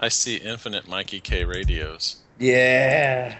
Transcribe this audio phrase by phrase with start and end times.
[0.00, 2.16] I see infinite Mikey K radios.
[2.38, 3.36] Yeah.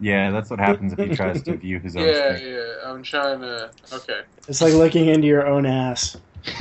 [0.00, 2.52] Yeah, that's what happens if he tries to view his own Yeah, screen.
[2.54, 2.74] yeah.
[2.90, 3.70] I'm trying to.
[3.92, 4.20] Okay.
[4.46, 6.16] It's like looking into your own ass.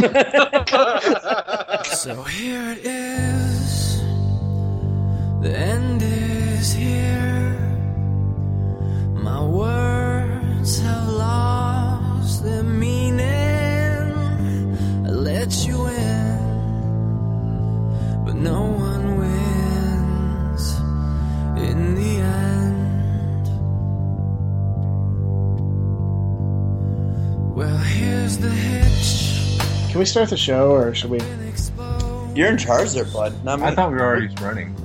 [1.86, 3.99] So here it is.
[5.42, 7.54] The end is here.
[9.14, 9.84] My words
[29.95, 31.22] Can we start the show, or should we?
[32.35, 33.45] You're in charge there, bud.
[33.45, 33.66] Not me.
[33.67, 34.76] I thought we were already running.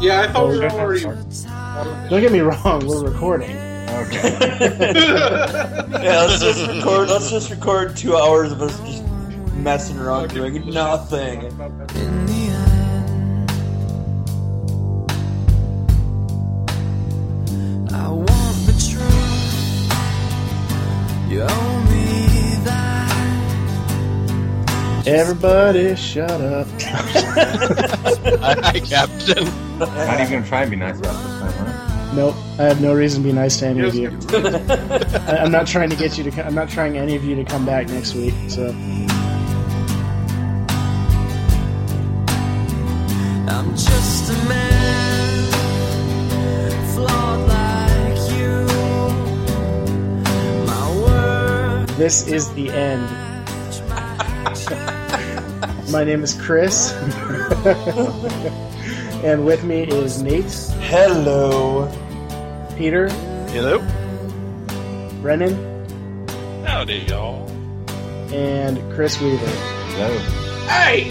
[0.00, 0.78] yeah, I thought we were oh, Okay.
[0.78, 2.08] already.
[2.08, 3.50] Don't get me wrong, we're recording.
[3.50, 4.22] Okay.
[6.00, 7.10] yeah, let's just record.
[7.10, 9.04] Let's just record two hours of us just
[9.56, 11.40] messing around doing nothing.
[25.06, 26.66] Everybody, shut up.
[26.80, 29.44] Hi, Captain.
[29.78, 32.12] Not even gonna try and be nice about this time, huh?
[32.14, 34.08] Nope, I have no reason to be nice to any of you.
[34.30, 36.30] I, I'm not trying to get you to.
[36.30, 38.32] co- I'm not trying any of you to come back next week.
[38.48, 38.68] So
[43.48, 45.52] I'm just a man,
[46.94, 48.64] flawed like you.
[51.98, 53.06] This is the end.
[55.94, 56.92] My name is Chris,
[59.22, 60.52] and with me is Nate,
[60.90, 61.88] Hello.
[62.76, 63.08] Peter,
[63.50, 63.78] Hello.
[65.22, 65.54] Brennan,
[66.66, 67.48] Howdy, y'all.
[68.34, 70.18] and Chris Weaver, Hello.
[70.66, 71.10] Hey,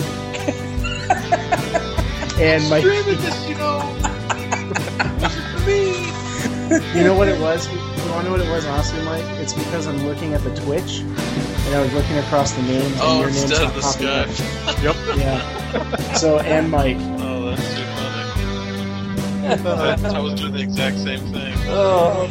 [2.43, 2.79] and my.
[2.81, 3.79] streaming this, you know.
[5.53, 6.99] for me.
[6.99, 7.69] You know what it was?
[8.13, 9.25] You want to know what it was, honestly, Mike?
[9.41, 12.95] It's because I'm looking at the Twitch, and I was looking across the names, and
[13.01, 14.21] Oh, your name's not the popping sky.
[14.69, 14.83] up.
[14.83, 14.95] Yep.
[15.17, 16.13] Yeah.
[16.13, 16.97] So and Mike.
[16.99, 20.05] Oh, that's too funny.
[20.15, 21.55] I was doing the exact same thing.
[21.69, 22.29] Oh.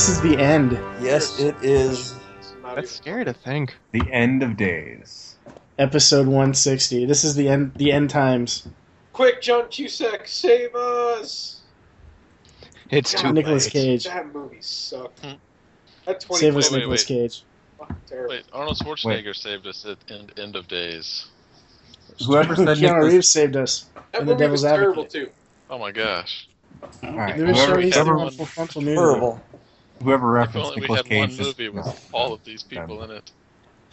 [0.00, 0.72] This is the end.
[1.02, 2.14] Yes, it is.
[2.74, 3.76] That's scary to think.
[3.92, 5.36] The end of days.
[5.78, 7.04] Episode 160.
[7.04, 7.72] This is the end.
[7.74, 8.66] The end times.
[9.12, 11.60] Quick, John Cusack, save us!
[12.88, 13.72] It's too Nicholas late.
[13.72, 14.04] Cage.
[14.04, 15.20] That movie sucked.
[15.22, 15.32] Hmm.
[16.06, 17.16] That twenty Save us, wait, Nicholas wait.
[17.18, 17.44] Cage.
[18.26, 21.26] Wait, Arnold Schwarzenegger saved us at end, end of days.
[22.26, 23.84] Whoever said Keanu Nicholas, Reeves saved us.
[24.12, 25.26] That and the movie was Devil's terrible Advocate.
[25.26, 25.30] too.
[25.68, 26.48] Oh my gosh.
[27.02, 29.40] all right, They were whoever, showing whoever- on full
[30.04, 30.32] frontal nudity.
[30.32, 30.36] Horrible.
[30.36, 31.94] whoever If referenced only we Nicholas had Cage one just- movie with no.
[32.12, 33.30] all of these people in it.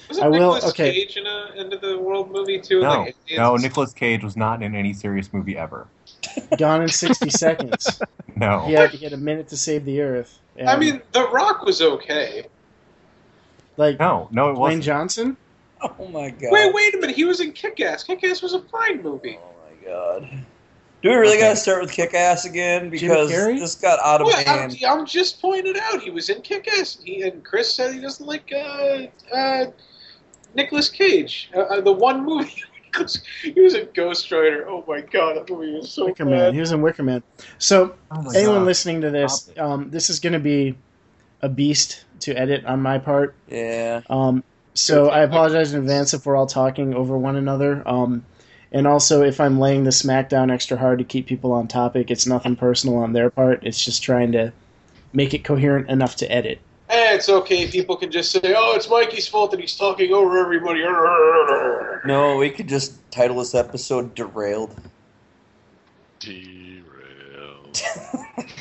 [0.09, 0.93] Was it I will- Nicolas okay.
[0.93, 2.81] Cage in a End of the World movie too?
[2.81, 5.87] No, Like, no, and Nicholas Cage was not in any serious movie ever.
[6.57, 8.01] Gone in 60 seconds.
[8.35, 8.59] No.
[8.67, 10.37] He had, he had a minute to save the Earth.
[10.63, 12.45] I mean, The Rock was okay.
[13.77, 14.83] like No, no, it Dwayne wasn't.
[14.83, 15.37] Johnson.
[15.81, 16.49] Oh my god.
[16.51, 17.15] Wait, wait a minute.
[17.15, 18.03] He was in Kick Ass.
[18.03, 19.39] Kick Ass was a fine movie.
[19.41, 20.29] Oh my god.
[21.03, 21.41] Do we really Okay.
[21.41, 22.89] gotta start with Kick Ass again?
[22.89, 23.59] Because Carrey?
[23.59, 24.39] this got out of What?
[24.47, 24.77] I'm, hand.
[24.87, 26.97] I'm just pointing out he was in Kick Ass.
[27.03, 29.65] He and Chris said he doesn't like uh, uh,
[30.55, 31.51] Nicolas Cage.
[31.55, 32.63] Uh, uh, the one movie
[33.43, 34.67] he was a Ghost Rider.
[34.67, 36.31] Oh my god, that movie was so Wicker bad.
[36.31, 36.53] Man.
[36.55, 37.21] He was in Wicker Man.
[37.59, 38.65] So Oh anyone God.
[38.65, 40.75] listening to this, um, this is going to be
[41.41, 43.35] a beast to edit on my part.
[43.47, 44.01] Yeah.
[44.09, 44.43] Um,
[44.73, 47.83] so I apologize in advance if we're all talking over one another.
[47.87, 48.25] Um,
[48.71, 52.27] and also, if I'm laying the smackdown extra hard to keep people on topic, it's
[52.27, 53.63] nothing personal on their part.
[53.63, 54.51] It's just trying to
[55.13, 56.59] make it coherent enough to edit.
[56.89, 57.67] Eh, it's okay.
[57.67, 60.81] People can just say, "Oh, it's Mikey's fault that he's talking over everybody."
[62.05, 64.75] No, we could just title this episode "Derailed."
[66.19, 67.81] Derailed.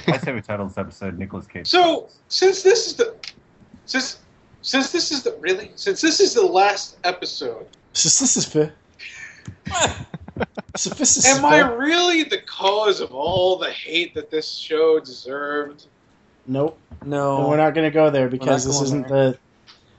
[0.08, 1.68] I say we title this episode Nicholas Cage.
[1.68, 3.14] So, since this is the
[3.86, 4.18] since
[4.62, 8.72] since this is the really since this is the last episode, Since This is fair.
[10.76, 15.00] So this is am I really the cause of all the hate that this show
[15.00, 15.86] deserved?
[16.46, 16.78] Nope.
[17.04, 17.38] No.
[17.38, 19.30] No, we're not going to go there because this isn't there.
[19.32, 19.38] the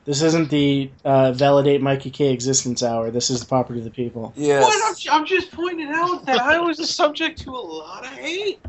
[0.05, 3.09] this isn't the uh, validate Mikey K existence hour.
[3.09, 4.33] This is the property of the people.
[4.35, 4.63] Yeah.
[4.63, 8.59] I'm, I'm just pointing out that I was a subject to a lot of hate.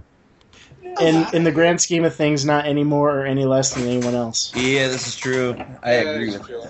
[0.83, 4.15] in in the grand scheme of things, not any more or any less than anyone
[4.15, 4.51] else.
[4.57, 5.55] Yeah, this is true.
[5.83, 6.63] I Yeah, agree with true.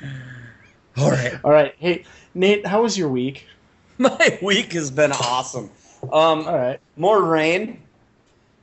[0.00, 0.10] that.
[0.98, 1.34] All right.
[1.44, 2.04] All right, hey
[2.38, 3.46] Nate, how was your week?
[3.98, 5.70] My week has been awesome.
[6.04, 7.82] Um, All right, more rain,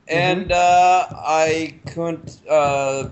[0.08, 3.10] and uh, I couldn't uh,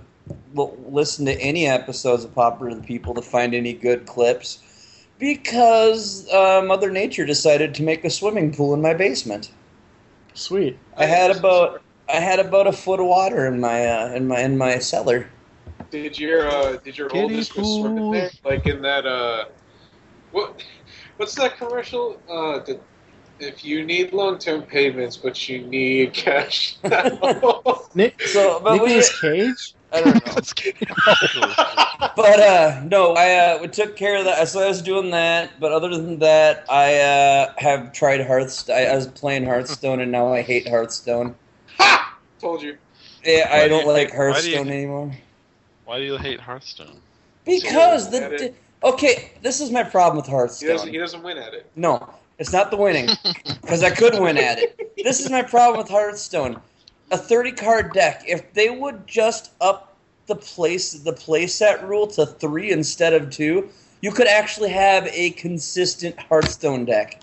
[0.56, 5.06] l- listen to any episodes of Pauper to the People to find any good clips
[5.18, 9.50] because uh, Mother Nature decided to make a swimming pool in my basement.
[10.32, 10.78] sweet.
[10.96, 14.40] I had about I had about a foot of water in my uh, in my
[14.40, 15.28] in my cellar.
[15.90, 18.12] Did your uh, did your Kiddie oldest go swimming pool.
[18.12, 18.30] there?
[18.44, 19.44] Like in that uh,
[20.34, 20.62] what
[21.16, 22.20] what's that commercial?
[22.28, 22.80] Uh, the,
[23.40, 26.76] if you need long term payments, but you need cash.
[26.84, 27.82] now.
[27.94, 29.74] Nick, So, but we, Nicolas Cage.
[29.92, 30.34] I don't know.
[32.16, 34.46] But uh, no, I uh, we took care of that.
[34.48, 35.58] So I was doing that.
[35.60, 38.76] But other than that, I uh, have tried Hearthstone.
[38.76, 41.34] I, I was playing Hearthstone, and now I hate Hearthstone.
[41.78, 42.16] ha!
[42.40, 42.76] Told you.
[43.24, 45.12] Yeah, Why I do don't you- like why do you- Hearthstone anymore
[45.84, 47.00] Why do you hate Hearthstone?
[47.44, 48.54] because So, the it-
[48.84, 49.32] okay.
[49.42, 50.26] This is my problem with
[50.60, 50.88] He doesn't.
[50.88, 51.70] He doesn't win at it.
[51.76, 52.08] No,
[52.38, 53.08] it's not the winning
[53.62, 54.78] because I could win at it.
[55.02, 56.60] This is my problem with Hearthstone.
[57.10, 58.22] A thirty card deck.
[58.26, 59.96] If they would just up
[60.26, 63.68] the place the playset rule to three instead of two,
[64.00, 67.20] you could actually have a consistent Hearthstone deck.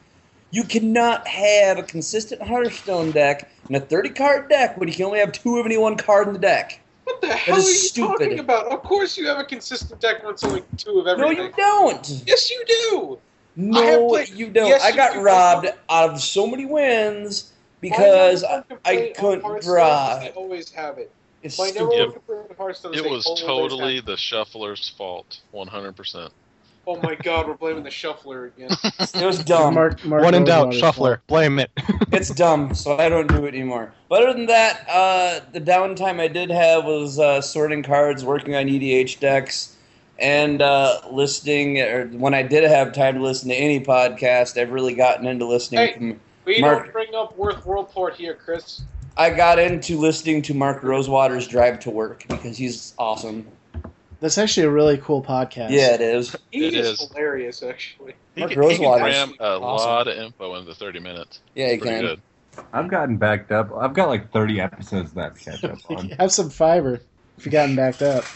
[0.51, 5.05] You cannot have a consistent Hearthstone deck in a thirty card deck when you can
[5.05, 6.81] only have two of any one card in the deck.
[7.03, 8.19] What the hell are you stupid.
[8.19, 8.68] talking about?
[8.68, 11.38] Of course you have a consistent deck when it's only two of everything.
[11.38, 12.24] No, you don't.
[12.27, 13.18] Yes, you do.
[13.18, 13.19] I
[13.57, 14.68] No, played- you don't.
[14.68, 15.21] Yes, I got do.
[15.21, 17.51] robbed out of so many wins
[17.81, 20.19] because I, I couldn't draw.
[20.19, 21.12] They always have it.
[21.44, 21.75] It's stupid.
[21.75, 22.03] number Yeah.
[22.03, 26.30] one complaint on Hearthstone is It was totally the shuffler's fault, 100%.
[26.88, 28.69] Oh my god, we're blaming the shuffler again.
[29.16, 29.75] It was dumb.
[29.75, 31.22] Mark, Mark One in doubt, Rosewater's shuffler.
[31.28, 31.69] Blame it.
[32.12, 33.94] it's dumb, so I don't do it anymore.
[34.10, 38.56] But other than that, uh, the downtime I did have was uh, sorting cards, working
[38.56, 39.75] on EDH decks,
[40.18, 41.80] and uh, listening.
[41.80, 45.45] Or when I did have time to listen to any podcast, I've really gotten into
[45.45, 45.80] listening.
[45.88, 45.94] Hey.
[45.94, 48.81] From, We Mark- don't bring up Worth Worldport here, Chris.
[49.18, 53.45] I got into listening to Mark Rosewater's Drive to Work because he's awesome.
[54.21, 55.71] That's actually a really cool podcast.
[55.71, 56.35] Yeah, it is.
[56.51, 57.09] He It is, is.
[57.09, 58.13] hilarious, actually.
[58.35, 59.89] He Mark can, he can Rosewater's cram a awesome.
[59.89, 61.39] lot of info into 30 minutes.
[61.56, 62.01] Yeah, he Pretty can.
[62.06, 62.21] good.
[62.71, 63.71] I've gotten backed up.
[63.75, 66.09] I've got like 30 episodes of that to catch up on.
[66.12, 67.01] Have some fiber
[67.38, 68.23] if you've gotten backed up.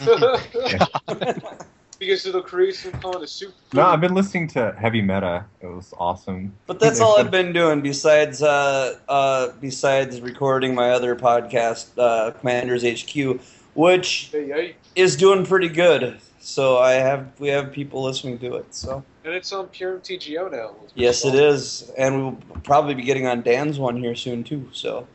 [1.98, 3.54] because it'll create some kind of soup.
[3.72, 5.44] No, I've been listening to Heavy Meta.
[5.60, 6.52] It was awesome.
[6.66, 12.32] But that's all I've been doing besides uh, uh, besides recording my other podcast, uh,
[12.32, 13.40] Commanders HQ,
[13.74, 14.76] which Hey, hey.
[14.96, 16.18] Is doing pretty good.
[16.40, 18.74] So I have we have people listening to it.
[18.74, 20.74] So And it's on PureMTGO now.
[20.94, 24.70] yes, it is, and we'll probably be getting on Dan's one here soon too.
[24.72, 25.06] So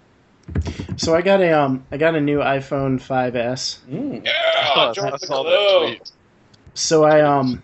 [0.98, 3.80] So I got a um I got a new iPhone 5s.
[3.90, 4.24] mm.
[4.24, 6.12] Yeah, I join the saw that tweet.
[6.76, 7.64] So I um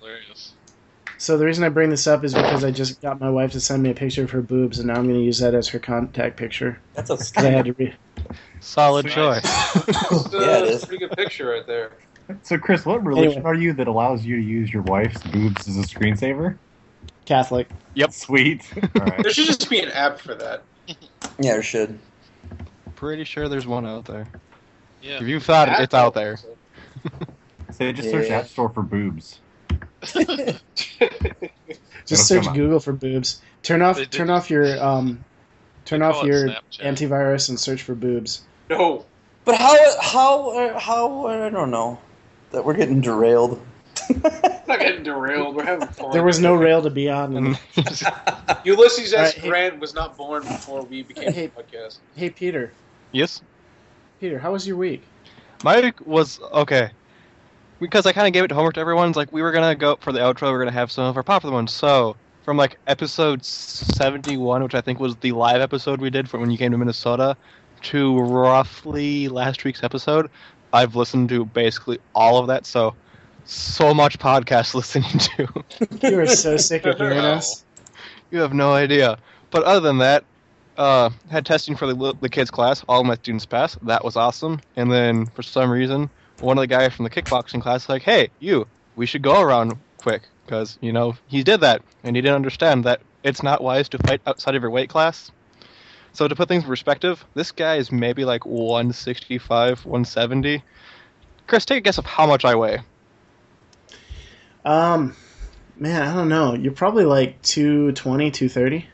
[1.19, 3.59] so the reason I bring this up is because I just got my wife to
[3.59, 5.67] send me a picture of her boobs, and now I'm going to use that as
[5.69, 7.93] her contact picture that's a 'Cause I had to re-
[8.59, 9.43] Solid choice.
[9.43, 10.85] It's, uh, Yeah, it is.
[10.85, 11.91] pretty good picture right there.
[12.43, 13.49] So, Chris, what religion Anyway.
[13.49, 16.57] are you that allows you to use your wife's boobs as a screensaver?
[17.25, 17.69] Catholic.
[17.93, 18.11] Yep.
[18.13, 18.69] Sweet.
[18.99, 19.23] All right.
[19.23, 20.63] There should just be an app for that.
[20.87, 20.95] yeah,
[21.39, 21.97] there should.
[22.95, 24.27] Pretty sure there's one out there.
[25.01, 25.17] Yeah.
[25.17, 26.37] If you thought it, App it's out there.
[27.71, 29.39] Say, just search App Store for boobs.
[30.01, 30.15] Just
[32.09, 32.53] It'll search.
[32.53, 33.41] Google for boobs.
[33.63, 35.23] Turn off turn off your um
[35.85, 36.81] turn off your Snapchat.
[36.81, 38.41] antivirus and search for boobs.
[38.69, 39.05] no.
[39.45, 41.99] But how how uh, how I don't know
[42.57, 43.61] that we're getting derailed.
[44.67, 45.55] Not getting derailed.
[45.55, 46.11] We're having fun.
[46.11, 47.33] There was no rail to be on.
[47.33, 47.59] Mm.
[48.57, 49.35] And, Ulysses S.
[49.35, 51.45] right, hey- Grant was not born before we became Hey.
[51.45, 51.99] a podcast.
[52.15, 52.73] hey Peter,
[53.11, 53.41] yes.
[54.19, 55.03] Peter, how was your week?
[55.63, 56.89] My week was okay.
[57.79, 59.07] Because I kind of gave it homework to everyone.
[59.09, 60.43] It's like we were gonna go for the outro.
[60.49, 61.71] We are gonna have some of our popular ones.
[61.71, 66.41] So from like episode seventy-one, which I think was the live episode we did from
[66.41, 67.37] when you came to Minnesota,
[67.83, 70.31] to roughly last week's episode,
[70.73, 72.65] I've listened to basically all of that.
[72.65, 72.95] So
[73.45, 75.47] so much podcast listening to.
[76.07, 77.63] You are so sick of hearing us.
[78.31, 79.17] You have no idea.
[79.51, 80.25] But other than that,
[80.77, 82.83] uh, had testing for the, the kids class.
[82.87, 83.83] All my students passed.
[83.85, 84.59] That was awesome.
[84.75, 86.09] And then for some reason,
[86.39, 89.77] one of the guys from the kickboxing class like, "Hey, you, we should go around
[89.97, 93.89] quick because you know he did that and he didn't understand that it's not wise
[93.89, 95.31] to fight outside of your weight class."
[96.13, 100.63] So to put things in perspective, this guy is maybe like 165, 170.
[101.47, 102.79] Chris, take a guess of how much I weigh.
[104.65, 105.15] Um,
[105.77, 106.53] man, I don't know.
[106.53, 108.87] You're probably like 220, 230.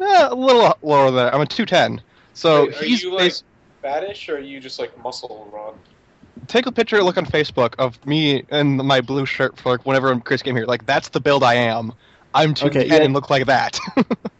[0.00, 1.34] Eh, a little lower than that.
[1.34, 2.02] I'm a 210.
[2.34, 3.32] So Wait, are he's you like
[3.82, 5.78] fattish or are you just like muscle Ron?
[6.46, 10.18] take a picture, look on Facebook of me in my blue shirt for like whenever
[10.20, 10.66] Chris came here.
[10.66, 11.92] Like that's the build I am.
[12.34, 13.02] I'm too Okay, thin yeah.
[13.02, 13.78] and look like that.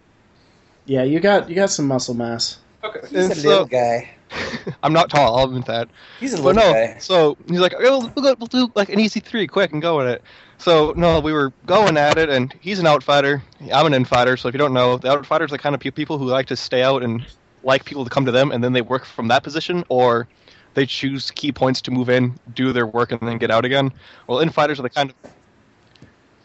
[0.86, 2.58] Yeah, you got you got some muscle mass.
[2.84, 3.00] Okay.
[3.02, 4.10] He's And a so- little guy.
[4.82, 5.36] I'm not tall.
[5.38, 5.88] I'll admit that.
[6.18, 6.98] He's a But little no, guy.
[6.98, 9.98] so he's like, oh, we'll, go, we'll do like an easy three, quick, and go
[9.98, 10.22] with it.
[10.58, 13.40] So no, we were going at it, and he's an outfighter.
[13.72, 14.36] I'm an infighter.
[14.36, 16.56] So if you don't know, the outfighters are the kind of people who like to
[16.56, 17.24] stay out and
[17.62, 20.26] like people to come to them, and then they work from that position, or
[20.74, 23.92] they choose key points to move in, do their work, and then get out again.
[24.26, 25.30] Well, infighters are the kind of,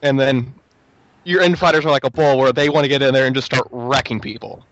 [0.04, 0.54] and then
[1.24, 3.46] your infighters are like a bull, where they want to get in there and just
[3.46, 4.66] start wrecking people.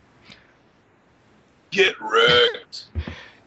[1.72, 2.86] Get wrecked.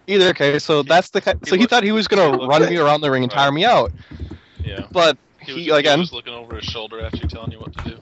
[0.07, 2.69] Either case, so that's the ki- so he looked- thought he was gonna looked run
[2.69, 3.93] me around the ring and tire uh, me out,
[4.65, 4.87] Yeah.
[4.93, 7.61] but He was, he again he was looking over his shoulder after you telling you
[7.61, 7.97] what to do.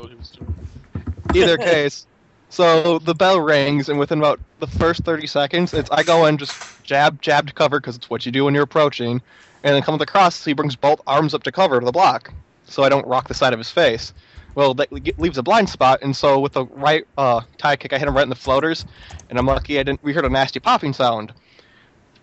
[0.00, 0.54] What he was doing.
[1.34, 2.06] either case.
[2.50, 6.38] So the bell rings, and within about the first 30 seconds, it's I go in
[6.38, 9.20] just jab, jab to cover because it's what you do when you're approaching,
[9.62, 10.44] and then come across.
[10.44, 12.32] He brings both arms up to cover the block,
[12.68, 14.12] so I don't rock the side of his face.
[14.54, 17.98] Well, that leaves a blind spot, and so with the right uh, tie kick, I
[17.98, 18.84] hit him right in the floaters,
[19.30, 20.02] and I'm lucky I didn't.
[20.02, 21.32] We heard a nasty popping sound.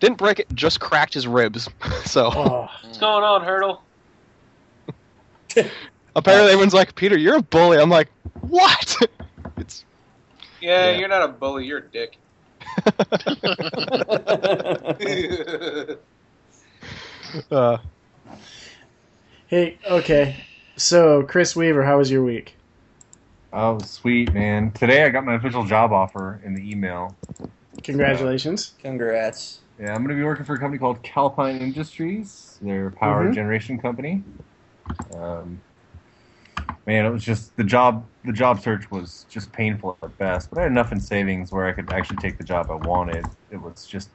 [0.00, 1.68] Didn't break it, just cracked his ribs.
[2.04, 3.82] so Oh, What's going on, Hurdle?
[6.16, 8.08] apparently everyone's like, "Peter, you're a bully." I'm like,
[8.42, 8.96] "What?"
[9.56, 9.84] it's
[10.60, 10.98] Yeah, Yeah.
[10.98, 11.64] you're not a bully.
[11.64, 12.18] You're a dick.
[17.50, 17.78] uh,
[19.46, 20.36] hey, okay.
[20.76, 22.58] So, Chris Weaver, how was your week?
[23.52, 24.72] Oh, sweet, man.
[24.72, 27.16] Today I got my official job offer in the email.
[27.82, 28.74] Congratulations.
[28.78, 29.60] Congrats.
[29.78, 32.58] Yeah, I'm going to be working for a company called Calpine Industries.
[32.62, 33.34] They're a power Mhm.
[33.34, 34.24] generation company.
[35.14, 35.60] Um,
[36.86, 38.08] man, it was just the job.
[38.24, 41.66] The job search was just painful at best, but I had enough in savings where
[41.66, 43.26] I could actually take the job I wanted.
[43.50, 44.10] It was just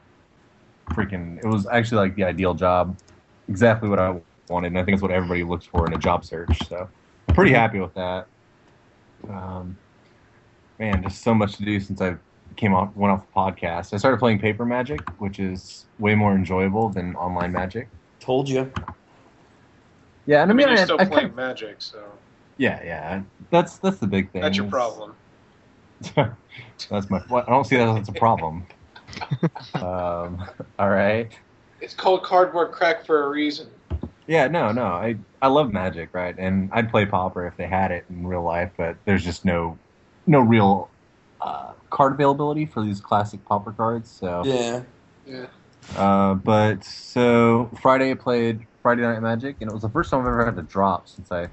[0.91, 1.39] freaking.
[1.43, 2.97] It was actually like the ideal job,
[3.47, 6.25] exactly what I wanted, and I think it's what everybody looks for in a job
[6.25, 6.67] search.
[6.67, 6.87] So,
[7.27, 8.27] I'm pretty happy with that.
[9.29, 9.77] Um,
[10.79, 12.15] man, just so much to do since I
[12.55, 13.93] came off went off the podcast.
[13.93, 17.87] I started playing Paper Magic, which is way more enjoyable than online Magic.
[18.19, 18.71] Told you.
[20.25, 22.03] Yeah, and I I mean, mean, you're I, still I playing kind Magic, so
[22.57, 24.41] yeah, yeah, that's that's the big thing.
[24.41, 25.15] that's your problem.
[26.15, 27.21] that's my.
[27.29, 28.65] Well, I don't see that as a problem.
[29.75, 30.45] um,
[30.79, 31.31] all right.
[31.79, 33.67] It's called cardboard crack for a reason.
[34.31, 34.85] Yeah, no, no.
[34.85, 36.33] I I love Magic, right?
[36.37, 39.77] And I'd play Pauper if they had it in real life, but there's just no
[40.25, 40.89] no real
[41.41, 44.09] uh, card availability for these classic Pauper cards.
[44.09, 44.83] So, Yeah.
[45.25, 45.47] Yeah.
[45.97, 50.21] uh, but so Friday I played Friday Night Magic, and it was the first time
[50.21, 51.49] I've ever had to drop since I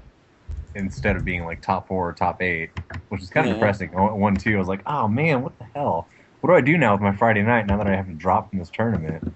[0.73, 2.69] instead of being like top four or top eight,
[3.09, 3.55] which is kind of Yeah.
[3.55, 3.89] depressing.
[3.91, 6.07] One two, I was like, oh man, what the hell?
[6.39, 8.49] What do I do now with my Friday night now that I have to drop
[8.49, 9.35] from this tournament?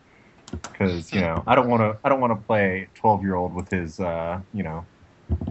[0.62, 1.98] Because you know, I don't want to.
[2.04, 4.86] I don't want to play twelve year old with his, uh, you know,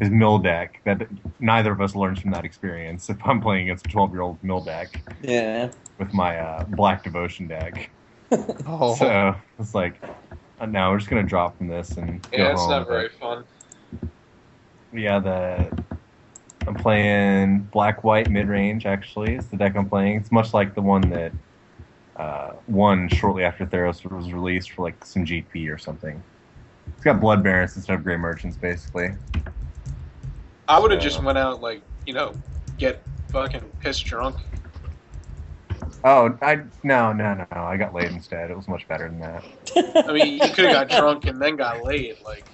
[0.00, 0.80] his mill deck.
[0.84, 1.06] That
[1.40, 3.08] neither of us learns from that experience.
[3.10, 5.70] If I'm playing against a twelve year old mill deck Yeah.
[5.98, 7.90] with my uh, black devotion deck,
[8.66, 10.00] oh, so it's like,
[10.68, 12.70] now we're just gonna drop from this and go Yeah, it's home.
[12.70, 13.44] not But- very fun.
[14.92, 15.84] yeah, the
[16.66, 18.86] I'm playing black white mid range.
[18.86, 20.16] Actually, it's the deck I'm playing.
[20.18, 21.32] It's much like the one that
[22.16, 26.22] uh, won shortly after Theros was released for like some GP or something.
[26.94, 29.10] It's got blood barons instead of gray merchants, basically.
[30.68, 32.32] I would have So- just went out like you know,
[32.78, 33.00] get
[33.30, 34.36] fucking pissed drunk.
[36.04, 37.62] Oh, I no no no no.
[37.62, 38.50] I got laid instead.
[38.50, 39.44] It was much better than that.
[40.08, 42.16] I mean, you could have got drunk and then got laid.
[42.24, 42.44] Like,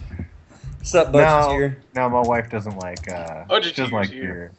[0.79, 1.19] What's up, No.
[1.19, 1.77] Budgeteer?
[1.95, 3.11] No, my wife doesn't like.
[3.11, 4.23] Uh, Oh, she did doesn't you like hear?
[4.23, 4.53] beer.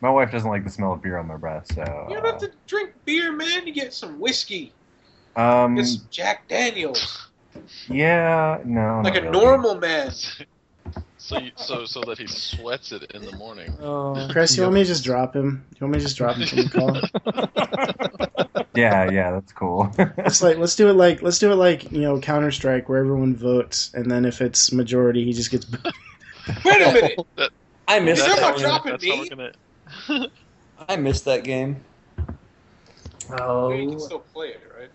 [0.00, 1.66] My wife doesn't like the smell of beer on my breath.
[1.74, 3.66] So you don't have to drink beer, man.
[3.66, 4.72] You get some whiskey.
[5.36, 7.28] uh, um, Get some Jack Daniels,
[7.88, 9.32] yeah, no, like a really.
[9.32, 10.12] normal man.
[11.18, 13.74] So, you, so, so that he sweats it in the morning.
[13.80, 14.28] Oh.
[14.30, 15.64] Chris, you want me to just drop him?
[15.72, 18.56] You want me to just drop him from the call?
[18.76, 19.90] Yeah, yeah, that's cool.
[20.18, 22.98] It's like let's do it like let's do it like you know Counter Strike where
[22.98, 25.66] everyone votes and then if it's majority he just gets.
[26.62, 27.18] Wait a minute.
[27.36, 27.50] That,
[27.88, 28.60] I missed You're that's not that how, game.
[28.60, 29.50] dropping that's how me.
[30.08, 30.30] We're gonna.
[30.88, 31.82] I missed that game.
[33.40, 34.90] Oh, You can still play it, right?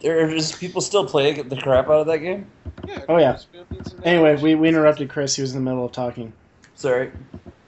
[0.00, 2.46] There's people still play the crap out of that game.
[2.86, 3.04] Yeah.
[3.08, 3.34] Oh, yeah.
[3.34, 5.36] it's- it's an Anyway, we, we interrupted Chris.
[5.36, 6.32] He was in the middle of talking.
[6.74, 7.12] Sorry.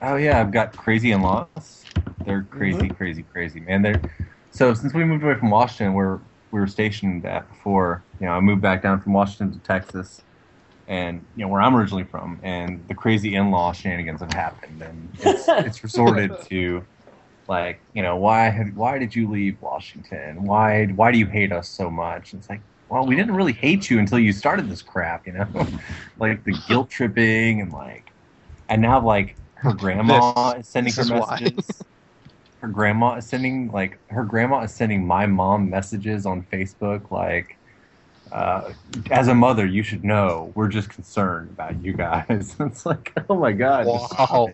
[0.01, 1.85] Oh yeah, I've got crazy in-laws.
[2.25, 2.57] They're mm-hmm.
[2.57, 3.81] crazy, crazy, crazy, man.
[3.81, 4.01] They're
[4.51, 6.19] so since we moved away from Washington, where
[6.51, 10.21] we were stationed at before, you know, I moved back down from Washington to Texas,
[10.87, 15.09] and you know where I'm originally from, and the crazy in-law shenanigans have happened, and
[15.19, 16.85] it's, it's resorted to
[17.47, 20.43] like you know why have, why did you leave Washington?
[20.43, 22.33] Why why do you hate us so much?
[22.33, 25.33] And it's like well we didn't really hate you until you started this crap, you
[25.33, 25.47] know,
[26.17, 28.11] like the guilt tripping and like
[28.69, 31.81] and now like her grandma is sending her is messages.
[32.61, 37.59] her grandma is sending like her grandma is sending my mom messages on Facebook like
[38.31, 38.71] uh,
[39.11, 43.35] as a mother you should know we're just concerned about you guys it's like oh
[43.35, 44.51] my god Wow.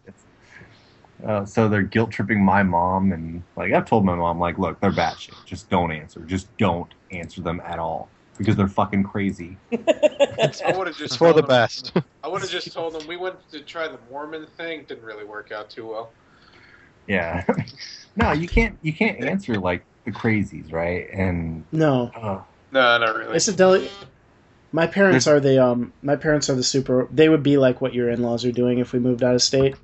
[1.25, 4.79] Uh, so they're guilt tripping my mom and like I've told my mom like look
[4.79, 8.09] they're batshit just don't answer just don't answer them at all
[8.39, 11.93] because they're fucking crazy I would have just for told the them- best.
[12.23, 14.83] I would have just told them we went to try the Mormon thing.
[14.87, 16.11] Didn't really work out too well.
[17.07, 17.45] yeah
[18.15, 23.15] no you can't you can't answer like the crazies right and No, uh, No, not
[23.15, 23.35] really.
[23.35, 23.91] it's a deli.
[24.71, 25.93] My parents are the um.
[26.01, 27.07] My parents are the super.
[27.11, 29.79] They would be like what your in-laws are doing if we moved out of state.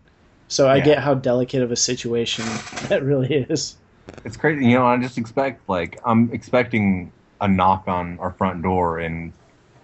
[0.49, 0.85] So I Yeah.
[0.85, 3.77] get how delicate of a situation that really is.
[4.25, 4.85] It's crazy, you know.
[4.85, 9.33] I just expect like I'm expecting a knock on our front door, and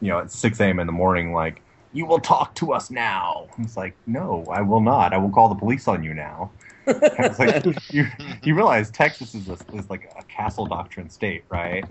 [0.02, 0.80] you know, at 6 a.m.
[0.80, 3.50] in the morning, like you will talk to us now.
[3.60, 5.14] It's like, no, I will not.
[5.14, 6.54] I will call the police on you now.
[6.86, 8.06] It's like you,
[8.44, 11.84] you realize Texas is a, is like a castle doctrine state, right?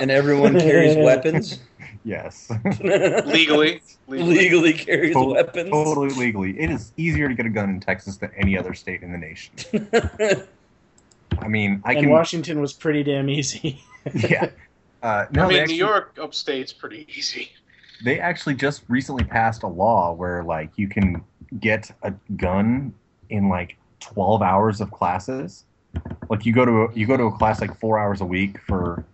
[0.00, 1.58] and everyone carries weapons.
[2.06, 4.22] Yes, legally, legally.
[4.22, 5.70] Legally carries Tot- weapons.
[5.70, 6.58] totally legally.
[6.60, 9.16] It is easier to get a gun in Texas than any other state in the
[9.16, 9.54] nation.
[11.38, 12.10] I mean, I and can.
[12.10, 13.82] Washington was pretty damn easy.
[14.14, 14.50] yeah.
[15.02, 17.50] Uh, no, I mean, actually- New York upstate's pretty easy.
[18.04, 21.22] they actually just recently passed a law where like you can
[21.60, 22.92] get a gun
[23.30, 25.64] in like 12 hours of classes.
[26.28, 28.60] Like you go to a, you go to a class like four hours a week
[28.60, 29.04] for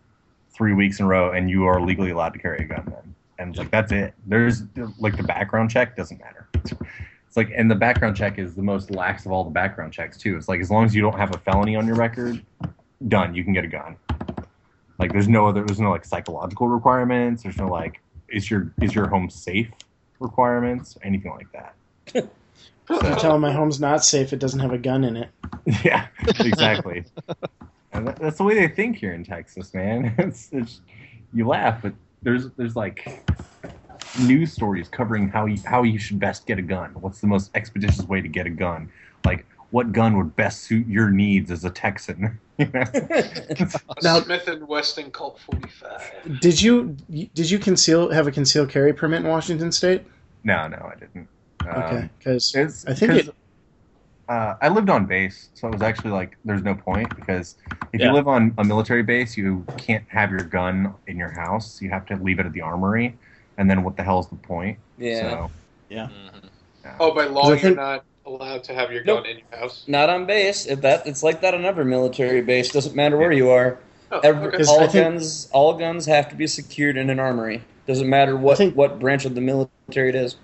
[0.51, 3.15] three weeks in a row and you are legally allowed to carry a gun then.
[3.39, 4.15] And like that's it.
[4.27, 4.63] There's
[4.99, 6.49] like the background check doesn't matter.
[6.55, 10.19] It's like and the background check is the most lax of all the background checks
[10.19, 10.37] too.
[10.37, 12.45] It's like as long as you don't have a felony on your record
[13.07, 13.35] done.
[13.35, 13.97] You can get a gun.
[14.99, 17.43] Like there's no other there's no like psychological requirements.
[17.45, 19.71] There's no like is your is your home safe
[20.19, 20.99] requirements?
[21.03, 22.29] Anything like that
[22.91, 24.33] I'm telling my home's not safe.
[24.33, 25.29] It doesn't have a gun in it.
[25.85, 26.07] yeah
[26.39, 27.05] exactly
[27.93, 30.81] that, that's the way they think here in texas man it's, it's
[31.35, 33.31] you laugh but there's there's like
[34.21, 37.51] news stories covering how you how you should best get a gun what's the most
[37.55, 38.91] expeditious way to get a gun
[39.25, 42.65] like what gun would best suit your needs as a texan A
[44.03, 46.41] Now- Smith and Wesson Colt 45.
[46.41, 46.97] Did you
[47.35, 50.05] did you conceal have a concealed carry permit in Washington State?
[50.43, 51.29] no no i didn't
[51.67, 53.35] Okay, because It's, I think it-
[54.29, 57.57] Uh, I lived on base, so it was actually like there's no point because
[57.93, 58.07] if Yeah.
[58.07, 61.83] you live on a military base, you can't have your gun in your house.
[61.83, 63.17] You have to leave it at the armory,
[63.59, 64.79] and then what the hell is the point?
[64.99, 65.21] yeah.
[65.31, 65.51] So,
[65.91, 66.11] Mhm.
[67.01, 69.25] Oh, by law, I you're think- not allowed to have your Nope.
[69.25, 69.83] gun in your house.
[69.89, 70.65] Not on base.
[70.67, 72.71] If that it's like that on every military base.
[72.71, 73.79] Doesn't matter where you are.
[74.13, 74.63] Oh, Every, okay.
[74.69, 77.63] All think- guns all guns have to be secured in an armory.
[77.89, 80.37] Doesn't matter what think- what branch of the military it is.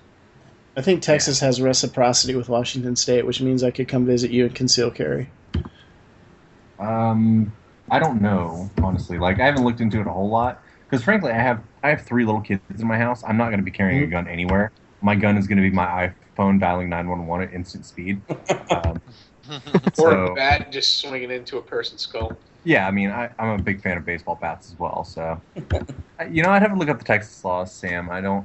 [0.76, 4.44] I think Texas has reciprocity with Washington State, which means I could come visit you
[4.44, 5.30] and conceal carry.
[6.78, 7.52] um,
[7.90, 9.18] I don't know honestly.
[9.18, 12.02] Like I haven't looked into it a whole lot because frankly, I have I have
[12.02, 13.22] three little kids in my house.
[13.26, 14.08] I'm not going to be carrying Mm-hmm.
[14.08, 14.72] a gun anywhere.
[15.02, 18.20] My gun is going to be my iPhone dialing 911 at instant speed.
[18.70, 19.00] Um,
[19.48, 22.36] Or so- a bat just swinging into a person's skull.
[22.64, 25.04] Yeah, I mean, I, I'm a big fan of baseball bats as well.
[25.04, 25.40] So,
[26.18, 28.10] I- you know, I'd have to look up the Texas laws, Sam.
[28.10, 28.44] I don't.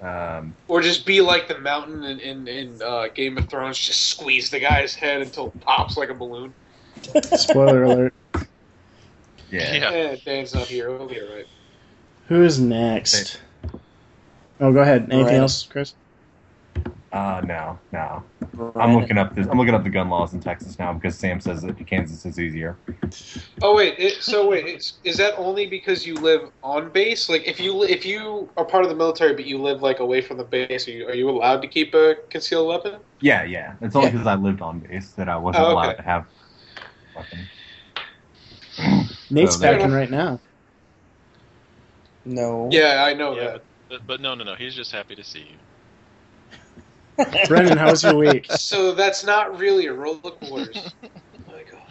[0.00, 4.06] Um, Or just be like the mountain in, in, in uh, Game of Thrones, just
[4.10, 6.54] squeeze the guy's head until it pops like a balloon.
[7.34, 8.14] Spoiler alert.
[9.50, 9.74] yeah.
[9.74, 9.90] Yeah.
[9.90, 10.88] Eh, Dan's not here.
[10.96, 11.46] He'll be alright.
[12.28, 13.40] Who is next?
[14.60, 15.08] Oh, go ahead.
[15.10, 15.34] Anything Right.
[15.34, 15.94] else, Chris?
[17.10, 18.22] Uh, no, no.
[18.76, 19.46] I'm looking up this.
[19.46, 22.38] I'm looking up the gun laws in Texas now because Sam says that Kansas is
[22.38, 22.76] easier.
[23.62, 27.30] Oh wait, it, so wait, it's, is that only because you live on base?
[27.30, 30.20] Like, if you if you are part of the military but you live like away
[30.20, 33.00] from the base, are you, are you allowed to keep a concealed weapon?
[33.20, 33.74] Yeah, yeah.
[33.80, 34.12] It's only Yeah.
[34.12, 35.72] because I lived on base that I wasn't Oh, okay.
[35.72, 36.26] allowed to have
[37.16, 37.48] weapon.
[39.30, 40.40] Nate's So packing right now.
[42.26, 42.68] No.
[42.70, 43.64] Yeah, I know Yeah, that.
[43.88, 44.54] but, but no, no, no.
[44.54, 45.67] He's just happy to see you.
[47.48, 48.46] Brendan, how was your week?
[48.52, 50.92] So that's not really a roller coasters.
[51.04, 51.08] oh
[51.52, 51.82] my god.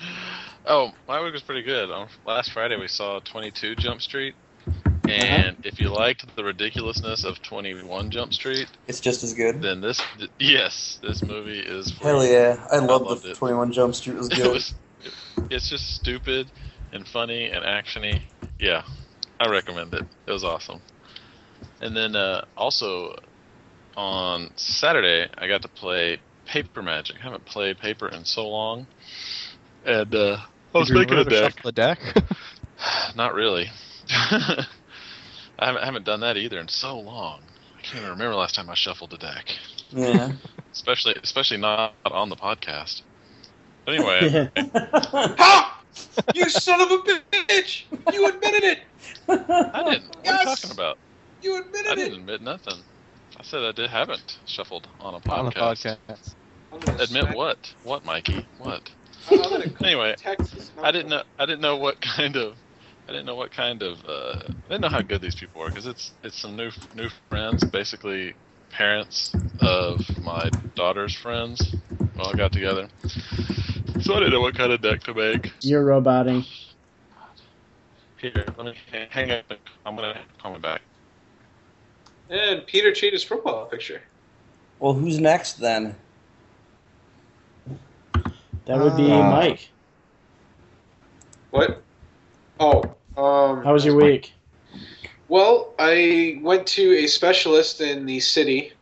[0.65, 1.89] Oh, my week was pretty good.
[1.91, 4.35] On last Friday, we saw 22 Jump Street,
[4.67, 5.09] Uh-huh.
[5.11, 9.61] and if you liked the ridiculousness of 21 Jump Street, It's just as good.
[9.61, 11.91] then this, th- yes, this movie is.
[11.91, 12.65] for Hell yeah.
[12.71, 13.37] I love loved the it.
[13.37, 14.53] 21 Jump Street was It good.
[14.53, 14.73] was,
[15.49, 16.49] it's just stupid
[16.91, 18.21] and funny and actiony.
[18.59, 18.83] Yeah,
[19.39, 20.05] I recommend it.
[20.25, 20.81] It was awesome.
[21.81, 23.15] And then uh, also
[23.97, 27.17] on Saturday, I got to play Paper Magic.
[27.19, 28.87] I haven't played Paper in so long.
[29.85, 30.37] and uh,
[30.73, 31.53] I was Did you making a deck.
[31.55, 31.99] shuffle a deck?
[33.15, 33.69] Not really.
[34.09, 34.65] I
[35.59, 37.41] haven't, done that either in so long.
[37.77, 39.51] I can't even remember last time I shuffled a deck,
[39.91, 40.31] Yeah.
[40.71, 43.01] especially especially not on the podcast.
[43.85, 45.81] But anyway, Ha!
[46.35, 47.83] You son of a bitch!
[48.13, 48.79] You admitted it!
[49.27, 50.15] I didn't.
[50.17, 50.97] What are you talking about?
[51.41, 52.19] You admitted I admitted didn't it!
[52.19, 52.83] admit nothing.
[53.39, 55.37] I said I did haven't shuffled on a podcast.
[55.37, 55.51] on the
[56.15, 56.35] podcast.
[56.87, 57.73] Admit smack- what?
[57.83, 58.45] What, Mikey?
[58.57, 58.89] What?
[59.83, 60.15] Anyway,
[60.81, 61.23] I didn't know.
[61.37, 62.55] I didn't know what kind of.
[63.07, 63.99] I didn't know what kind of.
[64.05, 67.09] Uh, I didn't know how good these people were because it's it's some new new
[67.29, 68.33] friends, basically
[68.69, 71.75] parents of my daughter's friends.
[72.19, 72.87] All got together,
[74.01, 75.51] so I didn't know what kind of deck to make.
[75.61, 76.43] You're roboting.
[78.17, 78.73] Here, let me
[79.11, 79.45] hang up.
[79.85, 80.81] I'm gonna call me back.
[82.29, 84.01] And Peter Cheetah's profile picture.
[84.79, 85.95] well, who's next then?
[88.65, 89.69] That would be Uh, Mike.
[91.51, 91.81] What?
[92.59, 92.83] Oh,
[93.15, 93.63] um.
[93.63, 94.33] How was your week?
[95.29, 98.73] Well, I went to a specialist in the city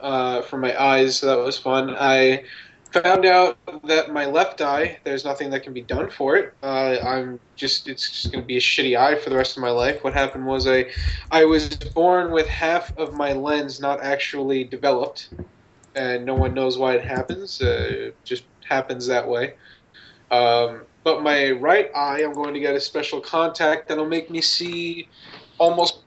[0.00, 1.94] uh, for my eyes, so that was fun.
[1.98, 2.44] I
[2.92, 6.54] found out that my left eye, there's nothing that can be done for it.
[6.62, 9.62] Uh, I'm just, it's just going to be a shitty eye for the rest of
[9.62, 10.02] my life.
[10.02, 10.86] What happened was I,
[11.30, 15.30] I was born with half of my lens not actually developed,
[15.94, 17.60] and no one knows why it happens.
[17.60, 19.54] Uh, it just happens that way.
[20.30, 24.40] Um, but my right eye, I'm going to get a special contact that'll make me
[24.40, 25.08] see
[25.58, 26.04] almost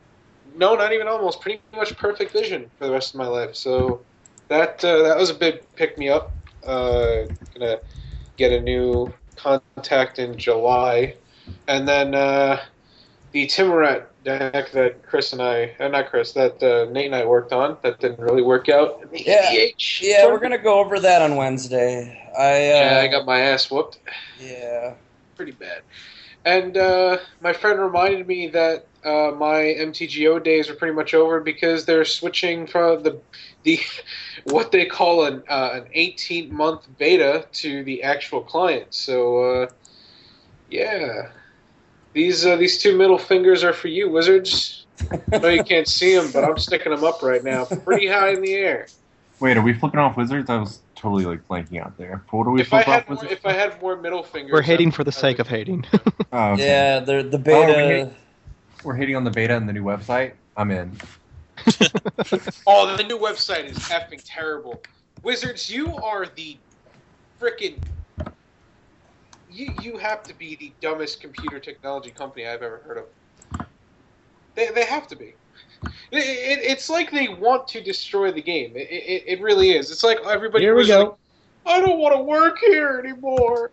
[0.55, 3.55] no, not even almost, pretty much perfect vision for the rest of my life.
[3.55, 4.05] So
[4.49, 6.40] that uh, that was a big pick me up.
[6.65, 7.79] Uh, gonna
[8.37, 11.15] get a new contact in July,
[11.67, 12.61] and then uh,
[13.31, 17.25] the Timorat deck that Chris and I, uh, not Chris, that uh, Nate and I
[17.25, 19.09] worked on that didn't really work out.
[19.11, 19.51] The Yeah.
[19.51, 22.21] EDH Yeah, we're gonna go over that on Wednesday.
[22.37, 23.99] I uh, Yeah, I got my ass whooped.
[24.39, 24.93] yeah.
[25.35, 25.81] pretty bad.
[26.45, 31.39] And uh, my friend reminded me that uh, my MTGO days are pretty much over
[31.41, 33.21] because they're switching from the
[33.63, 33.79] the
[34.43, 38.93] what they call an uh, an 18 month beta to the actual client.
[38.93, 39.67] So uh,
[40.69, 41.31] yeah,
[42.13, 44.85] these uh, these two middle fingers are for you, wizards.
[45.33, 48.29] I know you can't see them, but I'm sticking them up right now, pretty high
[48.29, 48.87] in the air.
[49.39, 50.49] Wait, are we flipping off wizards?
[50.49, 52.23] I was totally like blanking out there.
[52.29, 53.31] What are we If I flipping had off more, wizards?
[53.31, 55.85] if I had more middle fingers, We're hating for the sake of hating.
[56.31, 56.65] Oh, okay.
[56.67, 58.05] Yeah, the the Oh, beta.
[58.05, 58.20] we
[58.83, 60.33] We're hitting on the beta and the new website.
[60.57, 60.91] I'm in.
[62.65, 64.81] Oh, the new website is effing terrible.
[65.23, 66.57] Wizards, you are the
[67.39, 67.77] freaking
[69.51, 73.67] you you have to be the dumbest computer technology company I've ever heard of.
[74.55, 75.33] They, they have to be.
[76.11, 78.75] It, it, it's like they want to destroy the game.
[78.75, 79.91] It, it, it really is.
[79.91, 80.63] It's like everybody.
[80.63, 80.99] Here we go.
[80.99, 81.13] like,
[81.65, 83.71] I don't want to work here anymore.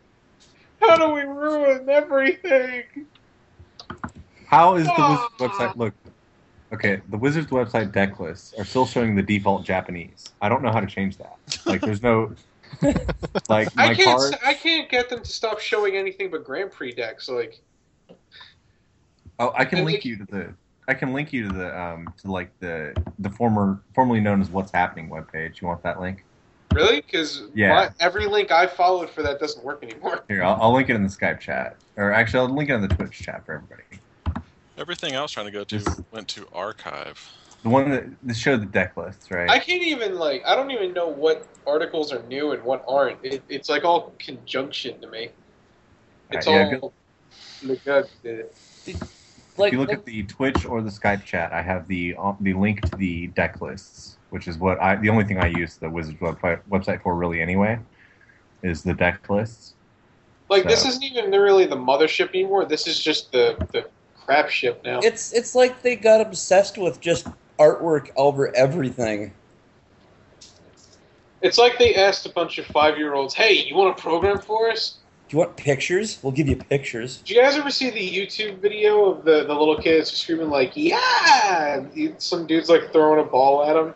[0.80, 2.84] How do we ruin everything?
[4.48, 4.92] How is the.
[5.02, 5.76] Wizards website?
[5.76, 5.94] Look,
[6.72, 10.24] okay, the Wizards website deck lists are still showing the default Japanese.
[10.40, 11.36] I don't know how to change that.
[11.66, 12.32] Like, there's no
[13.50, 14.18] like I my can't.
[14.18, 14.34] card.
[14.34, 17.28] s- I can't get them to stop showing anything but Grand Prix decks.
[17.28, 17.60] Like.
[19.38, 20.54] Oh, I can and link it- you to the.
[20.88, 24.48] I can link you to the um to like the the former formerly known as
[24.48, 25.60] What's Happening webpage.
[25.60, 26.24] You want that link?
[26.72, 27.02] Really?
[27.02, 27.90] Because Yeah.
[28.00, 30.24] every link I followed for that doesn't work anymore.
[30.28, 32.80] Here, I'll, I'll link it in the Skype chat, or actually, I'll link it in
[32.80, 33.82] the Twitch chat for everybody.
[34.78, 37.32] Everything I was trying to go to Just- went to archive.
[37.64, 39.50] The one that this showed the deck lists, right?
[39.50, 40.44] I can't even like.
[40.46, 43.18] I don't even know what articles are new and what aren't.
[43.24, 45.30] It, it's like all conjunction to me.
[46.30, 46.92] It's Uh, yeah, all.
[47.64, 48.46] Look at the-
[49.56, 52.14] like, if you look like- at the Twitch or the Skype chat, I have the
[52.16, 55.48] uh, the link to the deck lists, which is what I the only thing I
[55.48, 57.80] use the Wizards website website for really anyway,
[58.62, 59.74] is the deck lists.
[60.48, 62.64] Like this isn't even really the mothership anymore.
[62.66, 63.88] This is just the the
[64.28, 65.00] crap ship now.
[65.02, 67.26] it's it's like they got obsessed with just
[67.58, 69.32] artwork over everything.
[71.40, 74.38] It's like they asked a bunch of five year olds, "Hey, you want to program
[74.38, 76.18] for us?" Do you want pictures?
[76.22, 77.18] We'll give you pictures.
[77.18, 80.72] Did you guys ever see the YouTube video of the, the little kids screaming like
[80.74, 83.94] "Yeah!" and Some dude's like throwing a ball at them?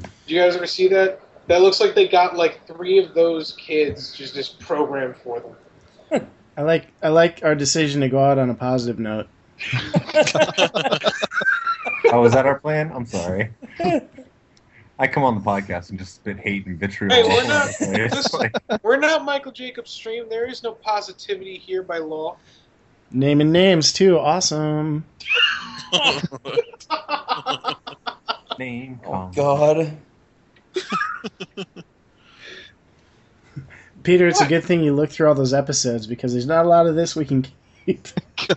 [0.00, 1.20] Do you guys ever see that?
[1.48, 5.40] That looks like they got like three of those kids just just programmed for
[6.10, 6.26] them.
[6.56, 9.28] I like I like our decision to go out on a positive note.
[12.12, 12.92] Oh, is that our plan?
[12.94, 13.50] I'm sorry.
[14.98, 17.12] I come on the podcast and just spit hate and vitriol.
[17.12, 18.08] Hey, we're not- the
[18.70, 18.78] listen.
[18.82, 20.28] We're not Michael Jacobs stream.
[20.30, 22.36] There is no positivity here by law.
[23.10, 25.04] Naming names too, awesome.
[28.58, 29.30] name Oh.
[29.34, 29.96] God.
[34.06, 34.46] Peter, it's What?
[34.46, 36.94] a good thing you looked through all those episodes because there's not a lot of
[36.94, 37.44] this we can
[37.84, 38.06] keep.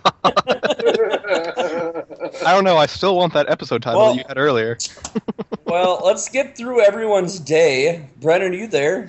[2.42, 2.76] I don't know.
[2.76, 4.78] I still want that episode title Well- that you had earlier.
[5.66, 8.04] Well, let's get through everyone's day.
[8.20, 9.06] Brennan, are you there?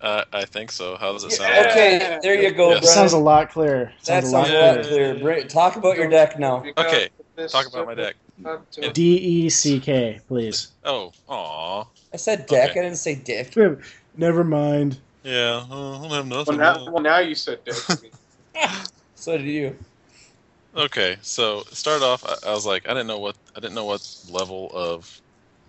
[0.00, 0.96] Uh, I think so.
[0.96, 1.54] How does it sound?
[1.54, 1.68] Yeah.
[1.70, 2.80] Okay, there you go, Yes.
[2.80, 2.94] Brennan.
[2.96, 3.92] Sounds a lot clearer.
[4.06, 5.14] that Sounds sounds a a lot lot clearer.
[5.14, 5.40] clearer.
[5.42, 6.64] Bra- Talk about your deck now.
[6.76, 7.10] Okay,
[7.46, 8.16] Talk about my deck.
[8.92, 10.72] D E C K, please.
[10.84, 11.84] Oh, aw.
[12.12, 12.70] I said deck.
[12.70, 12.80] Okay.
[12.80, 13.54] I didn't say dick.
[14.16, 14.98] Never mind.
[15.22, 16.56] Yeah, uh, I don't have Well nothing.
[16.56, 17.76] now, well, now you said dick.
[19.14, 19.76] So did you.
[20.74, 22.24] Okay, so start off.
[22.24, 25.20] I, I was like, I didn't know what I didn't know what level of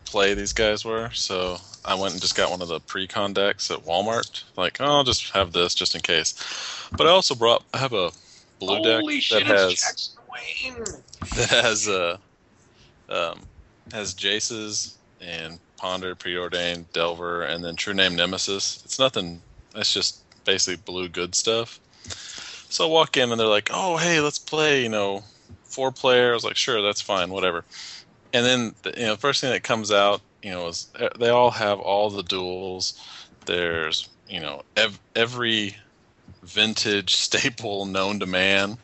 [0.06, 3.72] play these guys were, so I went and just got one of the pre-con decks
[3.72, 4.44] at Walmart.
[4.56, 6.34] Like, oh, I'll just have this just in case.
[6.96, 8.12] But I also brought I have a
[8.60, 9.48] blue Holy deck shit!
[9.48, 10.86] that has It's Jackson Wayne.
[11.36, 12.18] that has uh
[13.10, 13.40] um
[13.92, 18.84] has Jace's and Ponder, Preordained, Delver, and then True Name Nemesis.
[18.86, 19.42] It's nothing.
[19.74, 21.80] It's just basically blue good stuff.
[22.70, 25.24] So I walk in and they're like, "Oh, hey, let's play." You know,
[25.64, 26.30] four player.
[26.30, 27.66] I was like, "Sure, that's fine, whatever."
[28.32, 31.30] And then the, you know, first thing that comes out, you know, is uh, they
[31.30, 32.94] all have all the duels.
[33.48, 35.78] There's you know ev- every
[36.44, 38.78] vintage staple known to man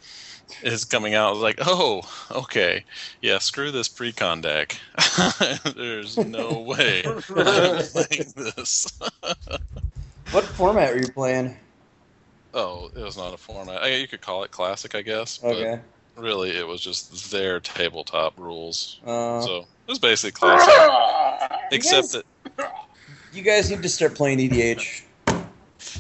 [0.64, 1.30] is coming out.
[1.30, 2.84] I was like, oh, okay,
[3.22, 4.78] yeah, screw this pre-con deck.
[5.76, 8.88] There's no way I'm playing this.
[10.32, 11.56] What format were you playing?
[12.54, 13.82] oh, it was not a format.
[13.82, 15.42] I, you could call it classic, I guess.
[15.44, 15.80] Okay.
[16.16, 19.00] But really, it was just their tabletop rules.
[19.06, 22.24] Uh, so it was basically classic, except guys-
[22.58, 22.72] that
[23.32, 25.04] you guys need to start playing E EDH.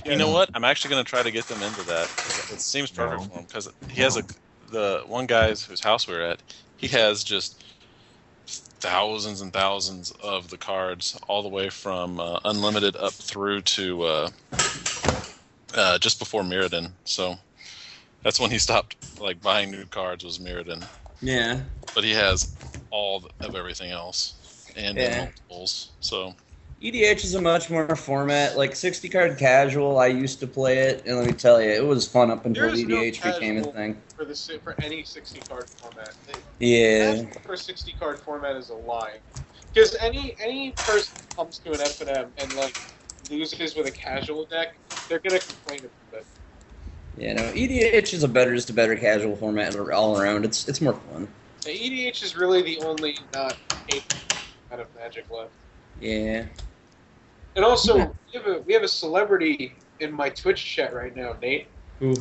[0.03, 0.49] You know what?
[0.53, 2.11] I'm actually going to try to get them into that.
[2.49, 3.27] It seems perfect No.
[3.27, 4.23] for him because he has a
[4.69, 6.43] the one guy's whose house we we're at.
[6.77, 7.63] He has just
[8.81, 14.03] thousands and thousands of the cards, all the way from uh, unlimited up through to
[14.03, 14.29] uh,
[15.73, 16.93] uh, just before Mirrodin.
[17.05, 17.35] So
[18.23, 20.89] that's when he stopped like buying new cards was Mirrodin.
[21.21, 21.63] Yeah.
[21.93, 22.57] But he has
[22.91, 24.35] all of everything else
[24.75, 25.15] and Yeah.
[25.15, 25.95] multiples.
[25.99, 26.35] So
[26.81, 29.97] EDH is a much more format like 60 card casual.
[29.97, 32.65] I used to play it, and let me tell you, it was fun up until
[32.67, 34.01] There is no EDH became a thing.
[34.15, 36.13] for the for any sixty card format.
[36.59, 37.23] Yeah.
[37.43, 39.17] For a sixty card format is a lie.
[39.73, 42.75] Because any any person comes to an F and and like
[43.31, 44.75] loses with a casual deck,
[45.09, 46.27] they're gonna complain about it.
[47.17, 50.45] Yeah, no, EDH is a better, just a better casual format all around.
[50.45, 51.27] It's it's more fun.
[51.63, 53.57] The EDH is really the only not
[53.89, 54.03] eight
[54.71, 55.53] out of Magic left.
[55.99, 56.45] Yeah.
[57.57, 61.35] And also, we have a we have a celebrity in my Twitch chat right now,
[61.41, 61.65] Nate.
[61.99, 62.13] Who?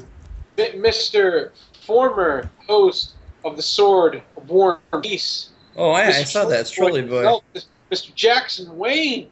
[0.56, 1.50] Mr.
[1.84, 3.12] Former host
[3.44, 5.50] of the Sword of War and Peace.
[5.76, 6.66] Oh, I, I saw that.
[6.68, 7.16] Trolley boy.
[7.16, 7.44] himself,
[7.92, 8.14] Mr.
[8.14, 9.28] Jackson Wayne.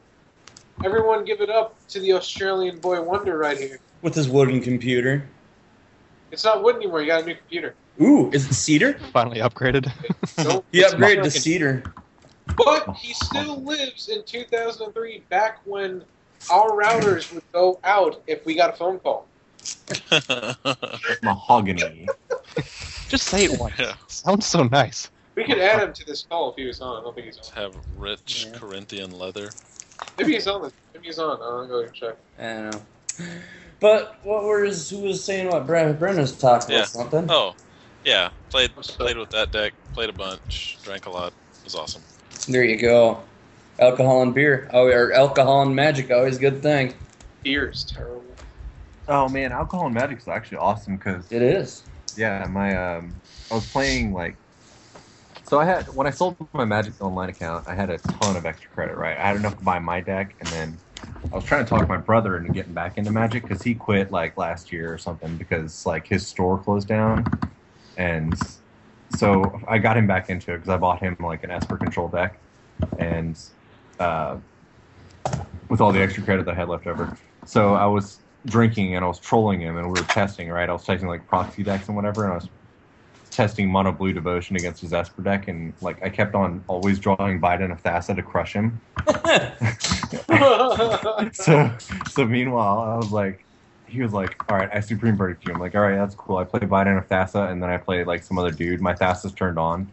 [0.85, 3.79] Everyone give it up to the Australian boy wonder right here.
[4.03, 5.27] With his wooden computer.
[6.31, 7.75] It's not wood anymore, you got a new computer.
[8.03, 8.99] Ooh, is it cedar?
[9.12, 9.90] Finally upgraded.
[10.37, 10.67] Nope.
[10.71, 11.83] He upgraded to fucking- cedar.
[12.57, 13.25] But oh, he oh.
[13.27, 16.05] still lives in 2003, back when
[16.51, 19.27] our routers would go out if we got a phone call.
[21.23, 22.07] Mahogany.
[23.09, 23.75] Just say it once.
[23.79, 23.95] yeah.
[24.09, 25.11] Sounds so nice.
[25.37, 27.01] We could add him to this call if he was on.
[27.01, 27.62] I don't think he's on.
[27.64, 28.59] have rich Yeah.
[28.59, 29.51] Corinthian leather.
[30.19, 30.62] Maybe he's on.
[30.62, 31.40] The, maybe he's on.
[31.43, 32.17] I'll go check.
[32.38, 32.83] I don't know.
[33.81, 36.79] But what was who was saying what Brent Brendan's talking Yeah.
[36.79, 37.27] about something?
[37.31, 37.55] Oh,
[38.05, 38.31] yeah.
[38.51, 39.73] Played played with that deck.
[39.93, 40.79] Played a bunch.
[40.83, 41.29] Drank a lot.
[41.59, 42.03] It was awesome.
[42.46, 43.22] There you go.
[43.78, 44.68] Alcohol and beer.
[44.72, 46.94] Oh, or alcohol and magic, always a good thing.
[47.42, 48.37] Beer is terrible.
[49.09, 51.85] Oh man, alcohol and magic is actually awesome because It is.
[52.16, 53.14] yeah, my um,
[53.50, 54.37] I was playing like,
[55.42, 58.46] so I had when I sold my Magic Online account, I had a ton of
[58.46, 58.96] extra credit.
[58.96, 60.78] Right, I had enough to buy my deck, and then
[61.33, 64.11] I was trying to talk my brother into getting back into Magic because he quit
[64.11, 67.26] like last year or something because like his store closed down,
[67.96, 68.35] and
[69.16, 72.09] so I got him back into it because I bought him like an Esper control
[72.09, 72.38] deck,
[72.98, 73.38] and
[73.98, 74.37] uh,
[75.68, 77.16] with all the extra credit that I had left over.
[77.46, 80.68] So I was drinking and I was trolling him and we were testing, right?
[80.68, 82.48] I was testing like proxy decks and whatever, and I was
[83.31, 87.40] testing mono blue devotion against his Esper deck, and like I kept on always drawing
[87.40, 88.81] Bident of Thassa to crush him.
[91.35, 91.70] so
[92.11, 93.43] so meanwhile, I was like,
[93.94, 95.52] he was like, all right, I supreme verdict you.
[95.52, 96.37] I'm like, all right, that's cool.
[96.37, 98.80] I play Bident of Thassa, and then I play like some other dude.
[98.80, 99.92] My Thassa's turned on.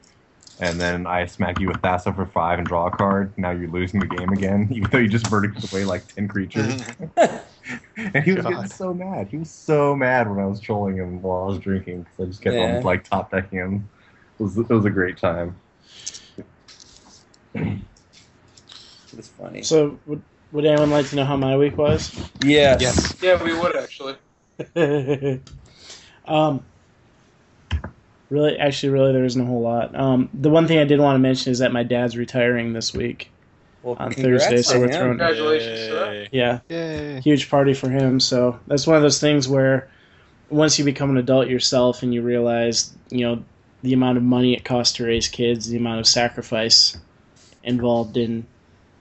[0.60, 3.34] And then I smack you with Thassa for five and draw a card.
[3.38, 6.74] Now you're losing the game again, even though you just verdicted away like ten creatures.
[7.98, 9.28] And he was getting so mad.
[9.28, 12.26] He was so mad when I was trolling him while I was drinking because I
[12.26, 12.64] just kept Yeah.
[12.78, 13.90] on like top decking him.
[14.40, 15.60] It was, it was a great time.
[19.16, 19.62] It's funny.
[19.62, 22.14] So, would, Would anyone like to know how my week was?
[22.44, 22.82] Yes.
[22.82, 23.16] Yes.
[23.22, 24.16] Yeah, we would actually.
[26.26, 26.64] um,
[28.30, 29.96] really, actually, really, there isn't a whole lot.
[29.96, 32.94] Um, the one thing I did want to mention is that my dad's retiring this
[32.94, 33.32] week.
[33.84, 34.92] Well, On Thursday, so we're him.
[34.92, 35.80] throwing- Congratulations.
[35.90, 36.30] Yay.
[36.32, 37.22] Yeah, Yay.
[37.22, 38.20] huge party for him.
[38.20, 39.90] So that's one of those things where
[40.50, 43.44] once you become an adult yourself and you realize, you know,
[43.82, 46.96] the amount of money it costs to raise kids, the amount of sacrifice
[47.64, 48.46] involved in,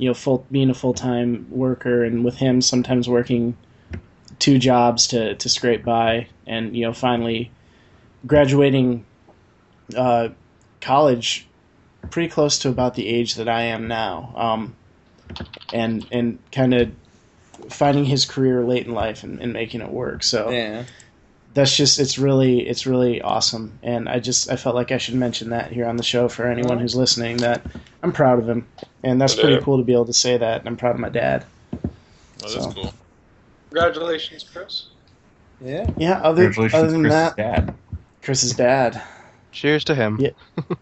[0.00, 3.54] you know, full being a full time worker, and with him sometimes working
[4.38, 7.50] two jobs to to scrape by, and you know, finally
[8.26, 9.04] graduating
[9.94, 10.30] uh,
[10.80, 11.46] college
[12.08, 14.74] pretty close to about the age that I am now, um,
[15.74, 16.92] and and kind of
[17.68, 20.22] finding his career late in life and, and making it work.
[20.22, 20.84] So Yeah.
[21.54, 25.14] That's just it's really it's really awesome, and I just I felt like I should
[25.14, 27.64] mention that here on the show for anyone who's listening that
[28.02, 28.66] I'm proud of him,
[29.02, 30.60] and that's pretty cool to be able to say that.
[30.60, 31.44] And I'm proud of my dad.
[31.72, 31.82] Well,
[32.40, 32.72] that's So.
[32.72, 32.94] cool.
[33.70, 34.86] Congratulations, Chris.
[35.60, 35.90] Yeah.
[35.96, 36.20] Yeah.
[36.22, 37.74] Other Congratulations, other than Chris's that, dad.
[38.22, 39.02] Chris's dad.
[39.52, 40.18] Cheers to him.
[40.20, 40.30] Yeah.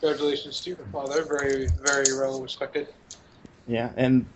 [0.00, 1.24] Congratulations to your father.
[1.24, 2.88] Very, very well respected.
[3.66, 4.26] Yeah, and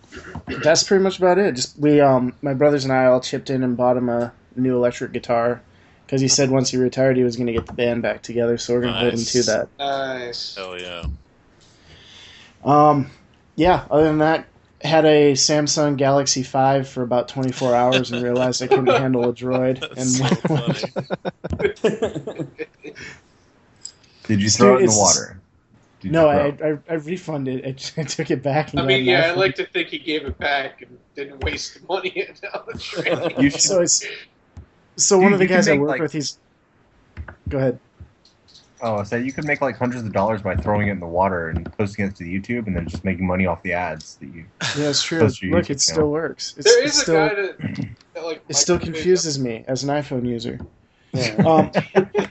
[0.47, 1.55] that's pretty much about it.
[1.55, 4.77] Just we, um, my brothers and I all chipped in and bought him a new
[4.77, 5.63] electric guitar
[6.09, 8.57] because he said once he retired he was going to get the band back together.
[8.57, 9.69] So we're going to hold him to that.
[9.79, 10.55] Nice.
[10.57, 11.05] Hell yeah.
[12.65, 13.11] Um,
[13.57, 13.85] yeah.
[13.91, 14.47] Other than that,
[14.81, 19.35] had a Samsung Galaxy Five for about 24 hours and realized I couldn't handle a
[19.35, 19.81] Droid.
[19.81, 20.81] That's and so funny.
[24.25, 25.41] Did you Dude, throw it in the water?
[26.01, 26.83] Did no, I, throw it?
[26.89, 27.67] I I refunded.
[27.67, 28.71] I, I took it back.
[28.71, 31.75] And I mean, yeah, I like to think he gave it back and didn't waste
[31.75, 33.43] the money on the drain.
[33.43, 33.85] You should, So
[34.99, 36.13] it's so one of the guys I make, work like- with.
[36.13, 36.39] He's
[37.49, 37.79] go ahead.
[38.83, 41.07] oh, I said you could make like hundreds of dollars by throwing it in the
[41.07, 44.27] water and posting it to YouTube, and then just making money off the ads that
[44.27, 44.45] you.
[44.77, 45.21] Yeah, it's true.
[45.21, 46.11] Look, YouTube it still channel.
[46.11, 46.55] works.
[46.57, 49.85] It's, there it's a still, guy that, that like It still microwaves confuses me as
[49.85, 50.59] an iPhone user.
[51.13, 51.37] Yeah.
[51.47, 51.71] Um,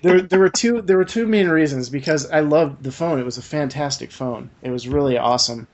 [0.03, 0.81] there, there were two.
[0.83, 3.19] There were two main reasons because I loved the phone.
[3.19, 4.51] It was a fantastic phone.
[4.61, 5.67] It was really awesome,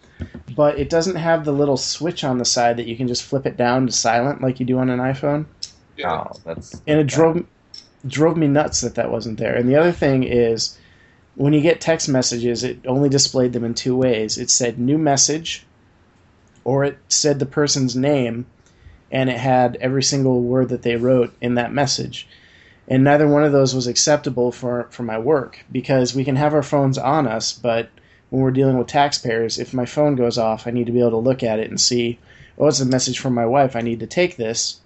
[0.55, 3.45] but it doesn't have the little switch on the side that you can just flip
[3.45, 5.45] it down to silent like you do on an iPhone.
[5.97, 6.23] Yeah.
[6.27, 7.45] Oh, that's And it drove
[8.05, 9.55] drove me nuts that that wasn't there.
[9.55, 10.77] And the other thing is,
[11.35, 14.37] when you get text messages, it only displayed them in two ways.
[14.37, 15.65] It said new message,
[16.63, 18.45] or it said the person's name,
[19.11, 22.27] and it had every single word that they wrote in that message.
[22.87, 26.53] And neither one of those was acceptable for, for my work because we can have
[26.53, 27.89] our phones on us, but
[28.29, 31.11] when we're dealing with taxpayers, if my phone goes off, I need to be able
[31.11, 32.19] to look at it and see,
[32.57, 33.75] oh, it's a message from my wife.
[33.75, 34.81] I need to take this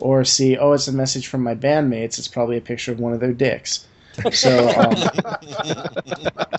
[0.00, 2.18] or see, oh, it's a message from my bandmates.
[2.18, 3.86] It's probably a picture of one of their dicks.
[4.32, 4.94] So um,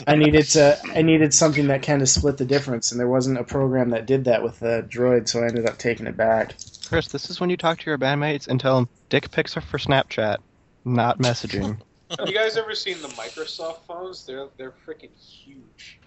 [0.07, 3.37] I needed to, I needed something that kind of split the difference, and there wasn't
[3.39, 6.55] a program that did that with the Droid, so I ended up taking it back.
[6.87, 9.61] Chris, this is when you talk to your bandmates and tell them dick pics are
[9.61, 10.37] for Snapchat,
[10.85, 11.77] not messaging.
[12.17, 14.25] Have you guys ever seen the Microsoft phones?
[14.25, 15.99] They're they're freaking huge.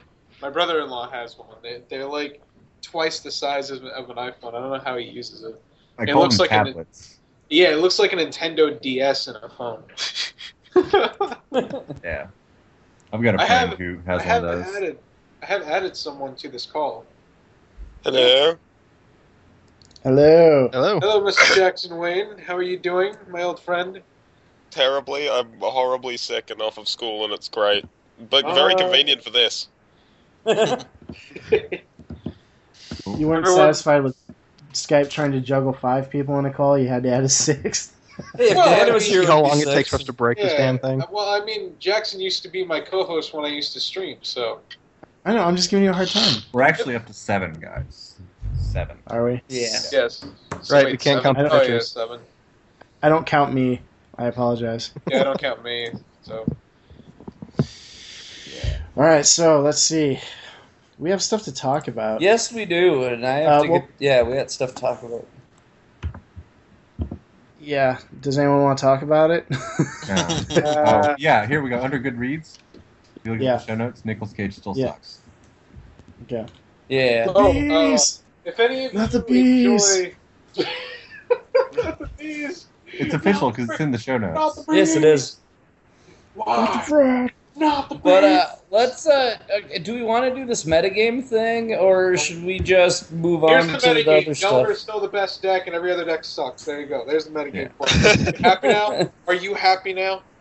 [0.42, 1.48] My brother-in-law has one.
[1.62, 2.42] They they're like
[2.82, 4.48] twice the size of, of an iPhone.
[4.48, 5.62] I don't know how he uses it.
[5.98, 7.13] I It call looks them like an- tablets.
[7.50, 9.82] Yeah, it looks like a Nintendo DS in a phone.
[12.02, 12.26] Yeah,
[13.12, 14.74] I've got a I friend have- who I has one have of those.
[14.76, 14.98] added
[15.42, 17.04] I have added someone to this call.
[18.02, 18.56] Hello.
[20.02, 20.68] Hello.
[20.72, 20.98] Hello.
[21.00, 21.54] Hello, Mr.
[21.54, 22.36] Jackson Wayne.
[22.38, 24.00] How are you doing, my old friend?
[24.70, 25.30] Terribly.
[25.30, 27.84] I'm horribly sick and off of school, and it's great.
[28.30, 29.68] But very Uh, convenient for this.
[33.16, 34.16] You weren't Everyone- satisfied with
[34.74, 36.78] Skype trying to juggle five people in a call.
[36.78, 37.92] You had to add a sixth.
[38.36, 40.12] Hey, if Well, Dan I was mean- here, how long it takes for us to
[40.12, 41.02] break this damn thing.
[41.10, 44.60] Well, I mean, Jackson used to be my co-host when I used to stream, so
[45.24, 45.42] I know.
[45.42, 46.40] I'm just giving you a hard time.
[46.52, 48.14] We're actually up to seven guys.
[48.56, 48.98] Seven.
[49.08, 49.42] Are we?
[49.48, 49.66] Yeah.
[49.90, 50.24] yes.
[50.62, 51.22] So Right, wait, we can't seven?
[51.24, 51.90] count the Oh yeah, pictures.
[51.90, 52.20] seven.
[53.02, 53.80] I don't count me.
[54.16, 54.92] I apologize.
[55.08, 55.90] Yeah, I don't count me.
[56.22, 56.46] So
[58.96, 60.20] All right, so let's see.
[60.98, 62.20] We have stuff to talk about.
[62.20, 63.90] Yes, we do, and I have Uh, to well- get.
[63.98, 65.26] Yeah, we got stuff to talk about.
[67.60, 67.98] Yeah.
[68.20, 69.46] Does anyone want to talk about it?
[70.08, 70.40] Yeah.
[70.64, 71.80] Uh, oh, yeah, here we go.
[71.82, 72.58] Under good reads.
[72.74, 73.54] If you look Yeah.
[73.54, 74.92] at the show notes, Nicolas Cage still Yeah.
[74.92, 75.18] sucks.
[76.24, 76.46] okay.
[76.88, 77.26] Yeah.
[77.34, 78.22] Oh, uh, Bees!
[78.44, 79.90] if any of Not you the bees.
[79.96, 80.14] enjoy,
[81.82, 82.66] not the bees.
[82.92, 84.64] It's official because it's in the show notes.
[84.66, 84.76] the.
[84.76, 85.38] Yes, it is.
[86.34, 87.30] What the Why?
[87.54, 87.60] Frick?
[87.60, 88.02] Not the bees.
[88.02, 89.06] But uh, let's.
[89.06, 93.42] Uh, uh, do we want to do this metagame thing, or should we just move
[93.42, 94.22] Here's on the to the metagame.
[94.22, 94.50] other stuff?
[94.50, 96.64] Delver is still the best deck, and every other deck sucks.
[96.64, 97.04] There you go.
[97.06, 97.70] There's the metagame.
[97.70, 97.72] Yeah.
[97.78, 98.24] for you.
[98.26, 99.10] You happy now?
[99.26, 100.22] Are you happy now?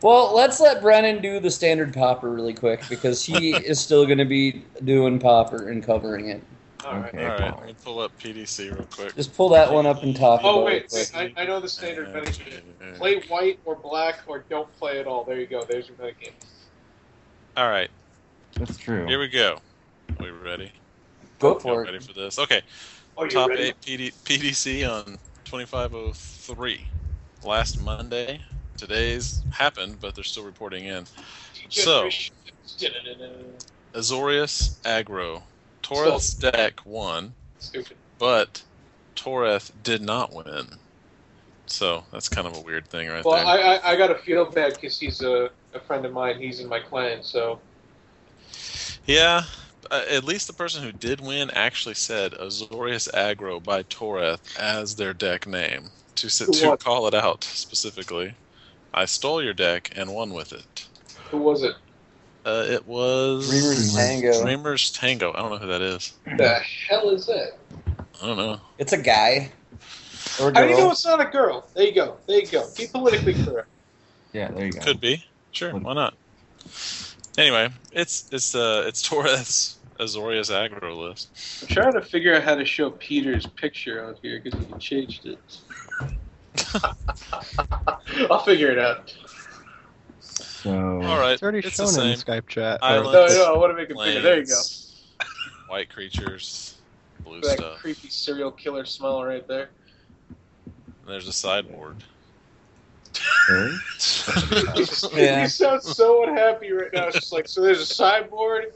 [0.00, 4.18] Well, let's let Brennan do the standard pauper really quick because he is still going
[4.18, 6.40] to be doing pauper and covering it.
[6.88, 7.14] All right.
[7.14, 7.24] Okay.
[7.24, 9.14] All right, let me pull up PDC real quick.
[9.14, 10.92] Just pull that one up and talk Oh about wait, it.
[10.92, 12.96] wait I, I know the standard metagame.
[12.96, 15.24] Play white or black or don't play at all.
[15.24, 15.64] There you go.
[15.68, 16.32] There's your metagame.
[17.56, 17.90] All right,
[18.58, 19.06] That's true.
[19.06, 19.58] here we go.
[20.20, 20.72] Are we ready?
[21.40, 22.38] Go Y'all for ready for this?
[22.38, 22.62] Okay.
[23.16, 23.62] Oh, you Top ready?
[23.64, 26.86] eight PD, PDC on 2503.
[27.44, 28.40] Last Monday.
[28.76, 31.04] Today's happened, but they're still reporting in.
[31.68, 32.08] So-
[33.94, 35.42] Azorius Aggro.
[35.88, 37.96] Toreth's deck won, Stupid.
[38.18, 38.64] but
[39.16, 40.80] Toreth did not win.
[41.66, 43.46] So that's kind of a weird thing right Well, there.
[43.46, 46.40] I, I I got to feel bad because he's a, a friend of mine.
[46.40, 47.60] He's in my clan, so
[49.06, 49.44] Yeah,
[49.90, 54.94] uh, at least the person who did win actually said Azorius Aggro by Toreth as
[54.96, 58.36] their deck name to to call it out specifically.
[58.94, 60.88] I stole your deck and won with it.
[61.30, 61.74] who was it?
[62.44, 64.42] Uh, it was Dreamers Tango.
[64.42, 65.32] Dreamers Tango.
[65.32, 66.12] I don't know who that is.
[66.24, 67.58] The hell is that?
[68.22, 68.60] I don't know.
[68.78, 69.52] It's a guy.
[70.40, 71.68] Or a How do you know it's not a girl?
[71.74, 72.16] There you go.
[72.26, 72.66] There you go.
[72.76, 73.68] Be politically correct.
[74.32, 74.80] Yeah, there you go.
[74.80, 75.24] Could be.
[75.52, 76.14] Sure, why not?
[77.36, 81.62] Anyway, it's it's uh it's Toreth's Azorius Aggro list.
[81.62, 85.26] I'm trying to figure out how to show Peter's picture out here because he changed
[85.26, 85.38] it.
[88.30, 89.14] I'll figure it out.
[90.62, 90.72] So.
[91.02, 92.24] All right, It's already it's the shown in the same.
[92.42, 92.82] Skype chat.
[92.82, 93.12] Islands.
[93.12, 94.20] No, no, I want to make it bigger.
[94.20, 94.60] There you go.
[95.68, 96.78] White creatures,
[97.24, 97.78] blue That stuff.
[97.78, 99.68] creepy serial killer smell right there.
[101.06, 102.02] There's a sideboard.
[103.50, 103.74] Okay.
[105.14, 105.42] Yeah.
[105.42, 107.06] You sound so unhappy right now.
[107.06, 108.72] It's just like, so there's a sideboard,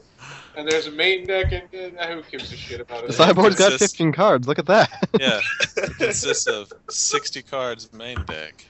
[0.55, 3.07] and there's a main deck, and, and who gives a shit about it?
[3.07, 4.47] The sideboard's got 15 cards.
[4.47, 5.07] Look at that.
[5.19, 5.39] Yeah,
[5.77, 8.65] it consists of 60 cards main deck,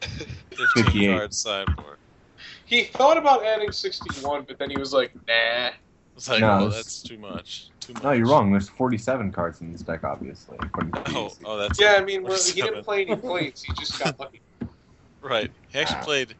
[0.00, 1.16] 15 58.
[1.16, 1.96] card sideboard.
[2.72, 5.72] He thought about adding 61, but then he was like, nah.
[6.16, 7.68] It's like, No, oh, it's- that's too much.
[7.80, 8.02] Too much.
[8.02, 8.50] No, you're wrong.
[8.50, 10.56] There's 47 cards in this deck, obviously.
[10.58, 11.38] Oh, PDC.
[11.44, 13.62] oh, that's Yeah, I mean, well, he didn't play any planes.
[13.62, 14.40] He just got lucky.
[15.20, 15.50] right.
[15.68, 16.34] He actually played.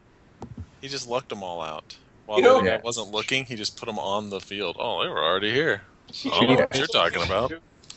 [0.81, 1.95] He just lucked them all out.
[2.25, 2.81] While You know- the guy Yeah.
[2.83, 4.77] wasn't looking, he just put them on the field.
[4.79, 5.83] Oh, they were already here.
[6.23, 7.53] You Oh, know what you're talking about.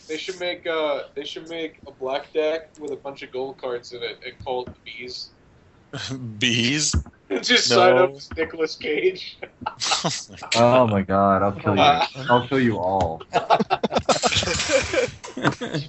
[0.08, 3.56] They should make uh, they should make a black deck with a bunch of gold
[3.58, 5.30] cards in it and call it the bees.
[6.38, 6.94] Bees.
[7.42, 7.76] Just No.
[7.76, 9.38] sign up as Nicolas Cage.
[9.42, 10.54] oh my god.
[10.54, 11.82] Oh my god, I'll kill you.
[12.30, 13.20] I'll kill you all.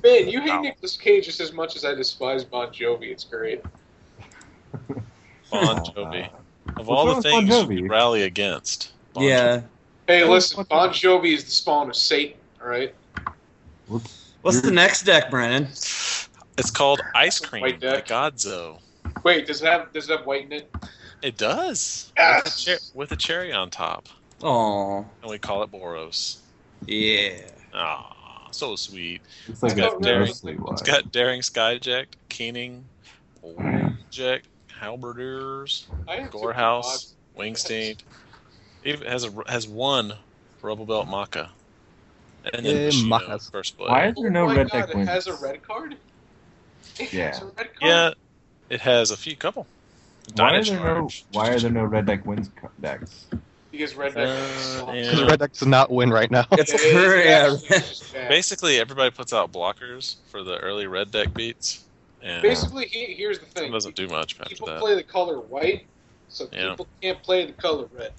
[0.03, 0.61] Man, you hate Ow.
[0.61, 3.03] Nicolas Cage just as much as I despise Bon Jovi.
[3.11, 3.61] It's great.
[5.51, 6.29] Bon Oh, Jovi.
[6.77, 7.89] Of What's all the with Bon things you Jovi?
[7.89, 8.91] rally against.
[9.13, 9.61] Bon Yeah.
[10.07, 10.89] Hey, Oh, listen, Bon?
[10.89, 12.38] Jovi is the spawn of Satan.
[12.61, 12.93] All right.
[13.88, 14.33] Whoops.
[14.41, 15.65] What's the next deck, Brandon?
[15.71, 18.07] It's called Ice Cream White by deck.
[18.07, 18.79] Godzo.
[19.23, 20.73] Wait, does it have does it have white in it?
[21.22, 22.13] It does.
[22.18, 22.43] Yes!
[22.43, 24.09] With, a cher- with a cherry on top.
[24.41, 26.38] Oh, And we call it Boros.
[26.86, 27.41] yeah.
[27.74, 29.22] Ah, so sweet.
[29.47, 30.20] It's like I a don't know.
[30.20, 32.86] mostly It's got Daring Skyjack, Keening,
[34.11, 34.43] Jack,
[34.80, 38.01] Halberdiers, I have Gorehouse, Wingsteed.
[38.84, 40.13] Even has a has one
[40.63, 41.49] Rubblebelt Maaka.
[42.53, 43.91] And then Yay, Bushido, first blood.
[43.91, 45.09] Why is Oh there no my red God, deck it wins?
[45.09, 45.97] has a red card.
[46.99, 47.28] It Yeah.
[47.28, 47.80] has a red card?
[47.82, 48.11] Yeah,
[48.70, 49.68] it has a few couple.
[50.36, 52.49] Why are there no Why are there no red deck wins
[52.82, 53.25] decks?
[53.71, 54.28] because red deck.
[54.28, 55.01] Uh, yeah.
[55.03, 56.45] Because Red Deck does not win right now.
[56.53, 57.25] It's It is current.
[57.25, 57.53] Yeah.
[57.53, 58.30] actually just bad.
[58.30, 61.84] Basically, everybody puts out blockers for the early red deck beats,
[62.23, 63.69] and Basically, he, here's the thing.
[63.69, 64.80] it doesn't do much after People that.
[64.80, 65.86] play the color white,
[66.30, 66.69] so Yeah.
[66.71, 68.13] people can't play the color red.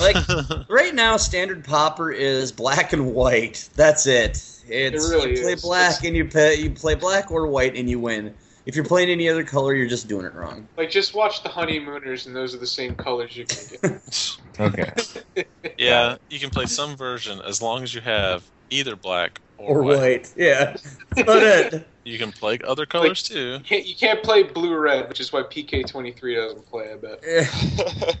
[0.00, 0.16] Like
[0.70, 3.68] right now, standard pauper is black and white.
[3.76, 4.42] That's it.
[4.66, 5.62] It's really you play is.
[5.62, 8.34] black It's- and you play you play black or white and you win.
[8.66, 10.66] If you're playing any other color, you're just doing it wrong.
[10.76, 14.30] Like, just watch the honeymooners, and those are the same colors you can gonna get.
[14.60, 15.44] Okay.
[15.78, 19.82] yeah, you can play some version as long as you have either black or, Or
[19.82, 19.98] white.
[19.98, 20.32] white.
[20.36, 20.76] Yeah.
[21.16, 21.88] That's it.
[22.04, 23.54] You can play other colors too.
[23.54, 26.92] You can't, you can't play blue red, which is why PK23 doesn't play.
[26.92, 28.18] I bet.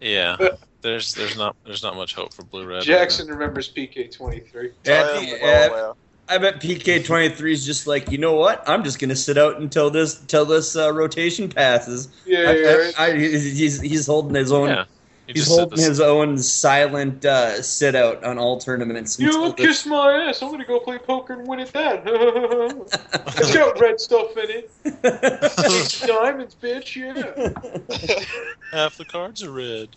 [0.00, 0.36] Yeah.
[0.40, 0.48] Yeah,
[0.82, 2.82] there's there's not there's not much hope for blue red.
[2.82, 4.72] Jackson uh, remembers PK23.
[4.84, 5.96] Yeah, I the yeah, oh, well,
[6.28, 8.66] I bet PK23 is just like, you know what?
[8.66, 12.08] I'm just gonna sit out until this until this uh, rotation passes.
[12.24, 13.00] Yeah, I, yeah, right.
[13.00, 14.68] I, I, he's he's holding his own.
[14.68, 14.84] Yeah,
[15.26, 19.18] you He's holding his own silent uh, sit out on all tournaments.
[19.18, 20.42] You until kiss my ass.
[20.42, 22.02] I'm gonna go play poker and win at that.
[23.38, 24.70] it's got red stuff in it.
[26.06, 26.94] Diamonds, bitch.
[26.96, 28.24] Yeah.
[28.72, 29.88] half the cards are red.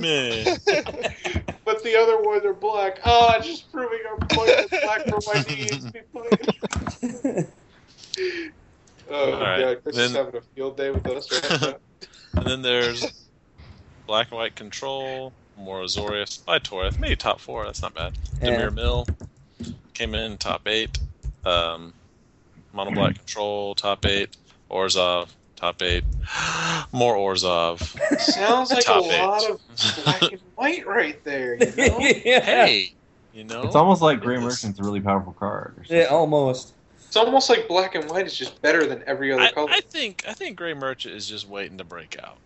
[0.00, 0.58] Man,
[1.64, 3.00] But the other ones are black.
[3.04, 3.69] Ah, just I'm
[4.30, 5.86] playing with black for my needs.
[9.12, 11.74] Oh All right, god, Chris is having a field day with us right now.
[12.34, 13.26] and then there's
[14.06, 17.64] black and white control, more Azorius by Toreth, maybe top four.
[17.64, 18.16] That's not bad.
[18.40, 18.50] Yeah.
[18.50, 19.06] Dimir Mill,
[19.94, 20.98] came in top eight.
[21.44, 21.92] Um,
[22.72, 24.36] Mono Black Control top eight.
[24.70, 26.04] Orzhov top eight.
[26.92, 27.80] More Orzhov.
[28.20, 29.22] Sounds like a eight.
[29.22, 29.60] lot of
[30.04, 31.56] black and white right there.
[31.56, 31.98] You know?
[32.24, 32.40] yeah.
[32.40, 32.94] Hey,
[33.32, 35.74] you know It's almost like Gray It is- Merchant's a really powerful card.
[35.88, 36.74] Yeah, almost.
[37.06, 39.70] It's almost like black and white is just better than every other I, color.
[39.70, 42.38] I think I think Gray Merchant is just waiting to break out.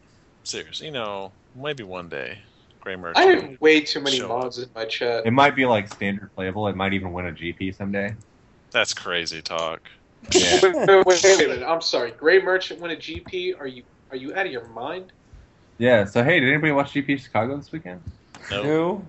[0.42, 2.38] Seriously, you know, maybe one day,
[2.80, 3.18] Gray Merchant.
[3.26, 5.26] I have way too many Show mods in my chat.
[5.26, 6.66] It might be like standard playable.
[6.68, 8.14] It might even win a GP someday.
[8.70, 9.82] That's crazy talk.
[10.32, 10.60] Yeah.
[10.62, 11.62] Wait, wait, wait, wait a minute.
[11.68, 12.12] I'm sorry.
[12.12, 13.60] Gray Merchant win a GP?
[13.60, 15.12] Are you are you out of your mind?
[15.76, 16.06] yeah.
[16.06, 18.00] So hey, did anybody watch GP Chicago this weekend?
[18.50, 19.04] No, Who?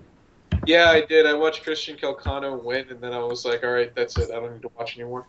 [0.66, 1.26] Yeah, I did.
[1.26, 4.30] I watched Christian Calcano win, and then I was like, all right, that's it.
[4.30, 5.26] I don't need to watch anymore.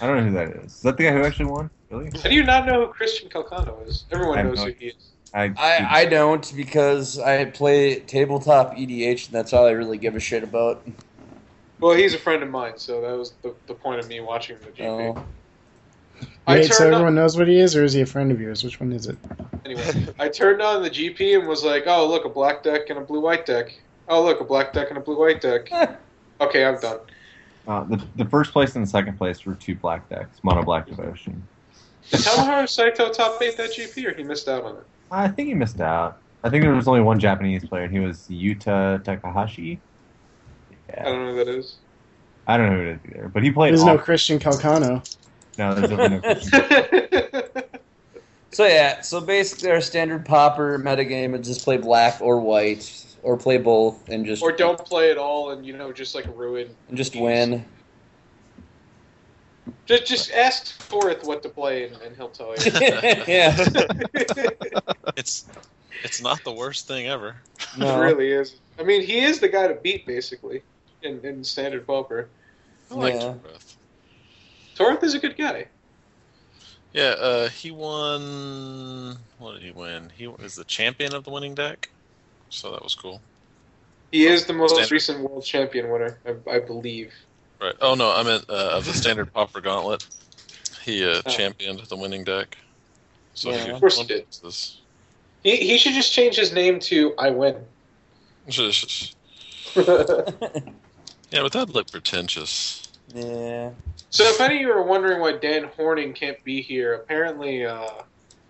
[0.00, 0.74] I don't know who that is.
[0.74, 1.70] Is that the guy who actually won?
[1.90, 2.10] Really?
[2.14, 4.04] How do you not know who Christian Calcano is?
[4.12, 4.94] Everyone knows no who he is.
[5.34, 10.16] I I, I don't because I play tabletop EDH and that's all I really give
[10.16, 10.86] a shit about.
[11.80, 14.56] Well, he's a friend of mine, so that was the, the point of me watching
[14.60, 15.16] the GP.
[15.16, 15.24] Oh.
[16.48, 18.64] Wait, so everyone on, knows what he is, or is he a friend of yours?
[18.64, 19.16] Which one is it?
[19.64, 22.98] anyway, I turned on the GP and was like, oh, look, a black deck and
[22.98, 23.78] a blue white deck.
[24.08, 25.70] Oh, look, a black deck and a blue white deck.
[26.40, 27.00] Okay, I'm done.
[27.66, 30.86] Uh, the the first place and the second place were two black decks, mono black
[30.86, 31.42] devotion.
[32.10, 34.84] Did Tomohiro Saito top eight that GP, or he missed out on it?
[35.10, 36.18] I think he missed out.
[36.44, 39.80] I think there was only one Japanese player, and he was Yuta Takahashi.
[40.96, 41.78] I don't know who that is.
[42.46, 43.72] I don't know who it is either, but he played.
[43.72, 45.04] There's no Christian Calcano.
[45.58, 47.64] no, there's definitely no Christian.
[48.50, 53.36] So yeah, so basically our standard pauper metagame is just play black or white or
[53.36, 56.68] play both and just or don't play at all, and you know, just like ruin.
[56.88, 57.64] and just win.
[59.86, 62.72] Just just ask Forth what to play, and, and he'll tell you.
[62.80, 63.56] yeah.
[65.16, 65.46] it's
[66.02, 67.36] it's not the worst thing ever.
[67.76, 68.00] No.
[68.00, 68.56] It really is.
[68.78, 70.62] I mean, he is the guy to beat, basically,
[71.02, 72.28] in, in standard poker.
[72.90, 73.34] I like Yeah.
[73.34, 73.74] Toreth.
[74.74, 75.66] Torth is a good guy.
[76.92, 79.18] Yeah, uh, he won.
[79.38, 80.10] What did he win?
[80.16, 81.90] He was the champion of the winning deck,
[82.50, 83.20] so that was cool.
[84.12, 84.90] He is the most Standard.
[84.92, 87.12] recent world champion winner, I, I believe.
[87.60, 87.74] Right.
[87.80, 90.06] Oh no, I meant uh, of the standard pauper gauntlet.
[90.84, 91.30] He uh, Oh.
[91.30, 92.56] championed the winning deck.
[93.34, 93.64] So Yeah.
[93.64, 94.26] he Of course he did.
[94.42, 94.80] this.
[95.42, 97.56] He, he should just change his name to I Win.
[101.30, 102.88] Yeah, but that'd look pretentious.
[103.14, 103.70] yeah.
[104.10, 107.86] So if any of you are wondering why Dan Horning can't be here, apparently uh,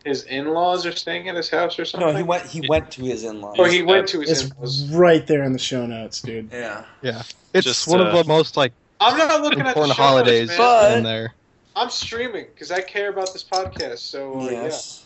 [0.08, 2.08] his in-laws are staying at his house or something.
[2.08, 2.46] No, he went.
[2.46, 3.56] He went to his in-laws.
[3.58, 4.90] Or he went to his It's in-laws.
[4.92, 6.50] right there in the show notes, dude.
[6.52, 6.84] Yeah.
[7.02, 7.22] Yeah.
[7.54, 10.02] It's Just, one uh, of the most like I'm not looking at the important show
[10.02, 10.58] notes, holidays man.
[10.58, 11.34] But- in there.
[11.76, 13.98] I'm streaming because I care about this podcast.
[13.98, 15.04] So uh, Yes.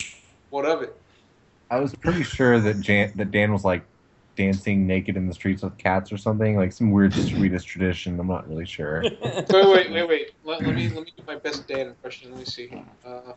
[0.00, 0.06] yeah,
[0.50, 0.96] what of it?
[1.70, 3.84] I was pretty sure that Jan, that Dan was like
[4.36, 8.18] dancing naked in the streets with cats or something, like some weird Swedish tradition.
[8.18, 9.02] I'm not really sure.
[9.50, 10.30] Wait, wait, wait, wait.
[10.44, 12.30] Let, let me let me do my best Dan impression.
[12.30, 12.82] Let me see.
[13.06, 13.32] Uh,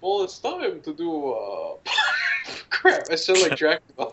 [0.00, 1.32] well, it's time to do.
[1.32, 1.76] Uh...
[2.70, 3.02] Crap!
[3.10, 4.12] I sound like Dracula.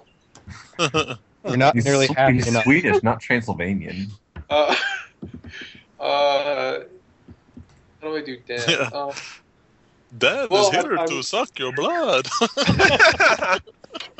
[1.48, 2.64] You're not He's, nearly happy he's enough.
[2.64, 4.08] Swedish, not Transylvanian.
[4.50, 4.76] Uh,
[6.00, 6.82] uh, how
[8.02, 8.62] do I do Dan?
[8.68, 8.90] Yeah.
[8.92, 9.14] Uh,
[10.18, 12.28] Dad Well, is here I'm- to suck your blood.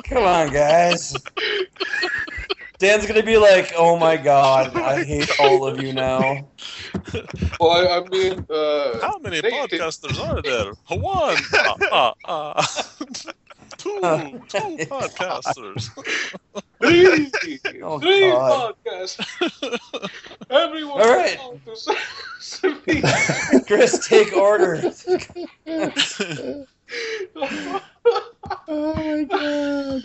[0.04, 1.16] Come on, guys.
[2.78, 6.48] Dan's gonna be like, "Oh my god, I hate all of you now."
[7.60, 10.74] well, I, I mean, uh, How many They- podcasters are there?
[11.00, 11.38] One.
[11.92, 12.84] Ah, ah.
[13.78, 14.00] two.
[14.50, 15.90] Two podcasters.
[16.82, 18.76] three, Oh, three God.
[18.86, 19.80] podcasts.
[20.50, 21.02] Everyone.
[21.02, 21.40] All right.
[21.72, 21.96] is on
[22.62, 23.02] to me.
[23.68, 24.92] Chris, take order.
[28.68, 30.04] Oh my god.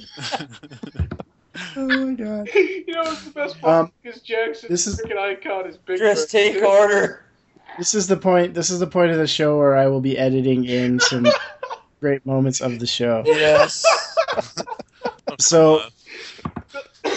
[1.77, 2.49] Oh my god.
[2.55, 3.87] you know what's the best part?
[3.87, 5.99] Um, Because Jackson's this is- freaking icon is big.
[5.99, 7.25] Chris, take order.
[7.79, 8.55] This is the point.
[8.55, 11.27] This is the point of the show where I will be editing in some
[12.01, 13.23] great moments of the show.
[13.27, 13.85] Yes.
[15.39, 15.81] So-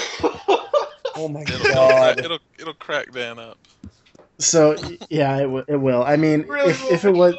[1.15, 2.19] Oh my It'll, it'll, god.
[2.19, 3.57] it'll, it'll crack Dan up.
[4.39, 4.75] So
[5.09, 6.03] yeah, it, w- it will.
[6.03, 7.35] I mean, really if, will, if it was.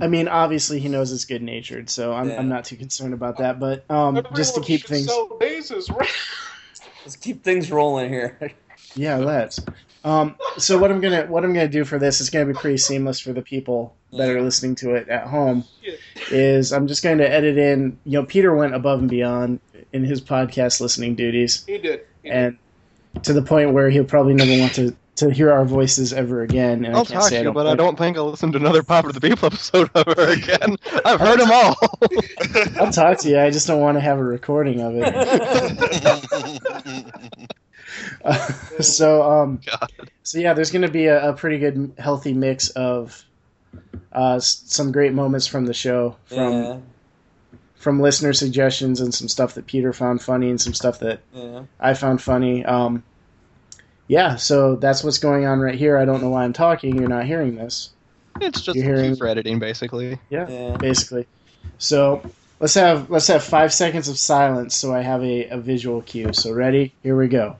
[0.00, 2.38] I mean, obviously he knows it's good natured, so I'm, Yeah.
[2.38, 3.60] I'm not too concerned about that.
[3.60, 6.08] But um, just to Everyone keep should things, Sell bases, right?
[7.10, 8.38] Let's keep things rolling here.
[8.94, 9.58] yeah, let's.
[10.04, 12.76] Um, so what I'm gonna what I'm gonna do for this is gonna be pretty
[12.76, 15.64] seamless for the people that are listening to it at home.
[16.30, 17.98] Is I'm just going to edit in.
[18.04, 19.58] You know, Peter went above and beyond
[19.92, 22.02] in his podcast listening duties, He did.
[22.22, 22.32] He did.
[22.36, 22.58] and
[23.24, 26.84] to the point where he'll probably never want to to hear our voices ever again.
[26.84, 28.52] And I'll I can't talk say to you, don't but I don't think I'll listen
[28.52, 30.76] to another Pauper to the People episode ever again.
[31.04, 31.76] I've heard them all.
[32.80, 33.38] I'll talk to you.
[33.38, 35.06] I just don't want to have a recording of it.
[38.80, 39.90] so um, God.
[40.22, 43.24] so yeah, there's going to be a, a pretty good, healthy mix of
[44.12, 46.78] uh, s- some great moments from the show, from yeah,
[47.76, 51.64] from listener suggestions, and some stuff that Peter found funny, and some stuff that yeah.
[51.78, 52.64] I found funny.
[52.64, 53.02] Um,
[54.10, 55.96] yeah, so that's what's going on right here.
[55.96, 56.98] I don't know why I'm talking.
[56.98, 57.90] You're not hearing this,
[58.40, 60.18] It's just You're hearing- for editing, basically.
[60.30, 60.76] yeah.
[60.80, 61.28] basically.
[61.78, 62.20] So
[62.58, 66.32] let's have let's have five seconds of silence so I have a, a visual cue.
[66.32, 66.92] So ready?
[67.04, 67.56] Here we go.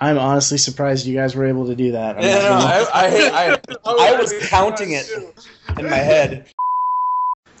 [0.00, 2.18] I'm honestly surprised you guys were able to do that.
[2.18, 5.10] I'm Yeah, no, gonna- I, I, I, I was counting it
[5.78, 6.46] in my head.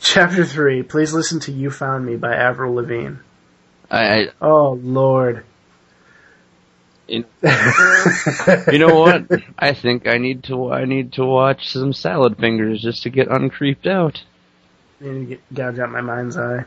[0.00, 0.82] Chapter three.
[0.84, 3.16] Please listen to "You Found Me" by Avril Lavigne.
[3.90, 5.44] I, Oh Lord.
[7.06, 9.30] In- I, you know what?
[9.58, 10.70] I think I need to.
[10.70, 14.22] I need to watch some Salad Fingers just to get uncreeped out.
[15.00, 16.64] I need to get, gouge out my mind's eye.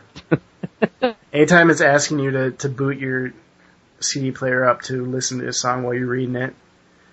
[1.34, 3.34] Anytime it's asking you to, to boot your
[4.00, 6.56] CD player up to listen to a song while you're reading it,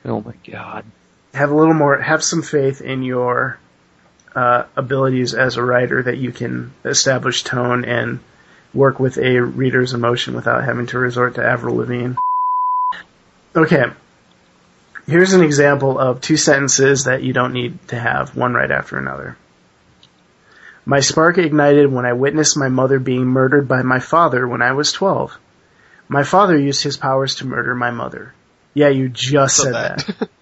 [0.05, 0.87] Oh my god!
[1.35, 3.59] have a little more, have some faith in your
[4.35, 8.21] uh, abilities as a writer that you can establish tone and
[8.79, 12.15] work with a reader's emotion without having to resort to Avril Lavigne.
[13.55, 13.85] Okay.
[15.07, 18.97] Here's an example of two sentences that you don't need to have one right after
[18.99, 19.37] another.
[20.85, 24.73] My spark ignited when I witnessed my mother being murdered by my father when I
[24.73, 25.37] was 12.
[26.09, 28.33] My father used his powers to murder my mother.
[28.75, 30.29] Yeah, you just So said that- that.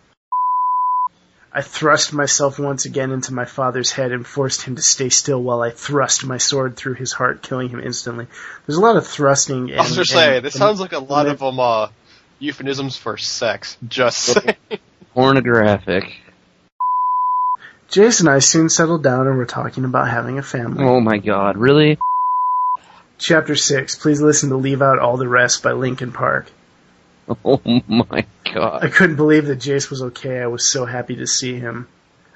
[1.56, 5.42] I thrust myself once again into my father's head and forced him to stay still
[5.42, 8.26] while I thrust my sword through his heart, killing him instantly.
[8.66, 9.70] There's a lot of thrusting.
[9.70, 11.88] And, I was gonna say, this and- sounds like a lot of um, uh,
[12.40, 13.78] euphemisms for sex.
[13.88, 14.56] Just saying.
[15.14, 16.20] Pornographic.
[17.88, 20.84] Jason and I soon settled down and were talking about having a family.
[20.84, 21.56] Oh my god!
[21.56, 21.98] Really?
[23.16, 23.94] Chapter 6.
[23.94, 26.52] Please listen to Leave Out All the Rest by Linkin Park.
[27.44, 28.24] Oh my
[28.54, 28.84] god.
[28.84, 30.40] I couldn't believe that Jace was okay.
[30.40, 31.88] I was so happy to see him.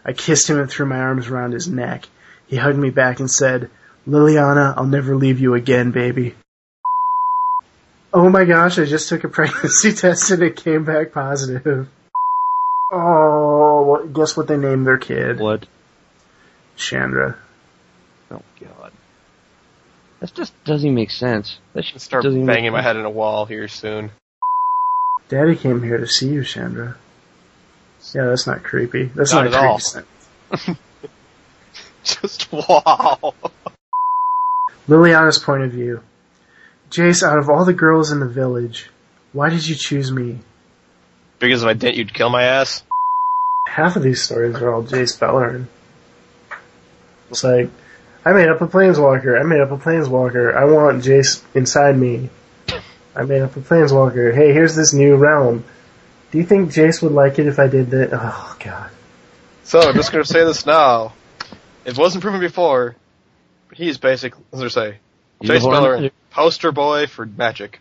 [0.05, 2.07] I kissed him and threw my arms around his neck.
[2.47, 3.71] He hugged me back and said,
[4.07, 6.35] Liliana, I'll never leave you again, baby.
[8.13, 11.89] Oh my gosh, I just took a pregnancy test and it came back positive.
[12.93, 15.39] Oh, what, guess what they named their kid?
[15.39, 15.67] What?
[16.77, 17.37] Chandra.
[18.31, 18.93] Oh god!
[20.21, 21.59] That just doesn't make sense.
[21.75, 24.11] That shit Start doesn't banging my head in a wall here soon.
[25.31, 26.97] Daddy came here to see you, Chandra.
[28.13, 29.05] Yeah, that's not creepy.
[29.05, 30.05] That's Not not, at a
[30.51, 30.77] creepy all.
[32.05, 33.35] Just wow.
[34.89, 36.03] Liliana's point of view.
[36.91, 38.91] Jace, out of all the girls in the village,
[39.33, 40.41] why did you choose me?
[41.39, 42.83] Because if I didn't, you'd kill my ass.
[43.69, 45.67] Half of these stories are all Jace Beleren.
[47.31, 47.71] It's like,
[48.25, 52.31] I made up a planeswalker, I made up a planeswalker, I want Jace inside me.
[53.21, 55.63] I made up a planeswalker, hey, here's this new realm.
[56.31, 58.11] Do you think Jace would like it if I did that?
[58.15, 58.91] Oh, God.
[59.65, 61.13] So I'm just gonna say this now.
[61.85, 62.97] It wasn't proven before.
[63.69, 64.97] But he's basically, as I say,
[65.39, 66.13] He's the Chase Miller, magic.
[66.31, 67.79] poster boy for magic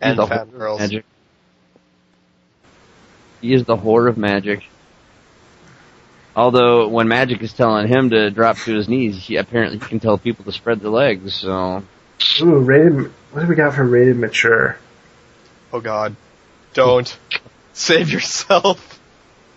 [0.00, 0.80] and the fat horn girls.
[0.80, 1.04] Magic.
[3.40, 4.62] He is the whore of magic.
[6.36, 10.16] Although when magic is telling him to drop to his knees, he apparently can tell
[10.16, 11.34] people to spread their legs.
[11.34, 11.82] So
[12.40, 14.78] Ooh, rated, what do we got for rated mature?
[15.70, 16.16] Oh God,
[16.72, 17.18] don't
[17.74, 18.98] save yourself.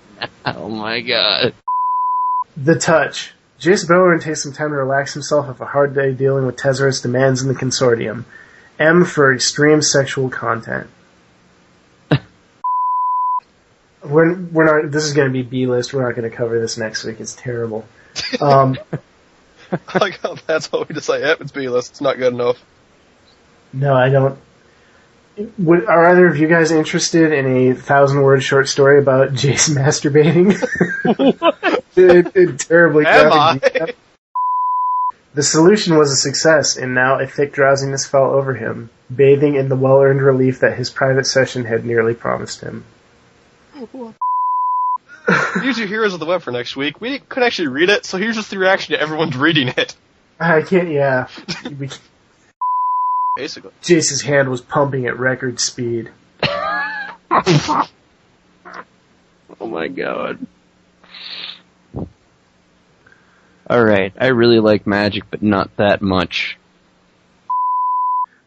[0.45, 1.53] oh my god.
[2.57, 3.31] The touch.
[3.57, 6.99] Jace Beleren takes some time to relax himself after a hard day dealing with Tezzeret's
[6.99, 8.25] demands in the consortium.
[8.77, 10.89] M for extreme sexual content.
[14.03, 17.05] we're, we're not, this is gonna be B list, we're not gonna cover this next
[17.05, 17.87] week, it's terrible.
[18.41, 18.77] Um,
[20.01, 21.21] like how that's what we decide.
[21.21, 21.91] Yep, it's B list.
[21.91, 22.61] It's not good enough.
[23.73, 24.39] No, I don't.
[25.57, 29.69] Would, are either of you guys interested in a thousand word short story about Jace
[29.69, 30.53] masturbating?
[31.95, 33.93] in, in terribly Am graphic I?
[35.35, 39.69] The solution was a success, and now a thick drowsiness fell over him, bathing in
[39.69, 42.83] the well-earned relief that his private session had nearly promised him.
[45.61, 46.99] Here's your heroes of the web for next week.
[46.99, 49.95] We couldn't actually read it, so here's just the reaction to everyone's reading it.
[50.39, 51.27] I can't, yeah.
[51.77, 51.89] We,
[53.35, 53.71] Basically.
[53.81, 56.11] Jace's hand was pumping at record speed.
[59.59, 60.45] Oh my god.
[63.69, 66.57] Alright, I really like magic, but not that much.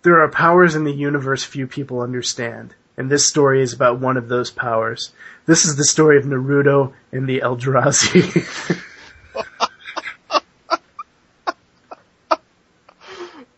[0.03, 4.17] There are powers in the universe few people understand, and this story is about one
[4.17, 5.13] of those powers.
[5.47, 8.79] This is the story of Naruto and the Eldrazi.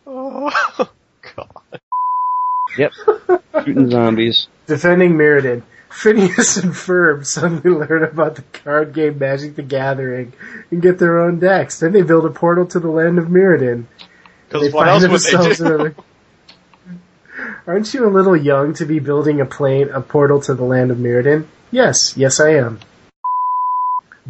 [0.07, 0.49] Oh
[1.35, 1.79] God.
[2.77, 2.91] Yep.
[3.63, 4.47] Shooting zombies.
[4.67, 5.63] Defending Mirrodin.
[5.89, 10.33] Phineas and Ferb suddenly learn about the card game Magic the Gathering
[10.69, 11.79] and get their own decks.
[11.79, 13.85] Then they build a portal to the land of Mirrodin.
[14.49, 15.85] They Because what find else would they do?
[15.85, 15.95] in
[17.67, 20.91] Aren't you a little young to be building a plane, a portal to the land
[20.91, 21.47] of Mirrodin?
[21.71, 22.79] Yes, yes I am.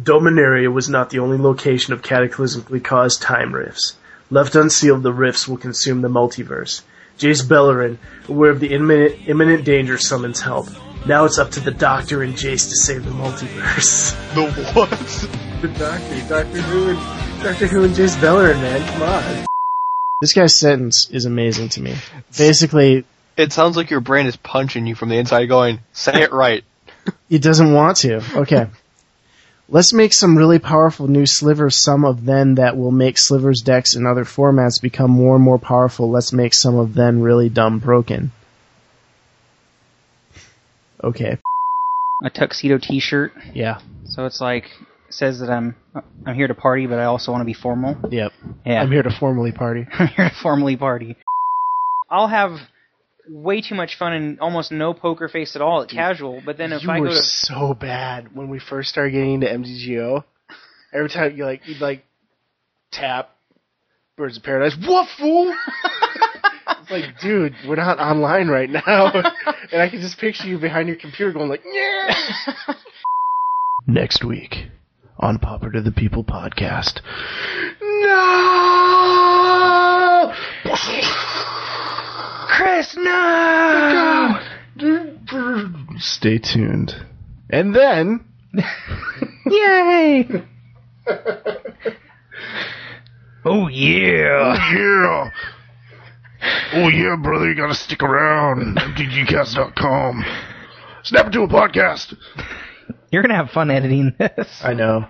[0.00, 3.96] Dominaria was not the only location of cataclysmically caused time rifts.
[4.30, 6.82] Left unsealed, the rifts will consume the multiverse.
[7.18, 7.98] Jace Beleren,
[8.28, 10.68] aware of the imminent, imminent danger, summons help.
[11.06, 14.14] Now it's up to the Doctor and Jace to save the multiverse.
[14.34, 14.90] The what?
[15.62, 19.46] the Doctor, Doctor Who, and Doctor Who and Jace Beleren, man, come on.
[20.20, 21.94] This guy's sentence is amazing to me.
[22.36, 23.04] Basically,
[23.36, 26.64] It sounds like your brain is punching you from the inside, going, "Say it right."
[27.28, 28.22] He doesn't want to.
[28.40, 28.66] Okay.
[29.68, 33.96] Let's make some really powerful new slivers, some of them that will make slivers decks
[33.96, 36.08] in other formats become more and more powerful.
[36.08, 38.30] Let's make some of them really dumb broken.
[41.02, 41.38] Okay.
[42.24, 43.32] A tuxedo T-shirt.
[43.54, 43.80] Yeah.
[44.04, 44.70] So it's like
[45.10, 45.74] says that I'm
[46.24, 47.96] I'm here to party, but I also want to be formal.
[48.10, 48.32] Yep.
[48.64, 48.80] Yeah.
[48.80, 49.86] I'm here to formally party.
[49.92, 51.16] I'm here to formally party.
[52.10, 52.58] I'll have
[53.28, 56.42] way too much fun and almost no poker face at all at casual.
[56.44, 59.34] But then if you I were go to so bad when we first started getting
[59.34, 60.24] into MTGO.
[60.92, 62.04] Every time you like you'd like
[62.92, 63.30] tap
[64.16, 64.76] Birds of Paradise.
[64.86, 65.54] What fool?
[66.68, 69.12] it's like, dude, we're not online right now,
[69.72, 72.14] and I can just picture you behind your computer going like, yeah.
[73.86, 74.68] Next week
[75.18, 77.00] on Pauper to the People podcast.
[77.80, 79.02] No.
[82.56, 84.40] Chris, no.
[85.98, 86.94] Stay tuned.
[87.50, 88.24] And then.
[89.46, 90.28] Yay!
[93.44, 94.56] Oh yeah.
[94.56, 95.30] Oh yeah.
[96.74, 98.76] Oh yeah, brother, you gotta stick around.
[98.76, 100.24] MTGcast.com.
[101.04, 102.16] Snap into a podcast.
[103.12, 104.62] You're gonna have fun editing this.
[104.64, 105.06] I know.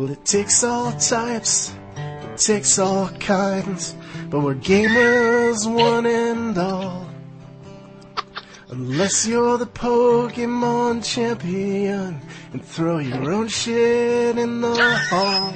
[0.00, 3.94] Well, it takes all types, it takes all kinds,
[4.30, 7.06] but we're gamers one and all.
[8.70, 12.18] Unless you're the Pokemon champion
[12.50, 15.52] and throw your own shit in the hall.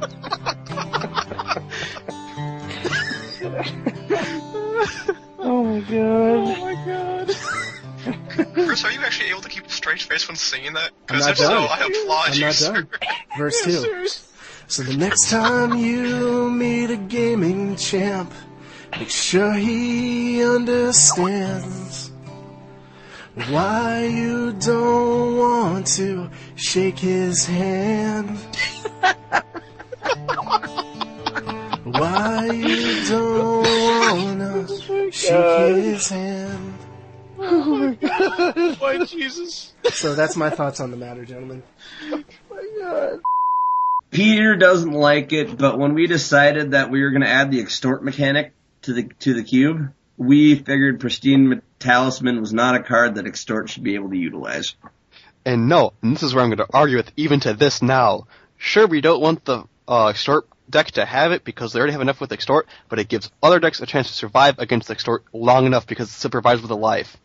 [5.38, 6.48] oh my god.
[6.48, 7.30] Oh my god.
[8.54, 10.90] Chris, are you actually able to keep a straight face when singing that?
[11.08, 11.68] I'm Because not if so, done.
[11.70, 12.72] I applaud I'm you, not sir.
[12.72, 12.88] done.
[13.38, 14.06] Verse 2.
[14.68, 18.32] So the next time you meet a gaming champ,
[18.98, 22.10] make sure he understands
[23.48, 28.36] why you don't want to shake his hand.
[31.84, 33.62] why you don't
[34.18, 34.66] wanna
[35.12, 36.75] shake his hand.
[37.48, 38.76] Oh my god.
[38.80, 39.72] Why, Jesus?
[39.92, 41.62] So that's my thoughts on the matter, gentlemen.
[42.10, 42.24] My
[42.78, 43.20] God,
[44.10, 47.60] Peter doesn't like it, but when we decided that we were going to add the
[47.60, 53.16] extort mechanic to the to the cube, we figured pristine talisman was not a card
[53.16, 54.74] that extort should be able to utilize.
[55.44, 58.26] And no, and this is where I'm going to argue with even to this now.
[58.56, 62.00] Sure, we don't want the uh, extort deck to have it because they already have
[62.00, 65.66] enough with extort, but it gives other decks a chance to survive against extort long
[65.66, 67.16] enough because it survives with a life.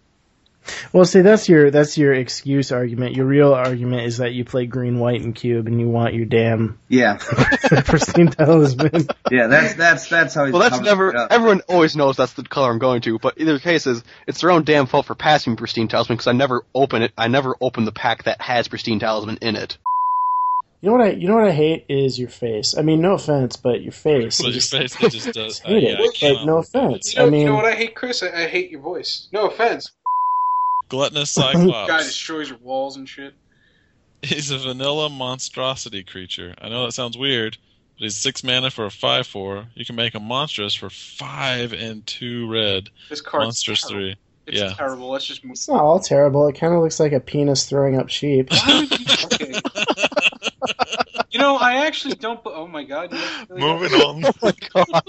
[0.94, 3.16] Well, see, that's your that's your excuse argument.
[3.16, 6.26] Your real argument is that you play green, white, and cube, and you want your
[6.26, 7.18] damn Yeah,
[7.86, 9.08] pristine talisman.
[9.32, 10.46] yeah, that's that's that's how.
[10.46, 11.10] He's Well, that's never.
[11.10, 11.32] it up.
[11.32, 14.64] Everyone always knows that's the color I'm going to, but either cases, it's their own
[14.64, 17.12] damn fault for passing pristine talisman because I never open it.
[17.18, 19.78] I never open the pack that has pristine talisman in it.
[20.82, 22.76] You know what I you know what I hate is your face.
[22.78, 24.40] I mean, no offense, but your face.
[24.40, 26.22] Well, I your just- face, it just does- I hate uh, it.
[26.22, 27.14] yeah, I Like, no offense.
[27.14, 28.22] You know, I mean, you know what I hate, Chris?
[28.24, 29.28] I, I hate your voice.
[29.32, 29.92] No offense.
[30.92, 31.90] Gluttonous Cyclops.
[31.90, 33.34] Guy destroys your walls and shit.
[34.22, 36.54] He's a vanilla monstrosity creature.
[36.62, 37.58] I know that sounds weird,
[37.98, 39.68] but he's six mana for a five four.
[39.74, 42.90] You can make a monstrous for five and two red.
[43.10, 44.00] This card's monstrous terrible.
[44.00, 44.16] three.
[44.48, 44.74] It's yeah.
[44.74, 45.10] terrible.
[45.10, 45.54] Let's just move.
[45.54, 46.46] it's not all terrible.
[46.50, 48.50] It kind of looks like a penis throwing up sheep.
[49.34, 49.54] Okay.
[51.32, 52.40] you know, I actually don't.
[52.46, 53.12] Oh my god.
[53.14, 53.20] you
[53.50, 54.26] really don't- Moving on.
[54.26, 54.54] Oh my
[54.94, 55.04] god!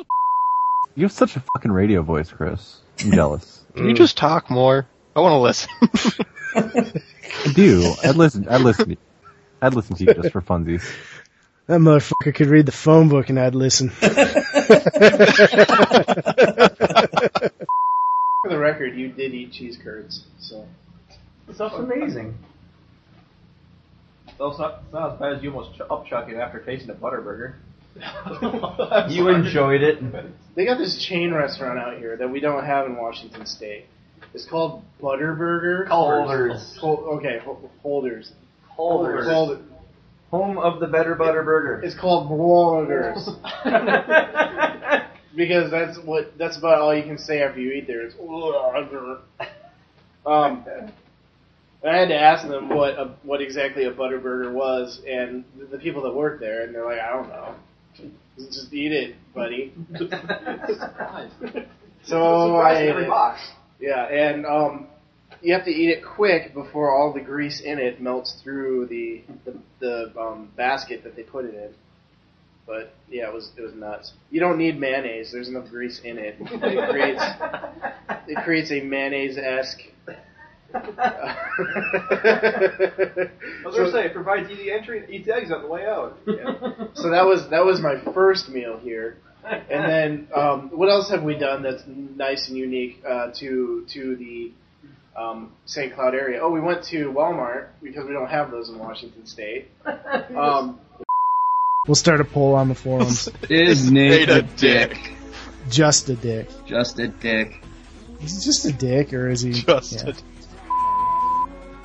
[0.94, 2.78] You have such a fucking radio voice, Chris.
[3.04, 3.64] I'm jealous.
[3.74, 4.86] Can you just talk more?
[5.14, 5.70] I want to listen.
[6.54, 7.94] I do.
[8.04, 8.48] I'd listen.
[8.48, 8.84] I'd listen.
[8.86, 8.96] To you.
[9.60, 10.82] I'd listen to you just for funsies.
[11.66, 13.90] That motherfucker could read the phone book and I'd listen.
[18.42, 20.66] For the record, you did eat cheese curds, so
[21.48, 22.36] It's also amazing.
[24.38, 26.90] Well, it's not, it's not as bad as you almost ch- upchuck it after tasting
[26.90, 27.54] a Butterburger.
[29.12, 30.02] You enjoyed it.
[30.56, 33.84] They got this chain restaurant out here that we don't have in Washington State.
[34.34, 35.88] It's called Butterburger.
[35.88, 36.76] Holders.
[36.80, 38.32] Hol- okay, ho- holders.
[38.66, 39.26] Holders.
[40.30, 41.82] Home of the Better Butter Burger.
[41.84, 43.28] It's called Holders.
[45.36, 48.00] because that's what that's about all you can say after you eat there.
[48.02, 48.14] It's
[50.24, 50.64] um.
[51.84, 55.78] I had to ask them what a, what exactly a Butterburger was, and the, the
[55.78, 57.54] people that work there, and they're like, I don't know.
[58.38, 59.74] Just eat it, buddy.
[62.04, 63.08] So I ate every it.
[63.08, 63.40] box.
[63.82, 64.86] Yeah, and um,
[65.42, 69.22] you have to eat it quick before all the grease in it melts through the
[69.44, 71.74] the, the um, basket that they put it in.
[72.64, 74.12] But yeah, it was it was nuts.
[74.30, 75.32] You don't need mayonnaise.
[75.32, 76.36] There's enough grease in it.
[76.38, 77.24] It creates
[78.28, 79.80] it creates a mayonnaise esque.
[80.72, 81.36] I
[83.66, 86.16] was gonna say, it provides easy entry and eats eggs on the way out.
[86.94, 89.16] so that was that was my first meal here.
[89.70, 94.16] And then um, what else have we done that's nice and unique uh, to to
[94.16, 94.52] the
[95.16, 95.94] um, St.
[95.94, 96.40] Cloud area?
[96.42, 99.70] Oh, we went to Walmart because we don't have those in Washington State.
[100.36, 100.78] Um,
[101.88, 103.28] We'll start a poll on the forums.
[103.50, 104.96] Is Nate a dick?
[105.68, 106.48] Just a dick.
[106.64, 107.60] Just a dick.
[108.22, 109.50] Is he just a dick, or is he?
[109.50, 110.12] Just yeah.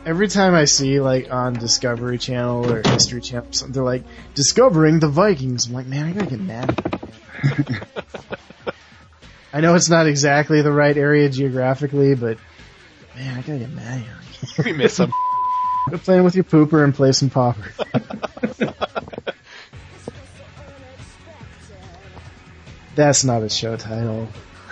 [0.06, 4.04] Every time I see like on Discovery Channel or History Channel, they're like
[4.36, 5.66] discovering the Vikings.
[5.66, 6.97] I'm like, man, I gotta get mad.
[9.54, 12.38] I know it's not exactly the right area geographically, but
[13.16, 14.02] man, I gotta get mad.
[14.02, 14.66] Here.
[14.66, 15.12] we miss him.
[15.88, 17.72] Quit playing with your pooper and play some pauper.
[22.96, 24.28] That's not a show title.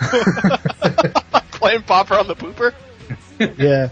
[1.52, 2.74] Playing Pauper on the pooper?
[3.38, 3.90] Yeah.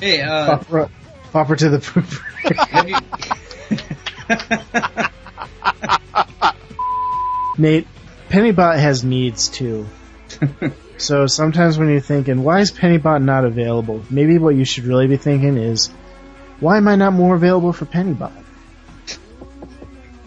[0.00, 0.90] Hey, uh, Pauper,
[1.32, 2.20] pauper to the pooper.
[7.50, 7.86] have you, Nate,
[8.28, 9.86] Pennybot has needs too.
[10.98, 14.04] so sometimes when you're thinking, why is Pennybot not available?
[14.10, 15.88] Maybe what you should really be thinking is,
[16.60, 18.32] why am I not more available for Pennybot?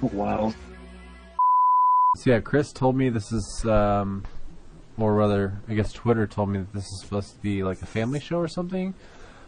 [0.02, 0.54] wow.
[2.18, 4.24] So yeah, Chris told me this is, um,
[4.98, 7.86] or rather, I guess Twitter told me that this is supposed to be like a
[7.86, 8.94] family show or something.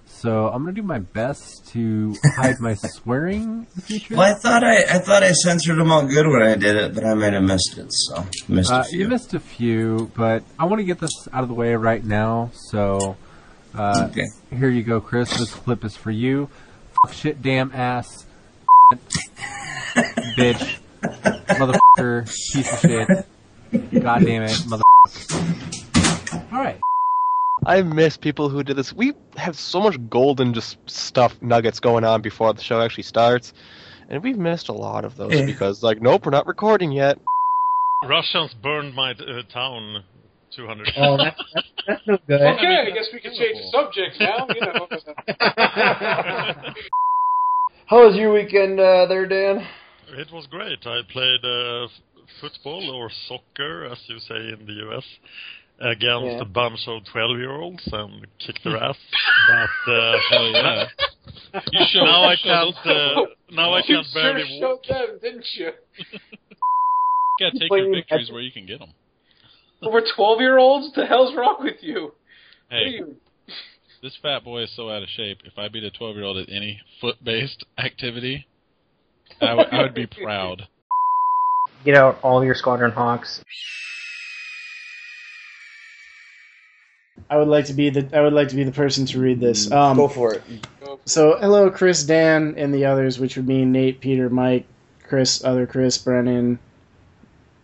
[0.08, 4.16] So I'm gonna do my best to hide my swearing in the future.
[4.16, 6.96] Well, I thought I, I thought I censored them all good when I did it,
[6.96, 7.88] but I might have missed it.
[7.92, 9.00] So missed a Uh, few.
[9.00, 12.04] you missed a few, but I want to get this out of the way right
[12.04, 12.52] now.
[12.54, 13.18] So,
[13.78, 14.26] uh, Okay.
[14.58, 15.30] here you go, Chris.
[15.38, 16.50] This clip is for you.
[17.04, 18.26] Fuck shit, damn ass,
[20.38, 20.78] bitch,
[21.50, 23.10] motherfucker, piece of shit.
[24.02, 24.82] God damn it, motherfucker.
[26.54, 26.80] All right.
[27.66, 28.94] I miss people who did this.
[28.94, 33.54] We have so much golden just stuff nuggets going on before the show actually starts,
[34.10, 35.46] and we've missed a lot of those Yeah.
[35.46, 37.18] because like, nope, we're not recording yet.
[38.04, 40.04] Russians burned my uh, town
[40.56, 41.36] 200 Oh, that-
[41.88, 42.42] that's no good.
[42.42, 44.48] Okay, I guess we can change the subject now.
[44.50, 44.88] You know.
[47.88, 49.66] How was your weekend uh, there, Dan?
[50.18, 50.86] It was great.
[50.86, 51.92] I played uh, f-
[52.42, 55.04] football or soccer, as you say in the US,
[55.80, 56.42] against Yeah.
[56.42, 58.98] a bunch of 12 year olds and kicked their ass.
[59.86, 60.86] But uh, Hell yeah.
[61.72, 62.76] You showed- now I can't.
[62.86, 65.72] Uh, now I can't sure barely showed them, didn't you?
[67.38, 68.92] You gotta take your victories where you can get them.
[69.82, 70.94] Over 12 year olds?
[70.96, 72.14] The hell's wrong with you?
[72.70, 73.18] Hey, you-
[74.02, 75.40] this fat boy is so out of shape.
[75.44, 78.48] If I beat a 12 year old at any foot based activity,
[79.42, 80.68] I would- be proud.
[81.84, 83.44] Get out all your Squadron Hawks.
[87.30, 89.40] I would like to be the I would like to be the person to read
[89.40, 89.72] this.
[89.72, 90.44] Um, Go for it.
[91.06, 94.66] So, hello, Chris, Dan, and the others, which would mean Nate, Peter, Mike,
[95.04, 96.60] Chris, other Chris, Brennan,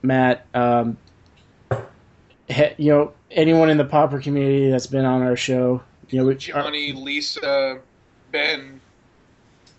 [0.01, 0.45] Matt.
[0.53, 0.97] Um,
[2.47, 5.81] he, you know, anyone in the pauper community that's been on our show.
[6.09, 7.79] You know, which are, Johnny, Lisa,
[8.31, 8.81] Ben.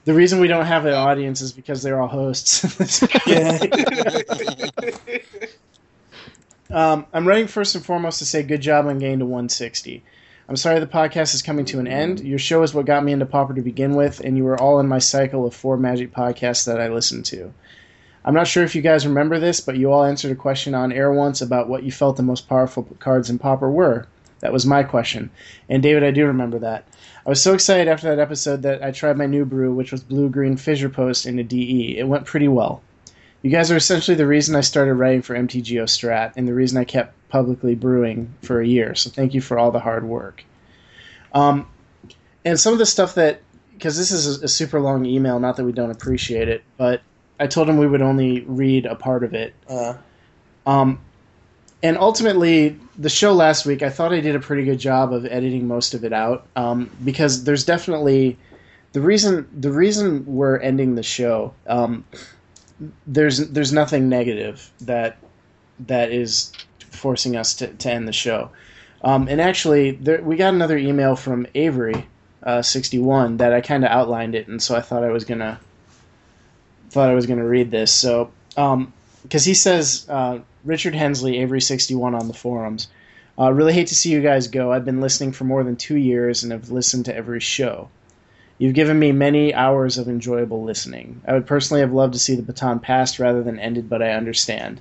[0.04, 2.62] the reason we don't have an audience is because they're all hosts.
[6.72, 10.02] Um, I'm writing first and foremost to say good job on getting to 160.
[10.48, 12.20] I'm sorry the podcast is coming to an end.
[12.20, 14.80] Your show is what got me into Pauper to begin with, and you were all
[14.80, 17.52] in my cycle of four Magic podcasts that I listened to.
[18.24, 20.92] I'm not sure if you guys remember this, but you all answered a question on
[20.92, 24.06] air once about what you felt the most powerful cards in Pauper were.
[24.40, 25.30] That was my question.
[25.68, 26.86] And David, I do remember that.
[27.26, 30.02] I was so excited after that episode that I tried my new brew, which was
[30.02, 31.98] Blue Green Fissure Post into DE.
[31.98, 32.82] It went pretty well.
[33.42, 36.78] You guys are essentially the reason I started writing for MTGO Strat and the reason
[36.78, 38.94] I kept publicly brewing for a year.
[38.94, 40.44] So thank you for all the hard work.
[41.34, 41.68] Um,
[42.44, 43.40] and some of the stuff that
[43.82, 45.40] because this is a, a super long email.
[45.40, 47.02] Not that we don't appreciate it, but
[47.40, 49.54] I told him we would only read a part of it.
[49.68, 49.94] Uh,
[50.64, 51.00] Um,
[51.82, 55.26] and ultimately, the show last week, I thought I did a pretty good job of
[55.26, 58.38] editing most of it out um, because there's definitely
[58.92, 61.52] the reason the reason we're ending the show.
[61.66, 62.04] Um,
[63.06, 65.16] there's there's nothing negative that
[65.80, 66.52] that is
[66.90, 68.50] forcing us to, to end the show.
[69.02, 72.06] Um, and actually, there, we got another email from Avery,
[72.42, 75.24] uh, sixty one, that I kind of outlined it, and so I thought I was
[75.24, 75.58] gonna
[76.90, 77.92] thought I was gonna read this.
[77.92, 82.88] So, because he says uh, Richard Hensley, Avery sixty one on the forums.
[83.38, 84.70] Uh, really hate to see you guys go.
[84.70, 87.88] I've been listening for more than two years and have listened to every show.
[88.62, 91.20] You've given me many hours of enjoyable listening.
[91.26, 94.12] I would personally have loved to see the baton passed rather than ended, but I
[94.12, 94.80] understand.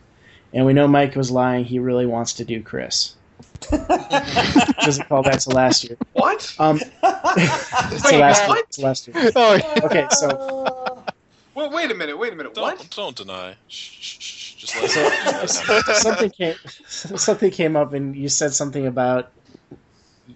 [0.53, 1.65] And we know Mike was lying.
[1.65, 3.15] He really wants to do Chris.
[3.71, 5.97] Doesn't call back to last year.
[6.13, 6.53] What?
[6.59, 8.57] Um, it's Wait, the last what?
[8.57, 8.63] year.
[8.67, 9.31] It's the last year.
[9.35, 9.85] Oh, yeah.
[9.85, 11.03] Okay, so
[11.55, 12.19] Well, wait a minute.
[12.19, 12.53] Wait a minute.
[12.53, 12.87] Don't, What?
[12.95, 13.55] don't deny.
[13.67, 16.55] Shh, shh, shh, Just let so it something came
[16.85, 19.31] something came up and you said something about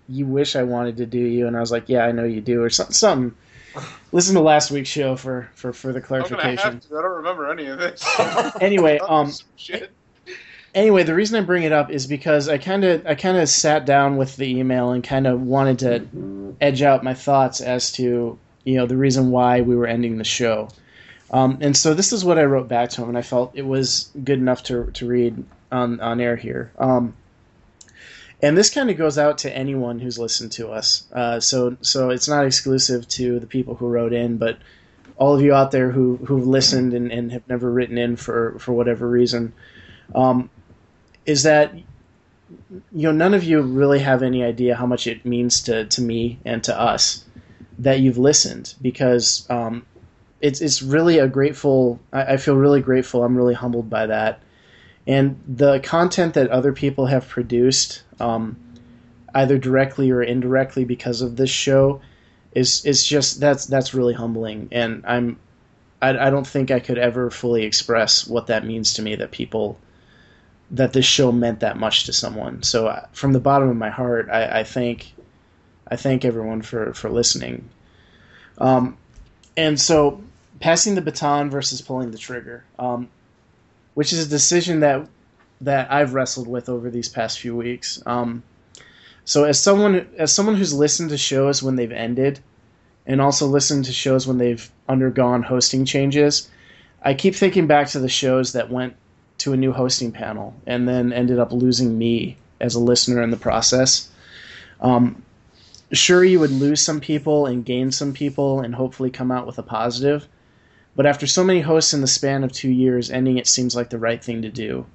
[0.07, 2.41] you wish I wanted to do you and I was like yeah I know you
[2.41, 3.35] do or something something
[4.11, 6.97] listen to last week's show for for further clarification to.
[6.97, 8.03] I don't remember any of this.
[8.61, 9.31] anyway um
[10.73, 13.49] anyway the reason I bring it up is because I kind of I kind of
[13.49, 17.91] sat down with the email and kind of wanted to edge out my thoughts as
[17.93, 20.69] to you know the reason why we were ending the show
[21.31, 23.65] um, and so this is what I wrote back to him, and I felt it
[23.65, 26.71] was good enough to to read on on air here.
[26.77, 27.15] Um,
[28.41, 31.07] and this kind of goes out to anyone who's listened to us.
[31.13, 34.57] Uh, so so it's not exclusive to the people who wrote in, but
[35.17, 38.57] all of you out there who who've listened and, and have never written in for
[38.59, 39.53] for whatever reason,
[40.13, 40.49] um,
[41.25, 41.83] is that you
[42.91, 46.39] know none of you really have any idea how much it means to to me
[46.45, 47.25] and to us
[47.79, 49.85] that you've listened because um,
[50.41, 51.99] it's it's really a grateful.
[52.11, 53.23] I, I feel really grateful.
[53.23, 54.41] I'm really humbled by that,
[55.07, 58.57] and the content that other people have produced, um,
[59.33, 62.01] either directly or indirectly because of this show,
[62.53, 65.39] is is just that's that's really humbling, and I'm.
[66.01, 69.15] I, I don't think I could ever fully express what that means to me.
[69.15, 69.77] That people,
[70.71, 72.63] that this show meant that much to someone.
[72.63, 75.13] So from the bottom of my heart, I, I thank,
[75.87, 77.69] I thank everyone for for listening.
[78.57, 78.97] Um,
[79.57, 80.21] and so
[80.59, 83.09] passing the baton versus pulling the trigger, um,
[83.93, 85.07] which is a decision that
[85.61, 88.01] that I've wrestled with over these past few weeks.
[88.05, 88.43] Um,
[89.23, 92.39] so as someone as someone who's listened to shows when they've ended,
[93.07, 96.49] and also listened to shows when they've undergone hosting changes,
[97.01, 98.95] I keep thinking back to the shows that went
[99.39, 103.31] to a new hosting panel and then ended up losing me as a listener in
[103.31, 104.09] the process.
[104.81, 105.23] Um,
[105.91, 109.59] sure, you would lose some people and gain some people and hopefully come out with
[109.59, 110.27] a positive.
[110.95, 113.89] But after so many hosts in the span of two years, ending it seems like
[113.89, 114.85] the right thing to do.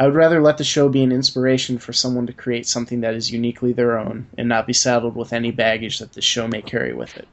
[0.00, 3.14] I would rather let the show be an inspiration for someone to create something that
[3.14, 6.62] is uniquely their own and not be saddled with any baggage that the show may
[6.62, 7.26] carry with it.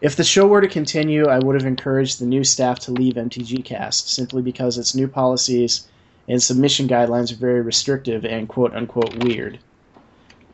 [0.00, 3.16] If the show were to continue, I would have encouraged the new staff to leave
[3.16, 5.86] MTG Cast simply because its new policies
[6.26, 9.58] and submission guidelines are very restrictive and quote unquote weird.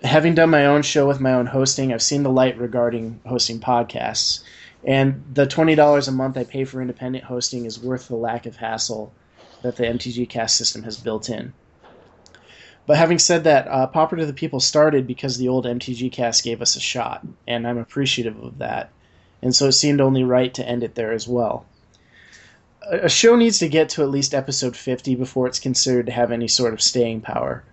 [0.03, 3.61] Having done my own show with my own hosting, I've seen the light regarding hosting
[3.61, 4.43] podcasts,
[4.83, 8.57] and the $20 a month I pay for independent hosting is worth the lack of
[8.57, 9.15] hassle
[9.63, 11.53] that the MTG Cast system has built in.
[12.87, 16.43] But having said that, uh, Pauper to the People started because the old MTG Cast
[16.43, 18.91] gave us a shot, and I'm appreciative of that
[19.43, 21.67] and so it seemed only right to end it there as well.
[22.89, 26.13] A a show needs to get to at least episode 50 before it's considered to
[26.13, 27.65] have any sort of staying power.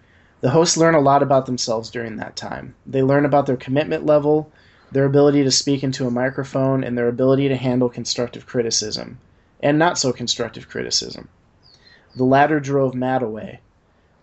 [0.41, 2.73] The hosts learn a lot about themselves during that time.
[2.87, 4.51] They learn about their commitment level,
[4.91, 9.19] their ability to speak into a microphone, and their ability to handle constructive criticism,
[9.61, 11.27] and not so constructive criticism.
[12.15, 13.59] The latter drove Matt away.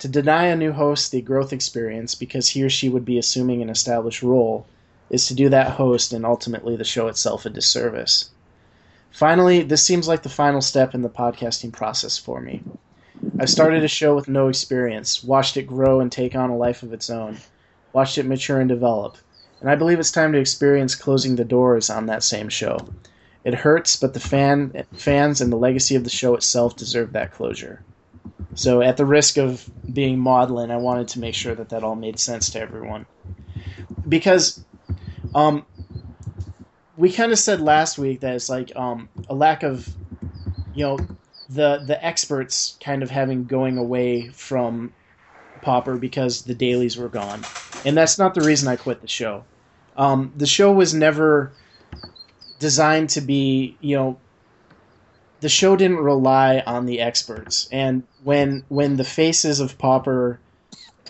[0.00, 3.62] To deny a new host the growth experience because he or she would be assuming
[3.62, 4.66] an established role
[5.08, 8.30] is to do that host and ultimately the show itself a disservice.
[9.12, 12.62] Finally, this seems like the final step in the podcasting process for me.
[13.38, 16.82] I've started a show with no experience, watched it grow and take on a life
[16.82, 17.38] of its own,
[17.92, 19.16] watched it mature and develop,
[19.60, 22.78] and I believe it's time to experience closing the doors on that same show.
[23.46, 27.30] It hurts, but the fan fans and the legacy of the show itself deserve that
[27.30, 27.80] closure.
[28.56, 31.94] So, at the risk of being maudlin, I wanted to make sure that that all
[31.94, 33.06] made sense to everyone.
[34.08, 34.64] Because
[35.32, 35.64] um,
[36.96, 39.88] we kind of said last week that it's like um, a lack of,
[40.74, 40.98] you know,
[41.48, 44.92] the the experts kind of having going away from
[45.62, 47.44] Pauper because the dailies were gone,
[47.84, 49.44] and that's not the reason I quit the show.
[49.96, 51.52] Um, the show was never
[52.58, 54.18] designed to be, you know,
[55.40, 57.68] the show didn't rely on the experts.
[57.70, 60.40] And when when the faces of Pauper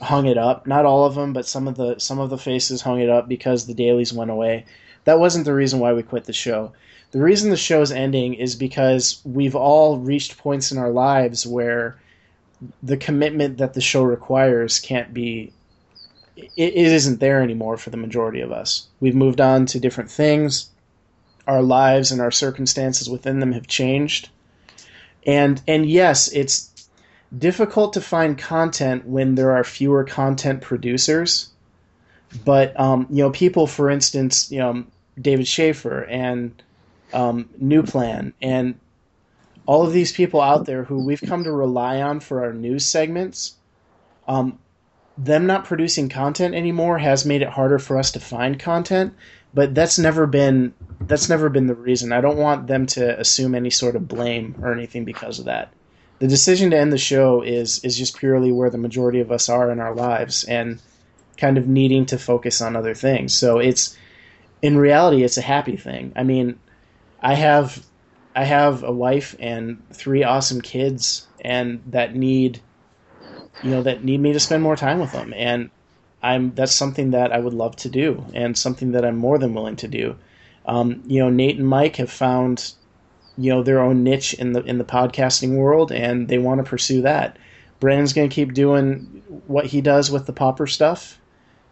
[0.01, 2.83] hung it up, not all of them, but some of the some of the faces
[2.83, 4.65] hung it up because the dailies went away.
[5.05, 6.73] That wasn't the reason why we quit the show.
[7.13, 11.97] The reason the show's ending is because we've all reached points in our lives where
[12.83, 15.53] the commitment that the show requires can't be
[16.37, 18.89] it, it isn't there anymore for the majority of us.
[19.01, 20.71] We've moved on to different things.
[21.47, 24.31] Our lives and our circumstances within them have changed.
[25.27, 26.89] And and yes, it's
[27.37, 31.51] difficult to find content when there are fewer content producers.
[32.45, 34.85] But um, you know, people, for instance, you know,
[35.21, 36.63] David Schaefer and
[37.13, 38.79] um, New Plan and
[39.67, 42.87] all of these people out there who we've come to rely on for our news
[42.87, 43.57] segments,
[44.29, 44.59] um,
[45.19, 49.15] them not producing content anymore has made it harder for us to find content.
[49.53, 52.13] But that's never been that's never been the reason.
[52.13, 55.73] I don't want them to assume any sort of blame or anything because of that.
[56.19, 59.49] The decision to end the show is is just purely where the majority of us
[59.49, 60.81] are in our lives and
[61.37, 63.35] kind of needing to focus on other things.
[63.35, 63.97] So it's
[64.63, 66.13] in reality it's a happy thing.
[66.17, 66.59] I mean,
[67.21, 67.85] I have
[68.35, 72.61] I have a wife and three awesome kids and that need
[73.63, 75.71] you know that need me to spend more time with them and
[76.23, 79.55] I'm that's something that I would love to do and something that I'm more than
[79.55, 80.17] willing to do.
[80.67, 82.73] Um, you know, Nate and Mike have found
[83.39, 86.69] you know their own niche in the in the podcasting world and they want to
[86.69, 87.39] pursue that.
[87.79, 91.21] Brandon's going to keep doing what he does with the pauper stuff.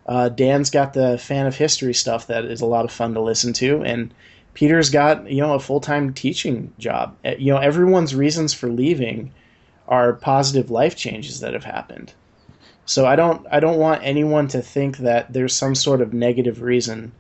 [0.06, 3.20] Uh, Dan's got the fan of history stuff that is a lot of fun to
[3.22, 4.12] listen to, and
[4.52, 7.16] Peter's got you know a full time teaching job.
[7.24, 9.32] You know, everyone's reasons for leaving
[9.88, 12.12] are positive life changes that have happened.
[12.84, 16.60] So I don't I don't want anyone to think that there's some sort of negative
[16.60, 17.12] reason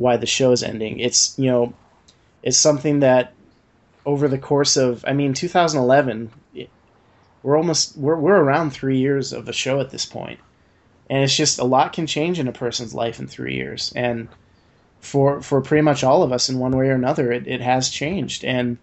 [0.00, 0.98] why the show's ending.
[0.98, 1.74] It's you know
[2.42, 3.34] it's something that
[4.06, 6.70] over the course of I mean 2011 it-
[7.42, 10.10] we're almost we're we're around 3 years of the show at this.
[10.14, 14.28] And it's just a lot can change in a person's life in 3 years and
[15.00, 17.90] for for pretty much all of us in one way or another it, it has
[17.90, 18.78] changed and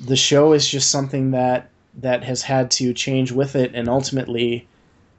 [0.00, 1.70] the show is just something that
[2.00, 4.66] that has had to change with it and ultimately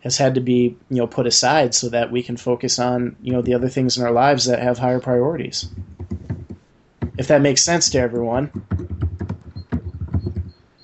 [0.05, 3.33] has had to be you know put aside so that we can focus on you
[3.33, 5.67] know the other things in our lives that have higher priorities
[7.17, 8.49] if that makes sense to everyone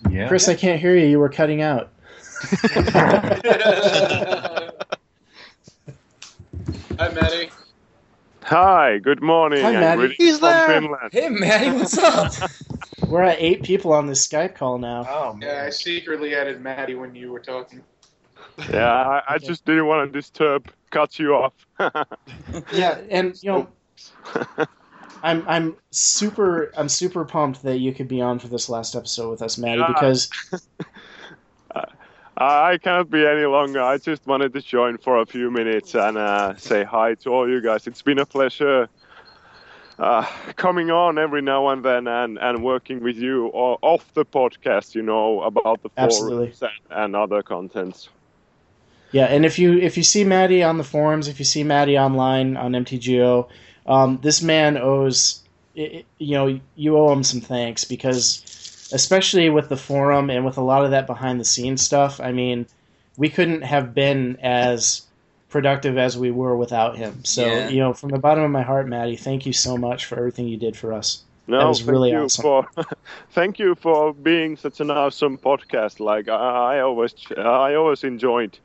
[0.09, 0.28] Yeah.
[0.28, 1.91] chris i can't hear you you were cutting out
[6.99, 7.49] Hi, Maddie.
[8.43, 9.61] Hi, good morning.
[9.63, 10.01] Hi, Maddie.
[10.01, 10.67] reading He's from there.
[10.67, 11.09] Finland.
[11.11, 12.34] Hey, Maddie, what's up?
[13.07, 15.49] we're at eight people on this skype call now oh man.
[15.49, 17.82] Yeah, I secretly added Maddie when you were talking.
[18.71, 21.53] Yeah, I, I just didn't want to disturb, cut you off.
[22.73, 23.67] yeah and you know
[25.23, 29.29] i'm i'm super i'm super pumped that you could be on for this last episode
[29.29, 29.93] with us maddie Yeah.
[29.93, 30.29] because
[32.37, 33.81] I cannot be any longer.
[33.83, 37.47] I just wanted to join for a few minutes and uh, say hi to all
[37.47, 37.85] you guys.
[37.85, 38.89] It's been a pleasure
[39.99, 40.25] uh,
[40.55, 44.95] coming on every now and then and, and working with you o- off the podcast,
[44.95, 46.53] you know, about the Absolutely.
[46.53, 48.09] forums and, and other contents.
[49.12, 51.97] Yeah, and if you if you see Maddie on the forums, if you see Maddie
[51.97, 53.47] online on MTGO,
[53.86, 55.42] um, this man owes
[55.78, 60.46] i- i- you know you owe him some thanks because especially with the forum and
[60.46, 62.20] with a lot of that behind the scenes stuff.
[62.20, 62.66] I mean,
[63.17, 65.01] we couldn't have been as
[65.50, 67.24] productive as we were without him.
[67.25, 67.70] So Yeah.
[67.70, 70.47] you know, from the bottom of my heart, Maddie, thank you so much for everything
[70.47, 71.24] you did for us.
[71.47, 72.42] No, that was thank really you awesome.
[72.43, 72.67] for
[73.32, 76.00] thank you for being such an awesome podcast.
[76.00, 78.58] Like I, I always, I always enjoyed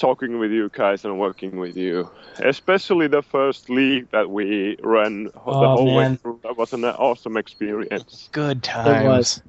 [0.00, 2.10] talking with you guys and working with you,
[2.40, 6.40] especially the first league that we ran the Oh, whole way through.
[6.42, 8.30] That was an awesome experience.
[8.32, 9.02] Good times.
[9.02, 9.42] It was.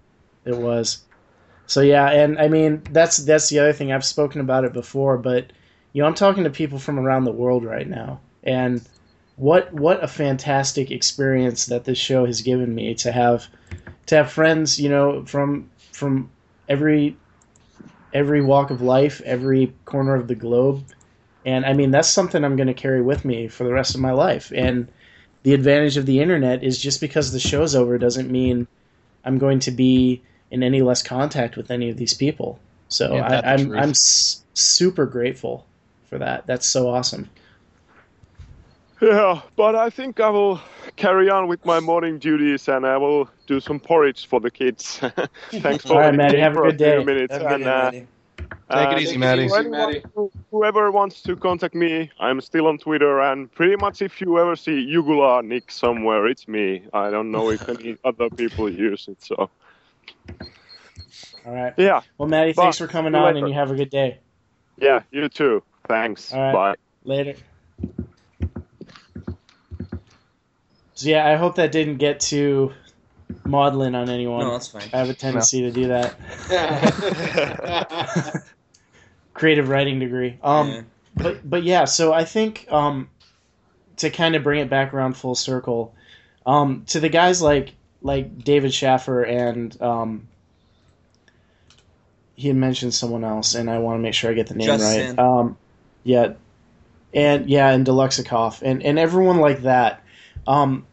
[0.46, 1.04] It was.
[1.68, 3.92] So yeah, and I mean that's that's the other thing.
[3.92, 5.54] I've spoken about it before, but
[5.94, 8.22] you know, I'm talking to people from around the world right now.
[8.44, 8.88] And
[9.36, 13.48] what what a fantastic experience that this show has given me to have
[14.08, 16.34] to have friends, you know, from from
[16.68, 17.21] every
[18.14, 20.86] every walk of life, every corner of the globe.
[21.46, 24.02] And I mean, that's something I'm going to carry with me for the rest of
[24.02, 24.52] my life.
[24.56, 24.92] And
[25.44, 28.68] the advantage of the internet is just because the show's over doesn't mean
[29.24, 32.60] I'm going to be in any less contact with any of these people.
[32.90, 33.72] So Ain't that the I, I'm?
[33.76, 35.68] I'm s- super grateful
[36.10, 36.46] for that.
[36.48, 37.30] That's so awesome.
[39.02, 40.62] Yeah, but I think I will
[40.96, 45.00] carry on with my morning duties and I will do some porridge for the kids.
[45.62, 47.06] Thanks for All right, letting Maddie, me have a for good few day.
[47.06, 47.92] Minutes Have a good and day, uh,
[48.72, 49.48] Take it Uh, easy, Maddie.
[49.50, 50.02] for anyone
[50.52, 54.56] Whoever wants to contact me, I'm still on Twitter, and pretty much if you ever
[54.56, 56.84] see Yugula Nick somewhere, it's me.
[56.94, 59.50] I don't know if any other people use it, so
[61.46, 61.74] All right.
[61.78, 62.02] yeah.
[62.18, 62.64] Well, Maddie, Bye.
[62.64, 63.40] thanks for coming on, later.
[63.40, 64.20] and you have a good day.
[64.78, 65.64] Yeah, you too.
[65.88, 66.32] Thanks.
[66.34, 66.54] All right.
[66.54, 66.76] Bye.
[67.04, 67.36] Later.
[71.02, 72.74] So yeah, I hope that didn't get too
[73.44, 74.42] maudlin on anyone.
[74.42, 74.88] No, that's fine.
[74.94, 76.14] I have a tendency to do that.
[79.34, 80.38] Creative writing degree.
[80.44, 80.82] Um, Yeah.
[81.16, 83.10] but but yeah, so I think um,
[83.98, 85.96] to kind of bring it back around full circle,
[86.46, 87.74] um, to the guys like
[88.04, 90.28] like David Schaffer and um,
[92.36, 94.68] he had mentioned someone else, and I want to make sure I get the name
[94.68, 95.16] Justin.
[95.16, 95.20] right.
[95.20, 95.58] Um,
[96.04, 96.34] yeah,
[97.12, 100.04] and yeah, and Deluxikoff and and everyone like that.
[100.46, 100.86] Um,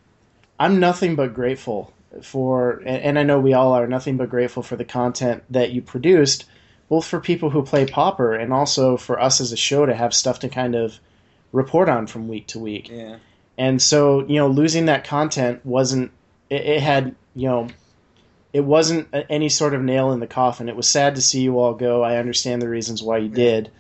[0.59, 4.63] I'm nothing but grateful for, and, and I know we all are nothing but grateful
[4.63, 6.45] for the content that you produced,
[6.89, 10.15] both for people who play Pauper and also for us as a show to have
[10.15, 10.99] stuff to kind of
[11.53, 12.89] report on from week to week.
[12.91, 13.19] Yeah.
[13.57, 16.13] And so, you know, losing that content wasn't,
[16.49, 17.69] it, it had, you know,
[18.53, 20.69] it wasn't any sort of nail in the coffin.
[20.69, 22.03] It was sad to see you all go.
[22.03, 23.71] I understand the reasons why you did,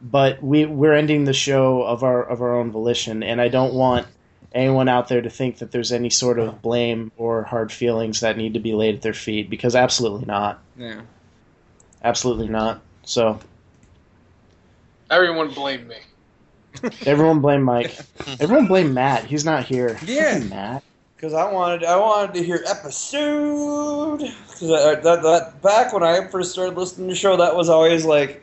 [0.00, 3.74] but we we're ending the show of our of our own volition, and I don't
[3.74, 4.06] want
[4.54, 8.36] anyone out there to think that there's any sort of blame or hard feelings that
[8.36, 10.60] need to be laid at their feet because absolutely not.
[10.76, 11.02] Yeah.
[12.04, 12.80] Absolutely not.
[13.04, 13.38] So
[15.12, 15.96] Everyone blame me.
[17.06, 17.94] everyone blame Mike.
[18.40, 19.24] Everyone blame Matt.
[19.24, 19.98] He's not here.
[20.06, 20.32] Yeah.
[20.34, 20.82] Fucking Matt.
[21.14, 24.18] Because I wanted, I wanted to hear episode.
[24.18, 24.68] Because
[25.02, 28.42] that, that back when I first started listening to the show, that was always like,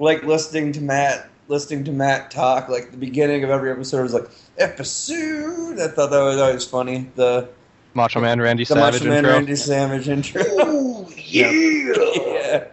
[0.00, 2.68] like listening to Matt, listening to Matt talk.
[2.68, 4.28] Like the beginning of every episode was like
[4.58, 5.78] episode.
[5.80, 7.10] I thought that was always funny.
[7.14, 7.48] The
[7.94, 9.32] Macho Man Randy the Savage Macho Man intro.
[9.32, 10.42] Randy Savage intro.
[10.48, 12.64] Oh yeah.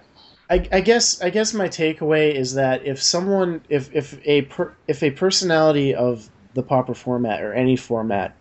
[0.49, 4.73] I, I guess I guess my takeaway is that if someone if if a per,
[4.87, 8.35] if a personality of the pauper format or any format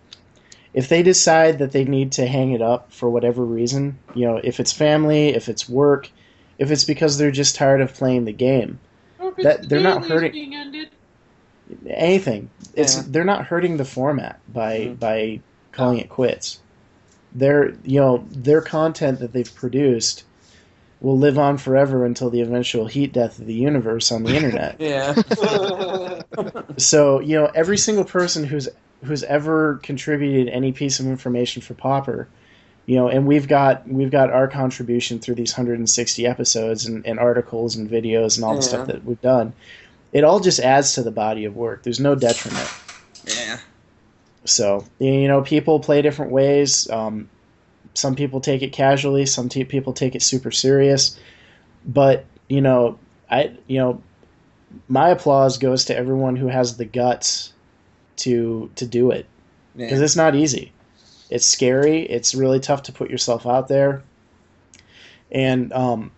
[0.72, 4.40] if they decide that they need to hang it up for whatever reason you know
[4.42, 6.10] if it's family if it's work
[6.58, 8.80] if it's because they're just tired of playing the game
[9.42, 10.54] that they're not hurting
[11.88, 12.50] anything.
[12.74, 13.02] It's Yeah.
[13.08, 14.94] they're not hurting the format by mm-hmm.
[14.94, 15.40] by
[15.72, 16.60] calling it quits.
[17.34, 20.24] Their you know their content that they've produced
[21.00, 24.76] will live on forever until the eventual heat death of the universe on the internet.
[24.80, 25.14] Yeah.
[26.76, 28.68] so you know every single person who's
[29.04, 32.28] who's ever contributed any piece of information for Pauper,
[32.88, 37.18] you know, and we've got we've got our contribution through these 160 episodes and, and
[37.18, 39.52] articles and videos and all the stuff that we've done.
[40.10, 41.82] It all just adds to the body of work.
[41.82, 42.66] There's no detriment.
[43.26, 43.58] Yeah.
[44.46, 46.88] So you know, people play different ways.
[46.88, 47.28] Um,
[47.92, 49.26] some people take it casually.
[49.26, 51.20] Some te- people take it super serious.
[51.84, 52.98] But you know,
[53.30, 54.02] I you know,
[54.88, 57.52] my applause goes to everyone who has the guts
[58.16, 59.26] to to do it
[59.76, 60.04] because Yeah.
[60.06, 60.72] it's not easy.
[61.30, 62.02] It's scary.
[62.02, 64.02] It's really tough to put yourself out there.
[65.30, 66.10] And um,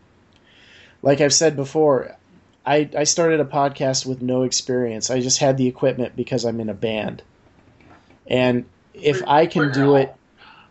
[1.03, 2.17] like I've said before,
[2.65, 5.11] I I started a podcast with no experience.
[5.11, 7.23] I just had the equipment because I'm in a band.
[8.27, 10.15] And if I can do it,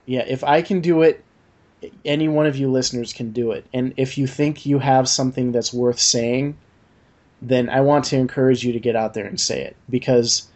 [0.05, 1.23] yeah, if I can do it,
[2.05, 3.65] any one of you listeners can do it.
[3.73, 6.57] And if you think you have something that's worth saying,
[7.41, 10.47] then I want to encourage you to get out there and say it because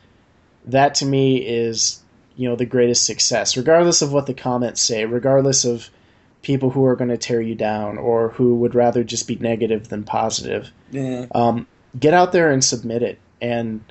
[0.65, 2.02] that to me is
[2.35, 5.89] you know the greatest success regardless of what the comments say regardless of
[6.41, 9.87] people who are going to tear you down or who would rather just be negative
[9.89, 11.25] than positive Yeah.
[11.33, 11.67] um,
[11.99, 13.81] get out there and submit it and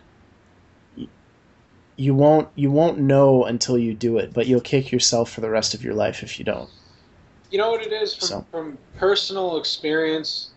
[1.97, 5.51] you won't you won't know until you do it but you'll kick yourself for the
[5.51, 6.69] rest of your life if you don't
[7.51, 8.47] You know what it is from, So.
[8.51, 10.51] from personal experience,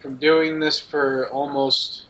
[0.00, 2.04] from doing this for almost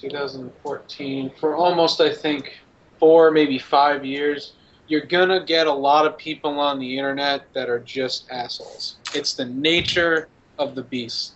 [0.00, 2.52] 2014, for almost I think
[2.98, 4.52] four, maybe five years.
[4.88, 8.96] You're gonna get a lot of people on the internet that are just assholes.
[9.14, 10.28] It's the nature
[10.58, 11.32] of the beast.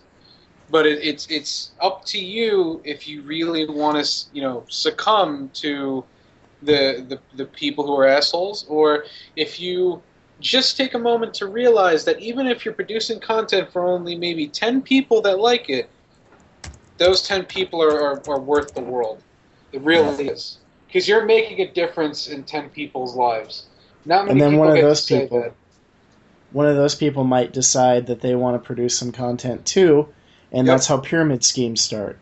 [0.69, 5.49] But it, it's it's up to you if you really want to, you know, succumb
[5.55, 6.05] to
[6.61, 9.05] the, the the people who are assholes, or
[9.35, 10.01] if you
[10.41, 14.47] just take a moment to realize that even if you're producing content for only maybe
[14.47, 15.89] 10 people that like it,
[16.97, 19.21] those 10 people are, are, are worth the world.
[19.71, 20.57] It really is.
[20.91, 23.67] Because you're making a difference in 10 people's lives.
[24.05, 25.53] Not many and then people one of those say people that.
[26.51, 30.09] one of those people might decide that they want to produce some content too
[30.51, 30.73] and Yep.
[30.73, 32.17] that's how pyramid schemes start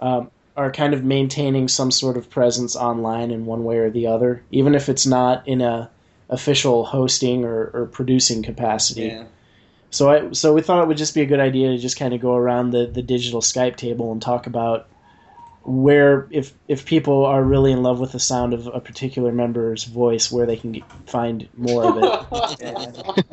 [0.00, 4.06] um, are kind of maintaining some sort of presence online in one way or the
[4.06, 5.90] other even if it's not in a
[6.30, 9.24] official hosting or, or producing capacity Yeah.
[9.92, 12.14] So I so we thought it would just be a good idea to just kind
[12.14, 14.88] of go around the, the digital Skype table and talk about
[15.64, 19.84] where if if people are really in love with the sound of a particular member's
[19.84, 21.98] voice, where they can get, find more of
[22.62, 23.26] it.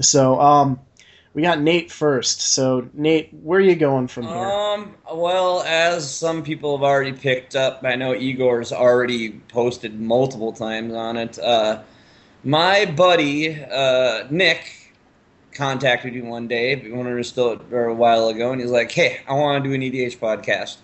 [0.00, 0.80] so um,
[1.34, 2.40] we got Nate first.
[2.40, 4.34] So Nate, where are you going from here?
[4.34, 10.54] Um, well, as some people have already picked up, I know Igor's already posted multiple
[10.54, 11.38] times on it.
[11.38, 11.82] Uh,
[12.44, 14.79] my buddy uh, Nick
[15.52, 18.90] contacted me one day, when we were still or a while ago, and he's like,
[18.92, 20.76] "Hey, I want to do an EDH podcast."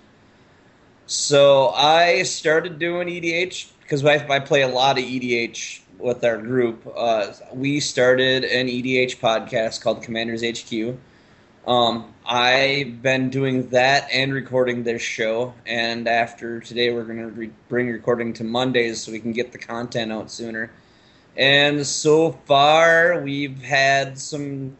[1.06, 6.36] So I started doing EDH because I, I play a lot of EDH with our
[6.36, 6.82] group.
[6.97, 10.97] Uh, we started an EDH podcast called Commanders HQ.
[11.66, 17.28] Um, I've been doing that and recording this show, and after today, we're going to
[17.28, 20.70] re- bring recording to Mondays so we can get the content out sooner.
[21.36, 24.76] And so far, we've had some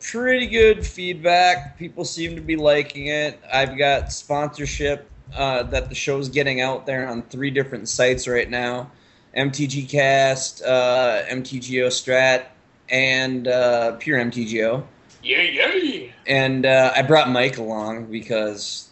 [0.00, 1.78] pretty good feedback.
[1.78, 3.40] People seem to be liking it.
[3.52, 8.48] I've got sponsorship uh, that the show's getting out there on three different sites right
[8.48, 8.90] now
[9.36, 12.46] MTG Cast, uh, MTGO Strat,
[12.88, 14.84] and uh, Pure MTGO.
[15.22, 16.06] Yeah, yeah.
[16.26, 18.88] And uh, I brought Mike along because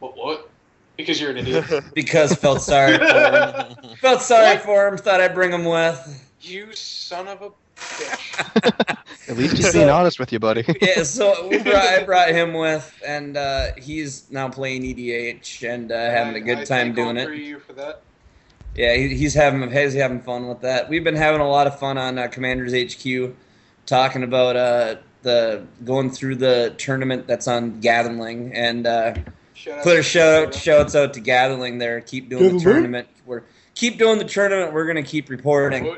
[0.00, 0.16] What?
[0.16, 0.50] What?
[0.96, 1.64] Because you're an idiot.
[1.94, 3.96] because felt sorry for him.
[4.00, 4.96] felt sorry for him.
[4.98, 6.27] Thought I'd bring him with.
[6.40, 8.96] You son of a bitch.
[9.28, 10.64] At least he's being honest with you, buddy.
[10.80, 15.92] yeah, so we brought, I brought him with, and uh, he's now playing EDH and
[15.92, 17.26] uh, having a good I time doing all it.
[17.26, 18.02] three of you for that.
[18.74, 20.88] Yeah, he, he's having he's having fun with that.
[20.88, 23.34] We've been having a lot of fun on uh, Commanders HQ,
[23.86, 29.14] talking about uh, the going through the tournament that's on Gatherling, and uh,
[29.54, 32.00] Shout out put a to shout out shouts out to Gatherling there.
[32.00, 33.08] Keep doing the tournament.
[33.26, 33.42] We're
[33.74, 34.72] keep doing the tournament.
[34.72, 35.96] We're gonna keep reporting.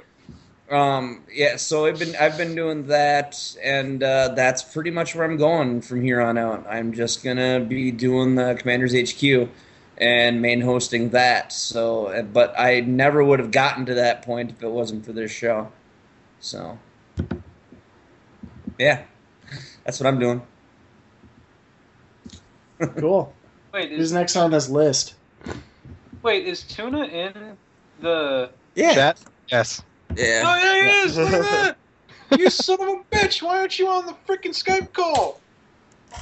[0.71, 5.25] Um, yeah, so I've been I've been doing that, and uh, that's pretty much where
[5.25, 6.65] I'm going from here on out.
[6.71, 9.49] I'm just gonna be doing the Commanders HQ
[9.99, 11.53] and main hosting that.
[11.53, 15.13] So, uh, but I never would have gotten to that point if it wasn't for
[15.13, 15.73] this show.
[16.39, 16.79] So,
[18.79, 19.03] yeah,
[19.85, 20.43] that's what I'm doing.
[22.97, 23.35] Cool.
[23.75, 25.15] Wait, Who's is, next on this list?
[26.23, 27.59] wait, is Tuna in
[28.01, 28.51] the?
[28.75, 28.95] Yeah.
[28.95, 29.21] Chat?
[29.49, 29.83] Yes.
[30.17, 30.43] Yeah.
[30.45, 31.17] Oh yeah, he is.
[31.17, 31.77] Look at that.
[32.39, 33.43] You son of a bitch!
[33.43, 35.41] Why aren't you on the freaking Skype call?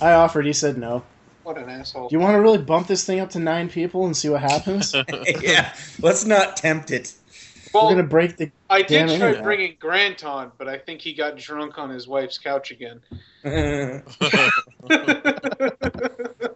[0.00, 0.46] I offered.
[0.46, 1.02] He said no.
[1.42, 2.08] What an asshole.
[2.08, 4.42] Do you want to really bump this thing up to nine people and see what
[4.42, 4.94] happens?
[5.40, 7.14] yeah, let's not tempt it.
[7.72, 8.50] We're gonna break the.
[8.70, 9.44] I did try internet.
[9.44, 13.00] bringing Grant on, but I think he got drunk on his wife's couch again.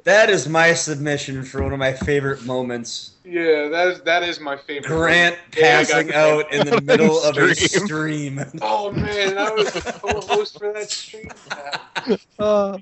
[0.05, 3.12] That is my submission for one of my favorite moments.
[3.24, 4.89] Yeah, that is that is my favorite.
[4.89, 6.16] Grant Yeah, I got passing Grant.
[6.16, 7.87] out in the middle of a Stream.
[7.87, 8.45] stream.
[8.61, 11.31] Oh man, I was the co-host for that stream.
[12.41, 12.79] Oh,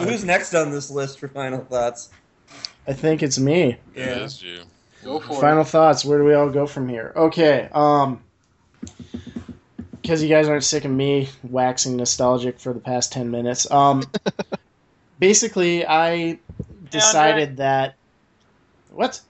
[0.00, 2.10] Who's next on this list for final thoughts?
[2.86, 3.76] I think it's me.
[3.96, 4.60] Yeah, it is you.
[5.02, 5.40] Go for it.
[5.40, 6.04] Final thoughts.
[6.04, 7.14] Where do we all go from here?
[7.16, 7.70] Okay.
[7.72, 8.20] Um,
[10.02, 13.70] because you guys aren't sick of me waxing nostalgic for the past ten minutes.
[13.70, 14.02] Um,
[15.18, 16.38] basically, I
[16.90, 17.94] decided that.
[18.90, 19.20] What?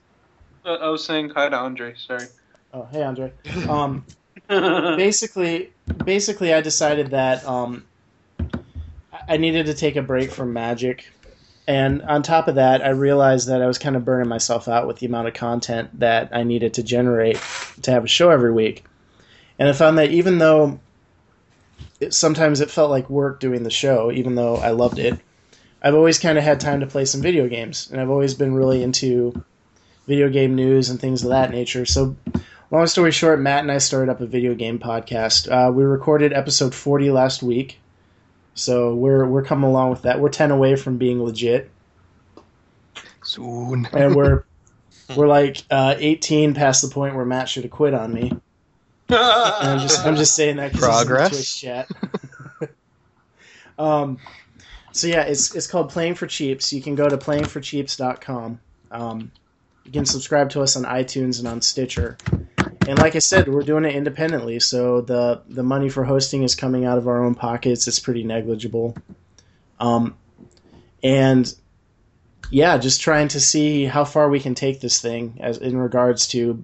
[0.65, 1.95] Uh, I was saying hi to Andre.
[1.95, 2.27] Sorry.
[2.73, 3.31] Oh, hey Andre.
[3.67, 4.05] Um,
[4.47, 5.71] basically,
[6.03, 7.85] basically, I decided that um,
[9.27, 11.05] I needed to take a break from Magic,
[11.67, 14.87] and on top of that, I realized that I was kind of burning myself out
[14.87, 17.39] with the amount of content that I needed to generate
[17.83, 18.85] to have a show every week,
[19.59, 20.79] and I found that even though
[21.99, 25.19] it, sometimes it felt like work doing the show, even though I loved it,
[25.81, 28.53] I've always kind of had time to play some video games, and I've always been
[28.53, 29.43] really into
[30.07, 31.85] video game news and things of that nature.
[31.85, 32.15] So,
[32.69, 35.49] long story short, Matt and I started up a video game podcast.
[35.49, 37.79] Uh, we recorded episode 40 last week,
[38.53, 40.19] so we're we're coming along with that.
[40.19, 41.71] We're 10 away from being legit,
[43.23, 43.87] Soon.
[43.93, 44.43] and we're
[45.15, 48.31] we're like uh, 18 past the point where Matt should have quit on me.
[49.09, 51.55] And I'm just I'm just saying that 'cause it's in the Progress.
[51.59, 51.89] Chat.
[53.79, 54.19] um,
[54.91, 56.73] so yeah, it's it's called Playing for Cheaps.
[56.73, 58.59] You can go to playingforcheaps.com.
[58.91, 59.31] Um,
[59.85, 62.17] you can subscribe to us on iTunes and on Stitcher.
[62.87, 66.55] And like I said, we're doing it independently, so the the money for hosting is
[66.55, 67.87] coming out of our own pockets.
[67.87, 68.95] It's pretty negligible.
[69.79, 70.15] Um,
[71.03, 71.53] and
[72.49, 76.27] yeah, just trying to see how far we can take this thing as in regards
[76.29, 76.63] to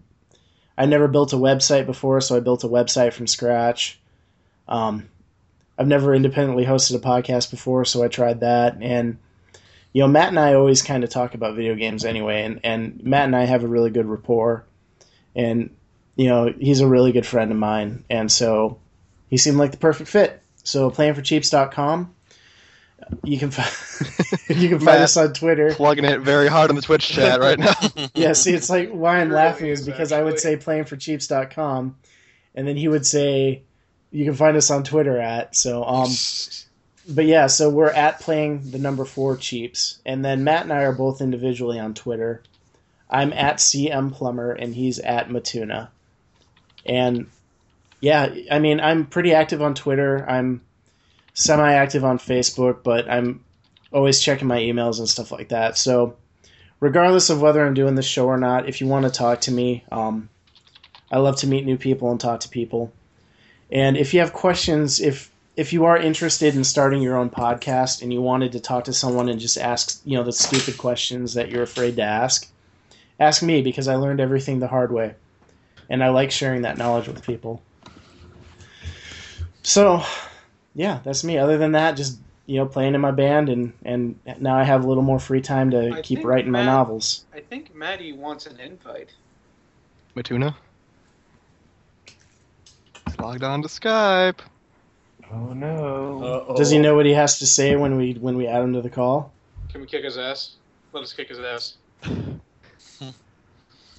[0.78, 4.00] I never built a website before, so I built a website from scratch.
[4.68, 5.10] Um,
[5.78, 8.78] I've never independently hosted a podcast before, so I tried that.
[8.82, 9.18] And
[9.94, 13.04] you know, Matt and I always kind of talk about video games anyway, and and
[13.04, 14.66] Matt and I have a really good rapport,
[15.36, 15.76] and
[16.16, 18.80] you know, he's a really good friend of mine, and so
[19.30, 20.42] he seemed like the perfect fit.
[20.64, 22.14] So playingforcheaps.com.
[23.24, 23.70] You can find
[24.60, 25.74] you can find Matt us on Twitter.
[25.74, 27.74] Plugging it very hard in the Twitch chat right now.
[28.16, 31.96] yeah, see, it's like why I'm laughing is because I would say playingforcheaps.com,
[32.56, 33.62] and then he would say
[34.12, 36.12] you can find us on Twitter at so um.
[37.10, 40.84] But yeah, so we're at playing the number four cheaps, and then Matt and I
[40.84, 42.44] are both individually on Twitter.
[43.10, 45.88] I'm at CM Plummer, and he's at Matuna.
[46.86, 47.28] And
[48.02, 50.26] yeah, I mean, I'm pretty active on Twitter.
[50.30, 50.62] I'm
[51.34, 53.44] semi-active on Facebook, but I'm
[53.94, 55.78] always checking my emails and stuff like that.
[55.78, 56.18] So
[56.80, 59.52] regardless of whether I'm doing this show or not, if you want to talk to
[59.52, 60.30] me, um,
[61.12, 62.92] I love to meet new people and talk to people.
[63.72, 68.04] And if you have questions, if if you are interested in starting your own podcast
[68.04, 71.34] and you wanted to talk to someone and just ask, you know, the stupid questions
[71.34, 72.48] that you're afraid to ask,
[73.20, 75.16] ask me because I learned everything the hard way.
[75.90, 77.64] And I like sharing that knowledge with people.
[79.64, 80.04] So,
[80.76, 81.40] yeah, that's me.
[81.40, 84.86] Other than that, just you know, playing in my band and and now I have
[84.86, 87.26] a little more free time to I keep think writing my novels.
[87.34, 89.14] I think Maddie wants an invite.
[90.16, 90.56] Matuna.
[93.18, 94.40] He's logged on to Skype.
[95.32, 96.54] Oh no.
[96.56, 98.82] Does he know what he has to say when we when we add him to
[98.82, 99.34] the call?
[99.70, 100.52] Can we kick his ass?
[100.94, 101.78] Let us kick his ass.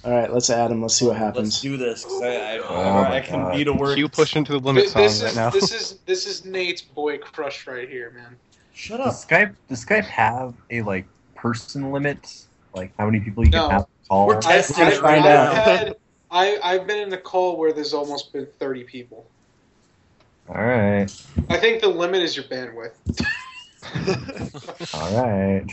[0.05, 0.81] All right, let's add him.
[0.81, 1.61] Let's see what happens.
[1.61, 1.61] Let's happens.
[1.61, 2.05] do this.
[2.05, 3.53] 'cause I, I, Oh I, my can God.
[3.55, 3.97] be to work.
[3.97, 5.49] You pushing to the limit This, song this right is now.
[5.49, 8.37] this is this is Nate's boy crush right here, man.
[8.73, 9.29] Shut Does up.
[9.29, 11.05] Skype does Skype have a like
[11.35, 12.45] person limit?
[12.73, 13.63] Like how many people you No.
[13.67, 14.27] can have on call?
[14.27, 15.41] We're testing I've- it right find now.
[15.51, 15.55] out.
[15.67, 15.95] Had,
[16.31, 19.25] I I've been in a call where there's almost been 30 people.
[20.47, 21.09] All right.
[21.49, 22.93] I think the limit is your bandwidth.
[24.93, 25.65] All right.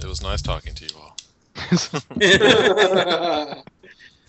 [0.00, 1.16] It was nice talking to you all.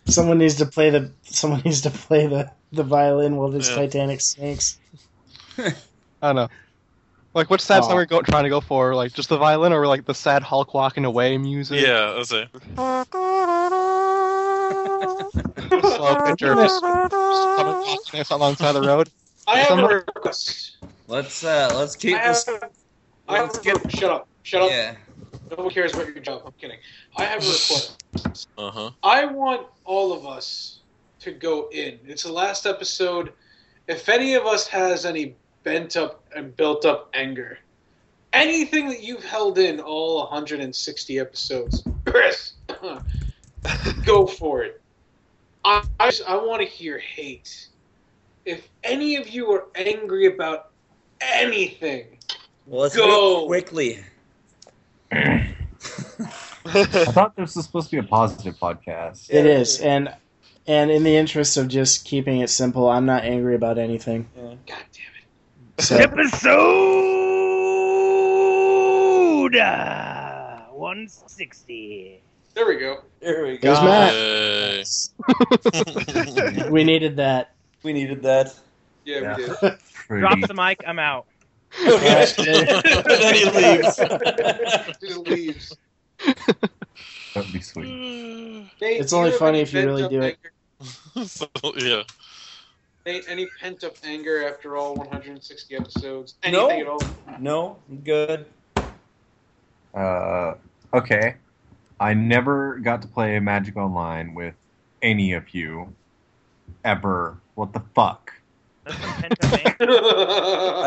[0.08, 3.76] Someone needs to play the someone needs to play the the violin while this Yeah.
[3.76, 4.80] Titanic sinks.
[5.58, 5.74] I
[6.22, 6.48] don't know.
[7.36, 7.88] Like, which sad Aw.
[7.88, 8.96] song are we go, trying to go for?
[8.96, 11.82] Like, just the violin or like the sad Hulk walking away music?
[11.86, 12.48] yeah, that's it.
[15.96, 19.10] Slow picture of just, just coming walking us alongside the road.
[19.48, 20.78] I have a Somebody- request.
[21.08, 22.46] Let's uh, let's keep I this.
[22.46, 22.70] have,
[23.28, 24.28] I have let's a, get- shut up.
[24.44, 24.70] Shut up.
[24.72, 24.96] Yeah.
[25.56, 26.42] No one cares about your job.
[26.46, 26.80] I'm kidding.
[27.18, 28.48] I have a request.
[28.58, 28.92] Uh huh.
[29.04, 30.80] I want all of us
[31.20, 32.00] to go in.
[32.06, 33.34] It's the last episode.
[33.88, 35.36] If any of us has any
[35.66, 37.60] bent up and built up anger,
[38.32, 42.54] anything that you've held in all 160 episodes, Chris,
[44.06, 44.80] go for it.
[45.66, 47.68] I, I, just- I want to hear hate.
[48.46, 50.70] If any of you are angry about
[51.20, 52.20] anything,
[52.68, 53.06] Well, let's Go.
[53.42, 54.00] go quickly.
[55.12, 55.56] I
[56.66, 59.28] thought this was supposed to be a positive podcast.
[59.30, 60.14] It is, and
[60.68, 64.28] and in the interest of just keeping it simple, I'm not angry about anything.
[64.36, 65.15] God damn it.
[65.78, 66.56] So, Episode
[69.58, 72.22] uh, 160.
[72.54, 73.02] There we go.
[73.20, 73.74] There we go.
[73.74, 74.14] there's Matt.
[76.54, 76.70] Hey.
[76.72, 77.54] We needed that.
[77.84, 78.56] We needed that.
[79.04, 79.36] Yeah, Yeah.
[79.38, 79.78] we did.
[80.20, 80.82] Drop the mic.
[80.88, 81.26] I'm out.
[81.84, 82.28] then
[83.36, 83.98] he leaves.
[85.02, 85.78] Just leaves.
[87.34, 88.70] That'd be sweet.
[88.82, 90.38] Nate, It's only funny if you really do it.
[91.28, 91.48] so,
[91.78, 92.04] yeah.
[93.06, 96.36] Nate, any pent up anger after all 160 episodes?
[96.50, 96.68] No.
[96.68, 97.04] Anything at all?
[97.40, 98.48] No, I'm good.
[99.94, 100.56] Uh,
[100.92, 101.36] okay.
[102.00, 104.56] I never got to play Magic Online with
[105.04, 105.94] any of you
[106.84, 107.38] ever.
[107.54, 108.34] What the fuck?
[108.88, 109.30] I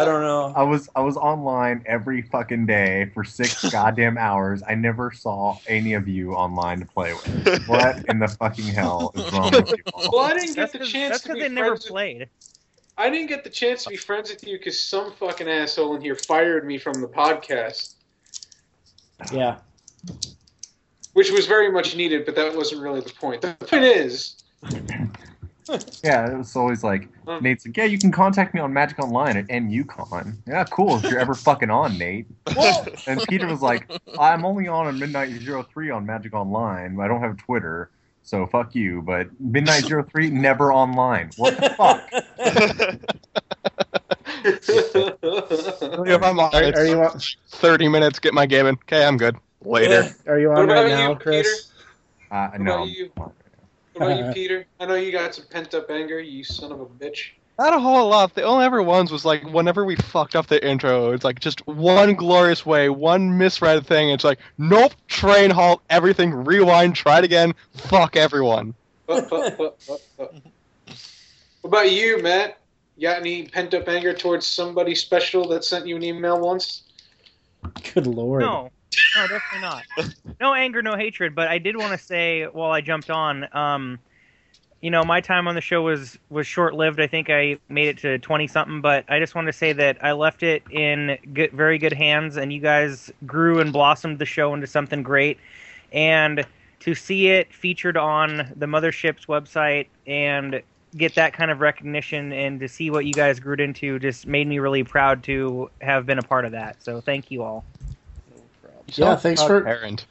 [0.04, 0.52] don't know.
[0.54, 4.62] I was I was online every fucking day for six goddamn hours.
[4.68, 7.64] I never saw any of you online to play with.
[7.68, 9.76] What in the fucking hell is wrong with you?
[9.94, 10.10] all?
[10.12, 11.84] Well, I didn't get That's the 'cause- chance that's to 'cause be they never friends
[11.84, 12.28] with- played.
[12.96, 16.02] I didn't get the chance to be friends with you because some fucking asshole in
[16.02, 17.94] here fired me from the podcast,
[19.32, 19.58] Yeah.
[21.12, 23.42] which was very much needed, but that wasn't really the point.
[23.42, 24.42] The point is,
[26.02, 27.08] Yeah, it was always like
[27.40, 30.36] Nate's like, yeah, you can contact me on Magic Online at NUCon.
[30.46, 30.96] Yeah, cool.
[30.96, 32.26] If you're ever fucking on, Nate.
[33.06, 36.98] and Peter was like, I'm only on on Midnight Zero Three on Magic Online.
[37.00, 37.90] I don't have Twitter,
[38.22, 39.02] so fuck you.
[39.02, 41.30] But Midnight Zero Three never online.
[41.36, 42.08] What the fuck?
[46.06, 47.20] if I'm on, Are- are you on-
[47.50, 48.74] 30 minutes, get my game in.
[48.76, 49.36] Okay, I'm good.
[49.64, 50.14] Later.
[50.26, 51.72] Are you on right now, you, Chris?
[52.30, 52.86] Uh, what no.
[53.98, 54.14] About you?
[54.14, 54.66] What about you, Peter?
[54.80, 57.30] I know you got some pent up anger, you son of a bitch.
[57.58, 58.34] Not a whole lot.
[58.34, 61.10] The only ever ones was like whenever we fucked up the intro.
[61.10, 64.10] It's like just one glorious way, one misread thing.
[64.10, 68.74] It's like, nope, train halt, everything, rewind, try it again, fuck everyone.
[71.60, 72.60] What about you, Matt?
[72.96, 76.82] You got any pent up anger towards somebody special that sent you an email once?
[77.94, 78.42] Good lord.
[78.42, 78.70] No,
[79.16, 79.84] no, definitely not.
[80.40, 81.34] No anger, no hatred.
[81.34, 83.98] But I did want to say while I jumped on, um,
[84.80, 87.00] you know, my time on the show was was short lived.
[87.00, 90.02] I think I made it to twenty something, but I just wanted to say that
[90.04, 94.26] I left it in good, very good hands, and you guys grew and blossomed the
[94.26, 95.38] show into something great.
[95.92, 96.46] And
[96.80, 100.62] to see it featured on the mothership's website and
[100.96, 104.46] get that kind of recognition and to see what you guys grew into just made
[104.46, 106.82] me really proud to have been a part of that.
[106.82, 107.64] So thank you all.
[108.94, 109.62] Yeah, thanks for.
[109.62, 110.06] Parent.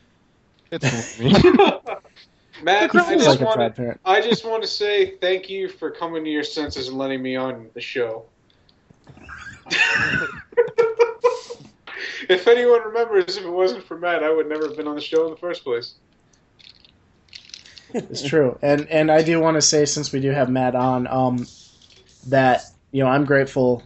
[0.72, 1.20] It's
[2.64, 4.00] Matt, I just like wanna, parent.
[4.04, 7.36] I just want to say thank you for coming to your senses and letting me
[7.36, 8.26] on the show.
[12.30, 15.02] if anyone remembers, if it wasn't for Matt, I would never have been on the
[15.02, 15.96] show in the first place.
[17.94, 21.08] It's true, and and I do want to say since we do have Matt on,
[21.08, 21.48] um,
[22.28, 23.84] that you know I'm grateful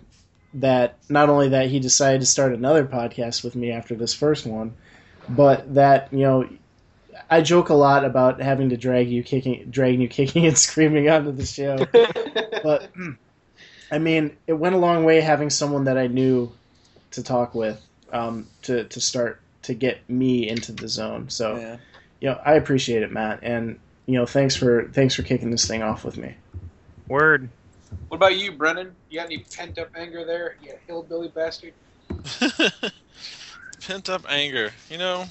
[0.55, 4.45] that not only that he decided to start another podcast with me after this first
[4.45, 4.75] one,
[5.29, 6.47] but that you know
[7.29, 11.09] I joke a lot about having to drag you kicking, dragging you kicking and screaming
[11.09, 11.77] onto the show,
[12.63, 12.91] but
[13.91, 16.51] I mean it went a long way having someone that I knew
[17.11, 17.81] to talk with
[18.11, 21.29] um, to to start to get me into the zone.
[21.29, 21.77] So Yeah.
[22.19, 25.67] you know I appreciate it, Matt, and you know thanks for thanks for kicking this
[25.67, 26.35] thing off with me.
[27.07, 27.49] Word.
[28.07, 28.95] What about you, Brennan?
[29.09, 30.55] You got any pent up anger there?
[30.63, 31.73] You hillbilly bastard.
[33.85, 34.71] Pent up anger.
[34.89, 35.25] You know,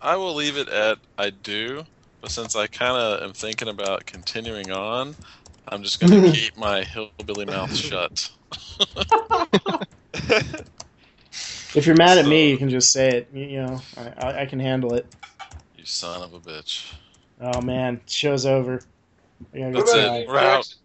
[0.00, 1.84] I will leave it at I do,
[2.20, 5.16] but since I kind of am thinking about continuing on,
[5.68, 8.30] I'm just going to keep my hillbilly mouth shut.
[11.74, 13.28] If you're mad at me, you can just say it.
[13.32, 15.06] You, you know I, I, I can handle it.
[15.76, 16.92] You son of a bitch.
[17.40, 18.80] Oh man, show's over.
[19.54, 20.28] I gotta go That's it.
[20.28, 20.56] We're out.
[20.56, 20.78] Jackson?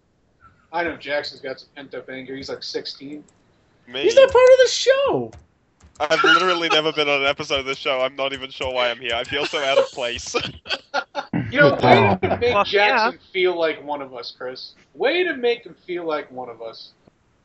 [0.71, 2.35] I know Jackson's got some pent up anger.
[2.35, 3.23] He's like 16.
[3.87, 4.01] Me?
[4.01, 5.31] He's not part of the show.
[5.99, 8.01] I've literally never been on an episode of this show.
[8.01, 9.13] I'm not even sure why I'm here.
[9.15, 10.35] I feel so out of place.
[11.49, 14.73] You know, way to make Well, Jackson feel like one of us, Chris.
[14.95, 16.89] Way to make him feel like one of us.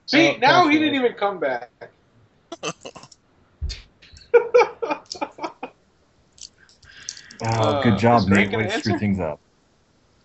[0.06, 1.70] See, Oh, now he didn't even come back.
[7.44, 8.58] Oh, Uh, good job, is Grant Nate.
[8.58, 9.40] Way to screw things up.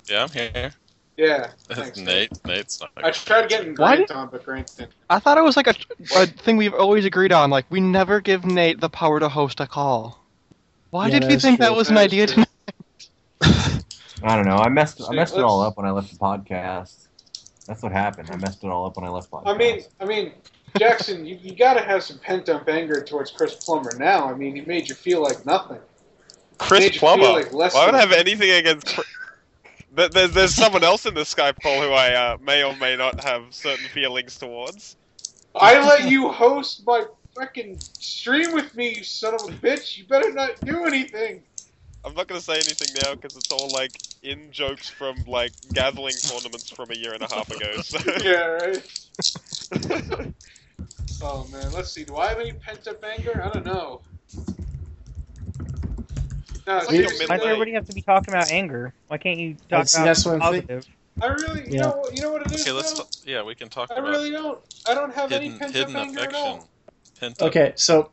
[0.07, 0.71] Yeah, I'm here.
[1.18, 1.98] Yeah, thanks.
[1.98, 2.31] Nate.
[2.45, 2.91] Nate's not.
[2.98, 4.94] I tried getting Why Grant did- on, but Grant didn't.
[5.10, 5.73] I thought it was like a,
[6.15, 7.49] a thing we've always agreed on.
[7.49, 10.23] Like, we never give Nate the power to host a call.
[10.91, 11.65] Why Yeah, did we think true.
[11.65, 12.44] that was an idea true.
[13.41, 13.84] tonight?
[14.23, 14.57] I don't know.
[14.57, 17.07] I messed I messed it all up when I left the podcast.
[17.68, 18.30] That's what happened.
[18.31, 19.48] I messed it all up when I left podcast.
[19.53, 20.31] I mean, I mean,
[20.80, 24.30] Jackson, you, you got to have some pent up anger towards Chris Plummer now.
[24.30, 25.80] I mean, he made you feel like nothing.
[26.57, 27.34] Chris Made you feel Plummer.
[27.39, 28.99] like less Why would I have anything against?
[29.98, 33.22] There's, there's someone else in the Skype call who I uh, may or may not
[33.22, 34.98] have certain feelings towards.
[35.56, 37.06] I let you host my
[37.36, 39.98] fucking stream with me, you son of a bitch.
[39.98, 41.44] You better not do anything.
[42.06, 46.22] I'm not gonna say anything now because it's all like in jokes from like Gatherling
[46.24, 47.80] tournaments from a year and a half ago.
[47.82, 47.99] So.
[48.19, 48.84] yeah, right.
[51.22, 52.06] oh man, let's see.
[52.06, 53.41] Do I have any pent up anger?
[53.44, 54.03] I don't know.
[56.68, 58.94] No, Why does everybody have to be talking about anger?
[59.07, 60.85] Why can't you talk That's- about that's what I'm positive?
[61.22, 61.81] I really, you Yeah.
[61.84, 62.61] know, you know what it is.
[62.61, 62.94] Okay, let's.
[62.94, 63.07] though?
[63.26, 64.60] yeah, we can talk I about really don't.
[64.88, 66.45] I don't have any hidden, pent hidden up anger at affection.
[66.48, 66.69] all.
[67.19, 68.11] Pent up, Okay, so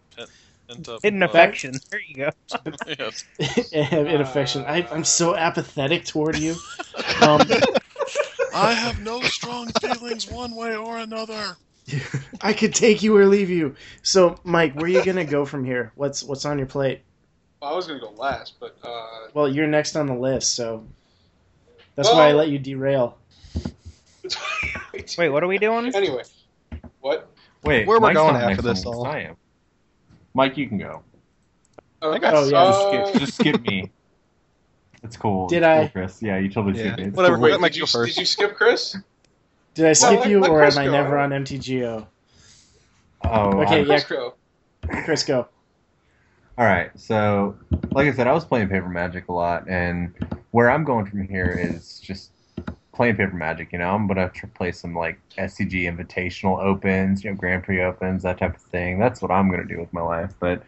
[0.68, 1.30] pent up Hidden love.
[1.30, 1.74] affection.
[1.90, 2.30] There you go.
[2.98, 3.24] yes.
[3.72, 6.54] in affection, I, I'm so apathetic toward you.
[7.20, 7.40] Um,
[8.54, 11.56] I have no strong feelings one way or another.
[12.40, 13.76] I could take you or leave you.
[14.02, 15.92] So, Mike, where are you gonna go from here?
[15.96, 17.02] What's what's on your plate?
[17.64, 20.84] Well, I was gonna go last, but uh, Well, you're next on the list, so
[21.96, 23.16] that's why I let you derail.
[25.16, 25.94] Wait, what are we doing?
[25.94, 26.24] Anyway,
[27.00, 27.30] what?
[27.62, 29.06] Wait, Where we're Mike's going after this all?
[29.06, 29.36] I am.
[30.34, 31.04] Mike, you can go.
[32.02, 32.26] Okay.
[32.26, 32.50] Oh, yeah.
[32.50, 33.90] Just Uh, skip, just skip me.
[35.02, 35.46] It's cool.
[35.48, 35.88] Did It's cool, I?
[35.88, 36.20] Chris?
[36.22, 36.82] Yeah, you totally Yeah.
[36.88, 37.04] skipped me.
[37.06, 37.44] It's Whatever, cool.
[37.44, 38.14] Wait, Let Mike did you, first.
[38.14, 38.94] did you skip Chris?
[39.72, 42.06] Did I skip let- you, let or Chris am I never on MTGO?
[43.24, 43.84] Oh, Okay, I- yeah.
[43.86, 44.34] Chris go.
[45.06, 45.48] Chris, go.
[46.56, 46.90] All right.
[46.98, 47.56] So,
[47.90, 50.14] like I said, I was playing Paper Magic a lot, and
[50.52, 52.30] where I'm going from here is just
[52.92, 53.72] playing Paper Magic.
[53.72, 58.22] You know, I'm gonna play some like SCG Invitational Opens, you know, Grand Prix Opens,
[58.22, 59.00] that type of thing.
[59.00, 60.32] That's what I'm gonna do with my life.
[60.38, 60.62] But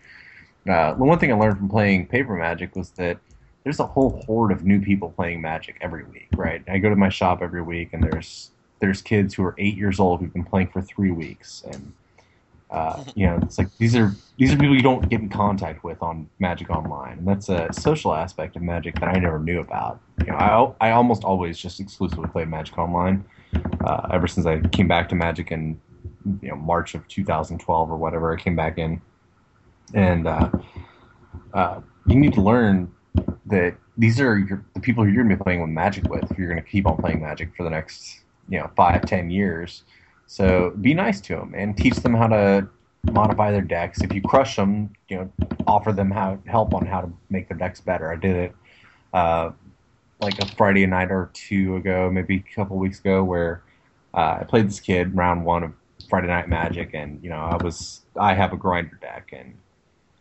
[0.69, 3.19] uh, the one thing I learned from playing Paper Magic was that
[3.63, 6.29] there's a whole horde of new people playing Magic every week.
[6.35, 6.65] Right?
[6.69, 8.51] I go to my shop every week, and there's
[8.81, 11.93] there's kids who are eight years old who've been playing for three weeks, and
[12.71, 15.85] uh, you know, it's like these are these are people you don't get in contact
[15.85, 19.61] with on Magic Online, and that's a social aspect of Magic that I never knew
[19.61, 20.01] about.
[20.21, 23.25] You know, I I almost always just exclusively played Magic Online.
[23.85, 25.81] Uh, ever since I came back to Magic in
[26.43, 29.01] you know March of 2012 or whatever, I came back in,
[29.95, 30.51] and uh,
[31.55, 32.93] uh, you need to learn
[33.47, 36.29] that these are your, the people you're going to be playing with Magic with.
[36.33, 39.31] If you're going to keep on playing Magic for the next you know five ten
[39.31, 39.85] years.
[40.27, 42.69] So be nice to them and teach them how to
[43.05, 44.03] modify their decks.
[44.03, 45.33] If you crush them, you know,
[45.67, 48.13] offer them how help on how to make their decks better.
[48.13, 48.55] I did it
[49.13, 49.51] uh,
[50.21, 53.63] like a Friday night or two ago, maybe a couple weeks ago, where
[54.15, 55.73] uh, I played this kid round one of
[56.09, 59.57] Friday Night Magic, and you know, I was I have a grinder deck, and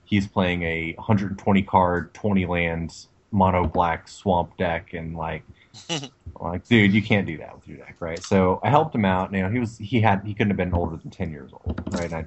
[0.04, 5.44] he's playing a 120 card, 20 lands mono black swamp deck, and like
[6.40, 8.22] like, dude, you can't do that with your deck, right?
[8.24, 9.34] So I helped him out.
[9.34, 11.84] You know, he was he had he couldn't have been older than ten years old,
[11.92, 12.12] right?
[12.12, 12.26] And I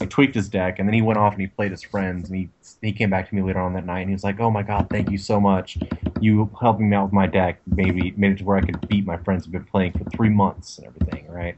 [0.00, 2.38] I tweaked his deck, and then he went off and he played his friends, and
[2.38, 2.48] he
[2.80, 4.62] he came back to me later on that night, and he was like, "Oh my
[4.62, 5.78] god, thank you so much.
[6.20, 9.04] You helping me out with my deck, maybe made it to where I could beat
[9.06, 11.56] my friends who've been playing for three months and everything, right?"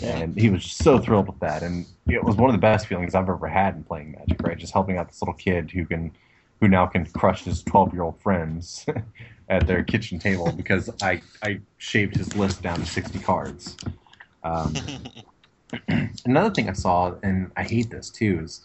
[0.00, 2.86] And he was just so thrilled with that, and it was one of the best
[2.86, 4.56] feelings I've ever had in playing Magic, right?
[4.56, 6.12] Just helping out this little kid who can,
[6.60, 8.86] who now can crush his twelve-year-old friends
[9.48, 13.76] at their kitchen table because I I shaved his list down to sixty cards.
[14.44, 14.74] Um,
[16.24, 18.62] another thing I saw, and I hate this too, is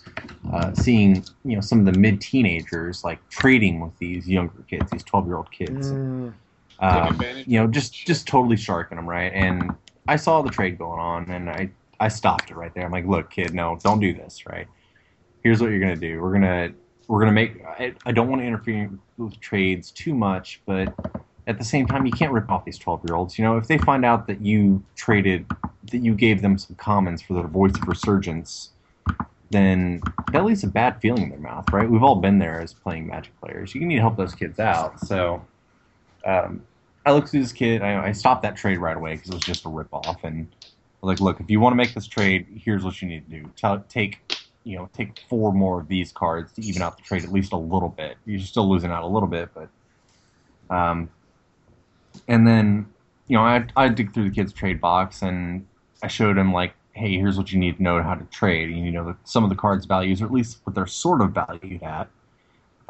[0.51, 4.89] uh, seeing you know some of the mid teenagers like trading with these younger kids,
[4.91, 5.91] these twelve year old kids.
[5.91, 6.33] Mm.
[6.79, 9.31] Um, you know, just just totally sharking them, right?
[9.33, 9.71] And
[10.07, 12.85] I saw the trade going on, and I I stopped it right there.
[12.85, 14.67] I'm like, look, kid, no, don't do this, right?
[15.43, 16.21] Here's what you're gonna do.
[16.21, 16.73] We're gonna
[17.07, 17.63] we're gonna make.
[17.65, 20.93] I, I don't want to interfere with trades too much, but
[21.47, 23.37] at the same time, you can't rip off these 12 year olds.
[23.37, 25.45] You know, if they find out that you traded,
[25.91, 28.71] that you gave them some commons for their voice of resurgence,
[29.49, 30.01] then
[30.31, 31.89] that leaves a bad feeling in their mouth, right?
[31.89, 33.75] We've all been there as playing Magic players.
[33.75, 34.99] You need to help those kids out.
[35.01, 35.45] So
[36.25, 36.63] um,
[37.05, 37.81] I looked through this kid.
[37.81, 40.23] I, I stopped that trade right away because it was just a rip off.
[40.23, 40.47] And
[41.01, 43.51] like, look, if you want to make this trade, here's what you need to do.
[43.57, 44.19] Tell, take,
[44.63, 47.53] you know, take four more of these cards to even out the trade at least
[47.53, 48.17] a little bit.
[48.25, 49.69] You're still losing out a little bit, but
[50.73, 51.09] um,
[52.27, 52.87] and then
[53.27, 55.65] you know I I dig through the kid's trade box and
[56.03, 58.69] I showed him like, hey, here's what you need to know how to trade.
[58.69, 61.31] And, you know, some of the cards' values, or at least what they're sort of
[61.31, 62.09] valued at.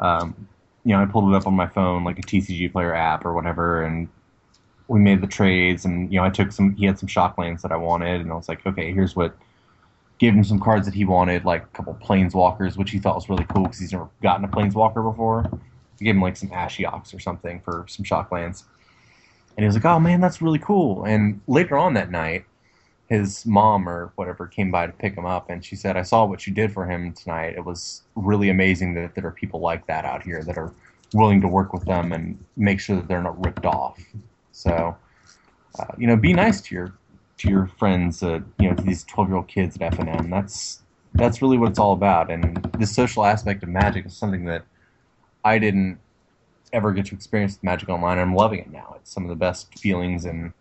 [0.00, 0.48] Um,
[0.84, 3.32] you know, I pulled it up on my phone, like a TCG Player app or
[3.32, 4.08] whatever, and
[4.88, 5.86] we made the trades.
[5.86, 6.74] And you know, I took some.
[6.74, 9.34] He had some shock lands that I wanted, and I was like, okay, here's what.
[10.18, 13.28] Gave him some cards that he wanted, like a couple planeswalkers, which he thought was
[13.28, 15.44] really cool because he's never gotten a planeswalker before.
[15.44, 18.64] I gave him like some Ashioks or something for some shock lands.
[19.56, 22.44] And he was like, "Oh man, that's really cool." And later on that night,
[23.08, 26.24] his mom or whatever came by to pick him up, and she said, "I saw
[26.24, 27.54] what you did for him tonight.
[27.56, 30.72] It was really amazing that there are people like that out here that are
[31.12, 34.00] willing to work with them and make sure that they're not ripped off."
[34.52, 34.96] So,
[35.78, 36.94] uh, you know, be nice to your
[37.44, 40.08] to your friends, uh, you know, to these twelve year old kids at F and
[40.08, 40.30] M.
[40.30, 40.82] That's
[41.14, 42.30] that's really what it's all about.
[42.30, 44.64] And the social aspect of Magic is something that
[45.44, 45.98] I didn't
[46.72, 48.96] ever get to experience with Magic Online, I'm loving it now.
[48.98, 50.52] It's some of the best feelings and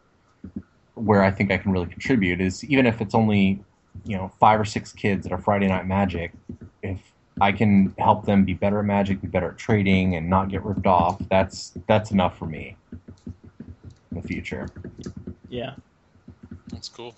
[0.94, 3.64] where I think I can really contribute is even if it's only
[4.06, 6.32] you know five or six kids at a Friday night Magic.
[6.84, 7.00] If
[7.42, 10.64] I can help them be better at Magic, be better at trading, and not get
[10.64, 11.20] ripped off.
[11.30, 12.76] That's that's enough for me.
[14.12, 14.68] In the future.
[15.50, 15.74] Yeah.
[16.70, 17.16] That's cool.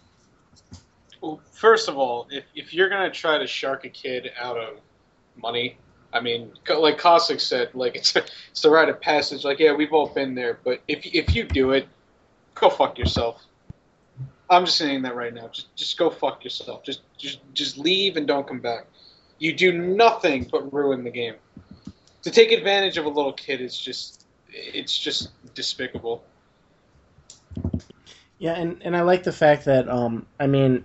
[1.22, 4.80] Well, first of all, if, if you're gonna try to shark a kid out of
[5.36, 5.78] money,
[6.14, 9.44] I mean, like Cossack said, like it's it's the rite of passage.
[9.44, 11.88] Like, yeah, we've all been there, but if if you do it,
[12.54, 13.44] go fuck yourself.
[14.50, 15.48] I'm just saying that right now.
[15.48, 16.84] Just just go fuck yourself.
[16.84, 18.86] Just just just leave and don't come back.
[19.40, 21.36] You do nothing but ruin the game.
[22.22, 26.24] To take advantage of a little kid is just it's just despicable.
[28.38, 30.84] Yeah, and, and I like the fact that um, I mean,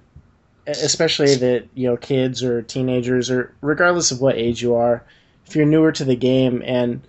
[0.67, 5.05] especially that you know kids or teenagers or regardless of what age you are,
[5.47, 7.01] if you're newer to the game, and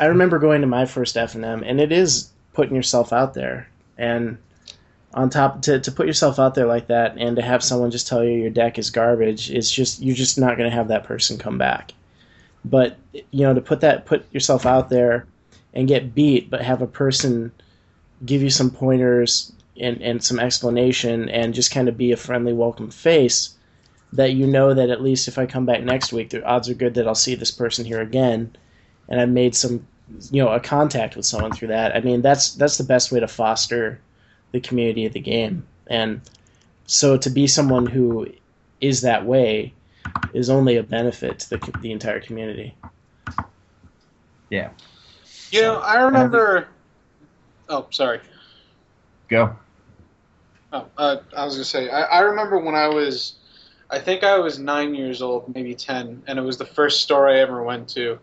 [0.00, 3.34] I remember going to my first F and M, and it is putting yourself out
[3.34, 4.36] there, and
[5.14, 8.08] on top to to put yourself out there like that, and to have someone just
[8.08, 11.04] tell you your deck is garbage, it's just you're just not going to have that
[11.04, 11.92] person come back.
[12.64, 15.26] But you know, to put that put yourself out there
[15.72, 17.52] and get beat, but have a person
[18.24, 22.52] give you some pointers and, and some explanation and just kind of be a friendly
[22.52, 23.56] welcome face
[24.12, 26.74] that you know that at least if I come back next week the odds are
[26.74, 28.54] good that I'll see this person here again
[29.08, 29.86] and I've made some
[30.30, 31.94] you know a contact with someone through that.
[31.94, 34.00] I mean that's that's the best way to foster
[34.52, 35.66] the community of the game.
[35.86, 36.20] And
[36.86, 38.28] so to be someone who
[38.80, 39.72] is that way
[40.32, 42.74] is only a benefit to the the entire community.
[44.50, 44.70] Yeah.
[45.50, 46.68] You know, I remember.
[47.70, 48.20] Oh, sorry.
[49.28, 49.56] Go.
[50.72, 53.34] Oh, uh, I was gonna say, I, I remember when I was,
[53.90, 57.28] I think I was nine years old, maybe ten, and it was the first store
[57.28, 58.18] I ever went to,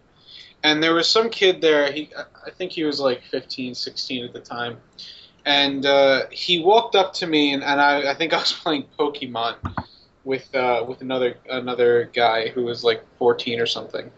[0.64, 1.92] and there was some kid there.
[1.92, 2.10] He,
[2.46, 4.78] I think he was like 15, 16 at the time,
[5.46, 8.86] and uh, he walked up to me, and, and I, I think I was playing
[9.00, 9.56] Pokemon
[10.26, 14.12] with uh, with another another guy who was like 14 or something,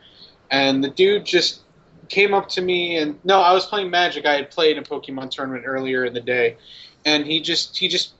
[0.50, 1.62] and the dude just
[2.10, 4.26] came up to me and no, I was playing Magic.
[4.26, 6.58] I had played a Pokemon tournament earlier in the day,
[7.06, 8.14] and he just he just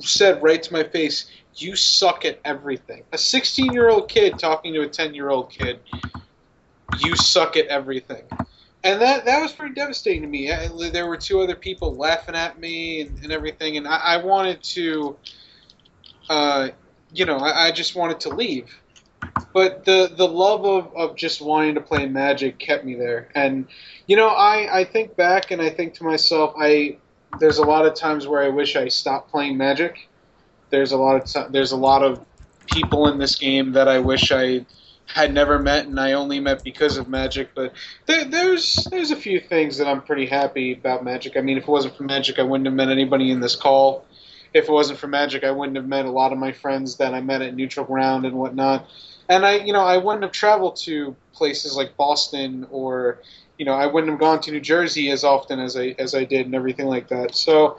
[0.00, 4.74] said right to my face, "You suck at everything." A 16 year old kid talking
[4.74, 5.80] to a 10 year old kid,
[6.98, 8.24] "You suck at everything."
[8.84, 10.52] And that that was pretty devastating to me.
[10.52, 14.16] I, there were two other people laughing at me and, and everything, and I, I
[14.18, 15.16] wanted to,
[16.28, 16.68] uh,
[17.12, 18.70] you know, I, I just wanted to leave
[19.56, 23.28] but the the love of, of just wanting to play magic kept me there.
[23.34, 23.66] And
[24.06, 26.98] you know i i think back and i think to myself i
[27.40, 30.08] there's a lot of times where i wish i stopped playing magic.
[30.70, 32.24] There's a lot of ti there's a lot of
[32.66, 34.66] people in this game that i wish i
[35.06, 37.54] had never met and i only met because of magic.
[37.54, 37.72] But
[38.06, 41.36] there, there's there's a few things that i'm pretty happy about magic.
[41.36, 44.04] I mean if it wasn't for magic i wouldn't have met anybody in this call.
[44.52, 47.14] If it wasn't for magic i wouldn't have met a lot of my friends that
[47.14, 48.86] i met at neutral ground and whatnot
[49.28, 53.18] and I, you know, I wouldn't have traveled to places like Boston or,
[53.58, 56.24] you know, I wouldn't have gone to New Jersey as often as I as I
[56.24, 57.34] did and everything like that.
[57.34, 57.78] So,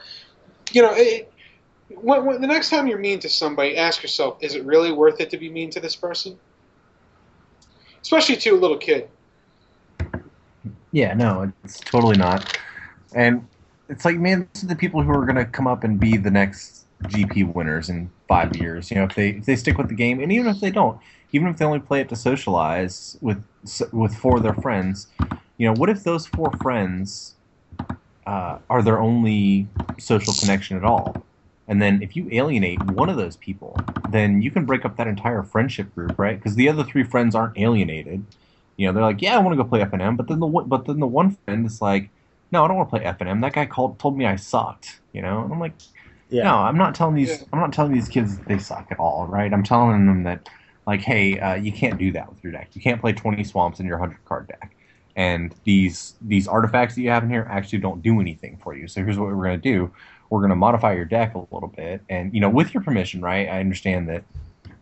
[0.72, 1.32] you know, it,
[1.90, 5.22] when, when, the next time you're mean to somebody, ask yourself, is it really worth
[5.22, 6.38] it to be mean to this person?
[8.02, 9.10] Especially to a little kid.
[10.91, 12.57] Yeah, no, it's totally not.
[13.14, 13.48] And
[13.90, 16.86] it's like, man, the people who are going to come up and be the next
[17.03, 18.91] GP winners in five years.
[18.91, 20.99] You know, if they if they stick with the game, and even if they don't,
[21.32, 23.44] even if they only play it to socialize with
[23.91, 25.08] with four of their friends,
[25.58, 27.36] you know, what if those four friends
[28.26, 29.68] uh, are their only
[29.99, 31.26] social connection at all?
[31.68, 33.78] And then if you alienate one of those people,
[34.10, 36.38] then you can break up that entire friendship group, right?
[36.38, 38.26] Because the other three friends aren't alienated.
[38.78, 40.40] You know, they're like, yeah, I want to go play F and M, but then
[40.40, 42.10] the but then the one friend is like,
[42.52, 43.41] no, I don't want to play F and M.
[43.41, 45.02] That guy called told me I sucked.
[45.12, 45.74] You know, and I'm like,
[46.30, 46.44] Yeah.
[46.44, 47.44] no, I'm not telling these.
[47.54, 49.52] I'm not telling these kids they suck at all, right?
[49.54, 50.49] I'm telling them that,
[50.86, 52.70] like, hey, uh, you can't do that with your deck.
[52.74, 54.76] You can't play 20 swamps in your 100 card deck,
[55.16, 58.88] and these these artifacts that you have in here actually don't do anything for you.
[58.88, 59.91] So here's what we're gonna do:
[60.30, 63.48] we're gonna modify your deck a little bit, and you know, with your permission, right?
[63.48, 64.24] I understand that.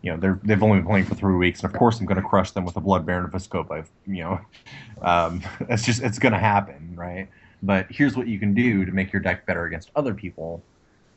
[0.02, 2.20] You know they're they've only been playing for three weeks, and of course I'm going
[2.20, 3.80] to crush them with a Blood Baron of Vizkopa.
[3.80, 4.40] If, You know,
[5.02, 7.28] um, it's just it's going to happen, right?
[7.62, 10.62] But here's what you can do to make your deck better against other people,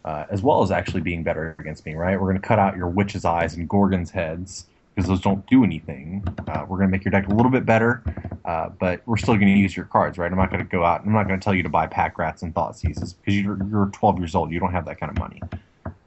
[0.06, 2.20] uh, as well as actually being better against me, right?
[2.20, 4.66] We're going to cut out your witch's eyes and gorgon's heads
[4.96, 6.24] because those don't do anything.
[6.48, 8.04] Uh, we're going to make your deck a little bit better,
[8.46, 10.32] uh, but we're still going to use your cards, right?
[10.32, 11.06] I'm not going to go out.
[11.06, 13.90] I'm not going to tell you to buy pack rats and Thoughtseizes because you're, you're
[13.94, 14.52] 12 years old.
[14.52, 15.42] You don't have that kind of money.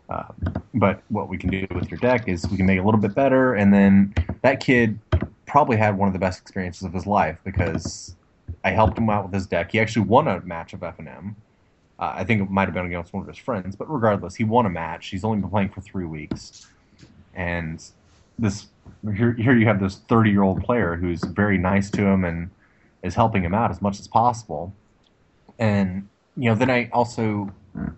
[0.08, 0.24] Uh,
[0.74, 3.00] but what we can do with your deck is we can make it a little
[3.00, 4.98] bit better, and then that kid
[5.46, 8.14] probably had one of the best experiences of his life because
[8.64, 9.72] I helped him out with his deck.
[9.72, 11.36] He actually won a match of F and M.
[11.98, 14.44] Uh, I think it might have been against one of his friends, but regardless, he
[14.44, 15.08] won a match.
[15.08, 16.66] He's only been playing for three weeks,
[17.34, 17.82] and
[18.38, 18.66] this
[19.14, 22.50] here, here you have this 30 year old player who's very nice to him and
[23.02, 24.74] is helping him out as much as possible.
[25.58, 27.52] And you know, then I also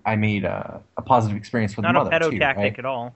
[0.04, 2.38] I made a, a positive experience with Not the a mother pedo too.
[2.38, 2.78] tactic right?
[2.78, 3.14] at all.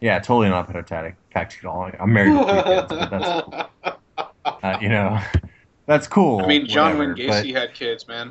[0.00, 1.90] Yeah, totally not pedo tactic tactic at all.
[1.98, 3.96] I'm married with three kids, but that's
[4.62, 5.18] uh, you know,
[5.86, 6.40] that's cool.
[6.40, 8.30] I mean, John whatever, Wayne but Gacy had kids, man.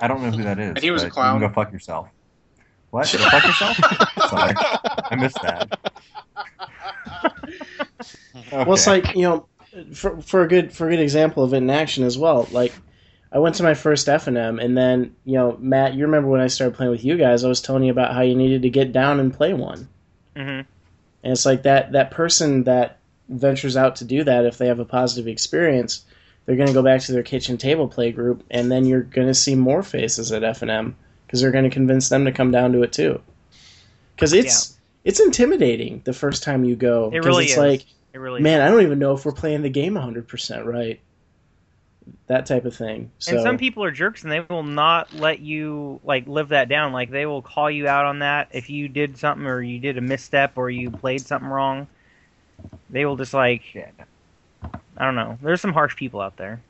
[0.00, 0.70] I don't know who that is.
[0.70, 1.40] And he was a clown.
[1.40, 2.08] You can go fuck yourself.
[2.90, 3.12] What?
[3.18, 3.76] Go fuck yourself?
[4.30, 4.54] Sorry,
[5.10, 5.78] I missed that.
[8.52, 9.48] Well, it's like you know,
[9.92, 12.46] for for a good for a good example of it in action as well.
[12.52, 12.72] Like,
[13.32, 16.28] I went to my first F and M, and then you know, Matt, you remember
[16.28, 17.44] when I started playing with you guys?
[17.44, 19.88] I was telling you about how you needed to get down and play one,
[20.36, 20.60] hmm
[21.22, 24.78] and it's like that that person that ventures out to do that if they have
[24.78, 26.04] a positive experience,
[26.46, 29.26] they're going to go back to their kitchen table play group, and then you're going
[29.26, 30.96] to see more faces at F and M
[31.26, 33.20] because they're going to convince them to come down to it too.
[34.14, 37.10] Because it's it's intimidating the first time you go.
[37.12, 37.58] It really it's is.
[37.58, 38.66] like It really man, is.
[38.66, 41.00] I don't even know if we're playing the game 100% right.
[42.28, 43.10] That type of thing.
[43.18, 46.68] So And some people are jerks, and they will not let you like live that
[46.68, 46.92] down.
[46.92, 49.98] Like they will call you out on that if you did something or you did
[49.98, 51.88] a misstep or you played something wrong.
[52.90, 53.62] They will just like,
[54.96, 55.38] I don't know.
[55.42, 56.60] There's some harsh people out there.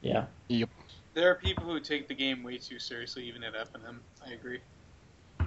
[0.00, 0.26] Yeah.
[0.48, 0.68] Yep.
[1.14, 4.00] There are people who take the game way too seriously, even at F and M.
[4.26, 4.60] I agree.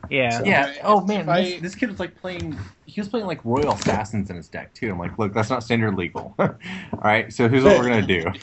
[0.10, 0.42] Yeah.
[0.46, 0.68] Yeah.
[0.70, 2.58] If Oh man, I- this, this kid was like playing.
[2.86, 4.92] He was playing like Royal Assassins in his deck too.
[4.92, 6.36] I'm like, look, that's not standard legal.
[6.40, 6.56] All
[7.04, 7.32] right.
[7.34, 8.26] So here's what we're gonna do.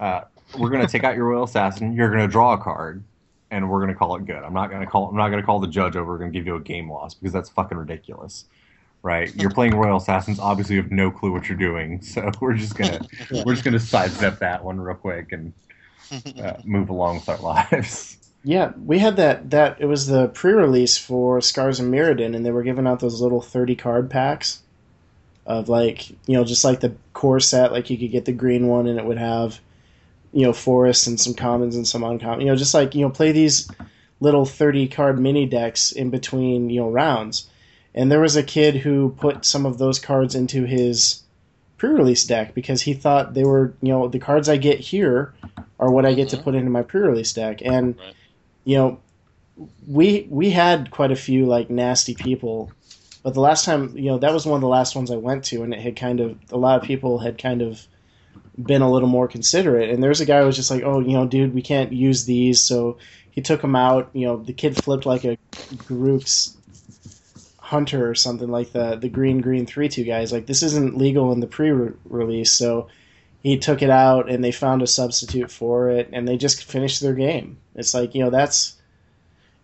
[0.00, 0.22] Uh,
[0.58, 1.92] we're gonna take out your Royal Assassin.
[1.94, 3.04] You're gonna draw a card,
[3.52, 4.42] and we're gonna call it good.
[4.42, 5.08] I'm not gonna call.
[5.08, 6.10] I'm not gonna call the judge over.
[6.10, 8.46] We're gonna give you a game loss because that's fucking ridiculous.
[9.06, 9.32] Right?
[9.36, 10.40] You're playing Royal Assassins.
[10.40, 12.02] Obviously, you have no clue what you're doing.
[12.16, 15.52] So we're just gonna we're just gonna sidestep that one real quick and
[16.40, 18.16] uh, move along with our lives.
[18.42, 22.50] Yeah, we had that that it was the pre-release for Scars and Mirrodin and they
[22.50, 24.62] were giving out those little 30 card packs
[25.46, 28.66] of like, you know, just like the core set like you could get the green
[28.66, 29.60] one and it would have
[30.32, 32.42] you know, forests and some commons and some uncommon.
[32.42, 33.70] You know, just like, you know, play these
[34.20, 37.48] little 30 card mini decks in between, you know, rounds.
[37.96, 41.22] And there was a kid who put some of those cards into his
[41.78, 45.34] pre-release deck because he thought they were, you know, the cards I get here
[45.80, 46.44] are what I get to mm-hmm.
[46.44, 47.60] put into my pre-release deck.
[47.64, 47.96] And
[48.64, 49.00] you know,
[49.86, 52.70] we we had quite a few like nasty people,
[53.22, 55.44] but the last time, you know, that was one of the last ones I went
[55.46, 57.86] to, and it had kind of a lot of people had kind of
[58.60, 59.90] been a little more considerate.
[59.90, 61.92] And there was a guy who was just like, "Oh, you know, dude, we can't
[61.92, 62.98] use these," so
[63.30, 64.10] he took them out.
[64.12, 65.38] You know, the kid flipped like a
[65.76, 66.56] Grook's
[67.66, 70.30] Hunter or something like the the green green three two guys.
[70.30, 72.86] Like this isn't legal in the pre-release, so
[73.42, 77.00] he took it out and they found a substitute for it and they just finished
[77.00, 77.58] their game.
[77.74, 78.76] It's like, you know, that's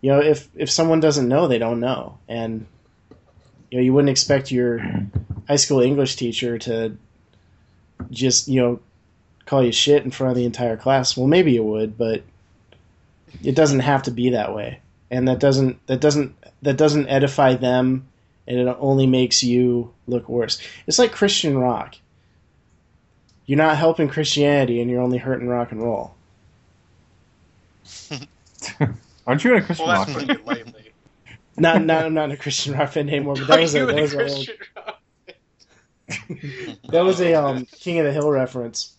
[0.01, 2.19] you know, if if someone doesn't know, they don't know.
[2.29, 2.67] And
[3.71, 4.81] you know, you wouldn't expect your
[5.47, 6.97] high school English teacher to
[8.11, 8.81] just, you know,
[9.47, 11.17] call you shit in front of the entire class.
[11.17, 12.25] Well, maybe you would, but
[13.45, 14.81] it doesn't have to be that way.
[15.09, 18.09] And that doesn't that doesn't that doesn't edify them
[18.47, 20.61] and it only makes you look worse.
[20.87, 21.97] It's like Christian rock
[23.47, 26.15] you're not helping Christianity and you're only hurting rock and roll.
[29.27, 30.21] Aren't you in a Christian Well, that's rock?
[30.21, 30.93] putting it lightly.
[31.57, 34.01] Not, not, I'm not a Christian rock fan anymore, but that was a, Are that
[34.01, 34.49] was a a old,
[36.89, 38.97] that was a um, King of the Hill reference.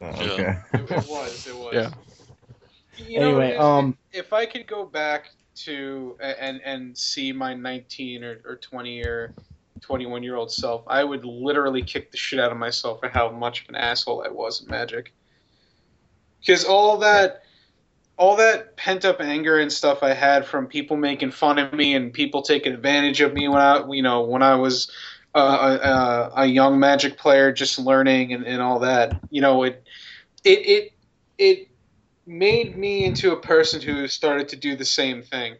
[0.00, 0.56] okay.
[0.72, 1.46] It, it was.
[1.46, 1.74] It was.
[1.74, 1.90] Yeah.
[2.98, 5.30] You know, Anyway, if, um, if I could go back
[5.64, 9.34] to and and see my 19 or, or 20 or
[9.80, 13.30] 21 year old self, I would literally kick the shit out of myself for how
[13.30, 15.12] much of an asshole I was in Magic.
[16.40, 17.42] Because all that,
[18.16, 21.94] all that pent up anger and stuff I had from people making fun of me
[21.94, 24.90] and people taking advantage of me when I, you know, when I was
[25.34, 29.20] a, a, a young Magic player, just learning and, and all that.
[29.30, 29.82] You know, it,
[30.44, 30.92] it, it,
[31.38, 31.68] it
[32.26, 35.56] made me into a person who started to do the same thing.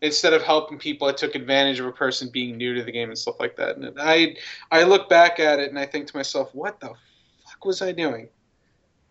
[0.00, 3.08] Instead of helping people, I took advantage of a person being new to the game
[3.08, 3.76] and stuff like that.
[3.76, 4.36] And I,
[4.70, 7.92] I look back at it and I think to myself, what the fuck was I
[7.92, 8.28] doing?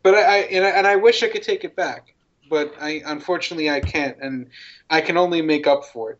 [0.01, 2.15] But I, I and I, and I wish I could take it back,
[2.49, 4.49] but I unfortunately I can't, and
[4.89, 6.19] I can only make up for it.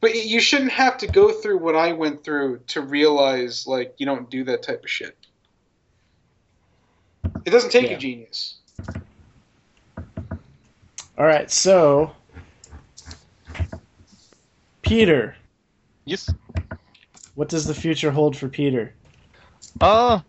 [0.00, 4.06] But you shouldn't have to go through what I went through to realize like you
[4.06, 5.16] don't do that type of shit.
[7.44, 7.96] It doesn't take Yeah.
[7.96, 8.58] a genius.
[11.18, 12.12] All right, so
[14.82, 15.34] Peter.
[16.04, 16.32] Yes.
[17.34, 18.94] What does the future hold for Peter?
[19.80, 20.20] Uh,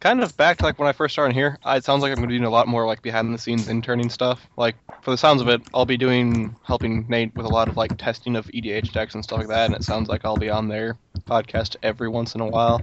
[0.00, 1.58] kind of back to like when I first started here.
[1.64, 3.38] I, it sounds like I'm going to be doing a lot more like behind the
[3.38, 4.46] scenes interning stuff.
[4.56, 7.76] Like for the sounds of it, I'll be doing helping Nate with a lot of
[7.76, 9.66] like testing of EDH decks and stuff like that.
[9.66, 12.80] And it sounds like I'll be on their podcast every once in a while.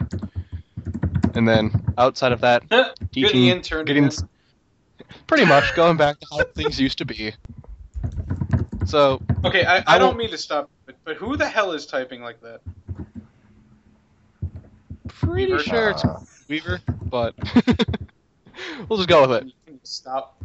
[1.36, 3.86] And then outside of that, You're teaching, the intern.
[3.86, 4.30] getting again.
[5.28, 7.34] Pretty much going back to how things used to be.
[8.86, 11.86] So Okay, I, I, I don't mean to stop, but, but who the hell is
[11.86, 12.62] typing like that?
[15.08, 15.64] pretty Weaver?
[15.64, 16.80] sure it's Uh, Weaver,
[17.10, 17.36] but
[18.90, 19.40] we'll just go with it.
[19.40, 20.36] Can you Stop.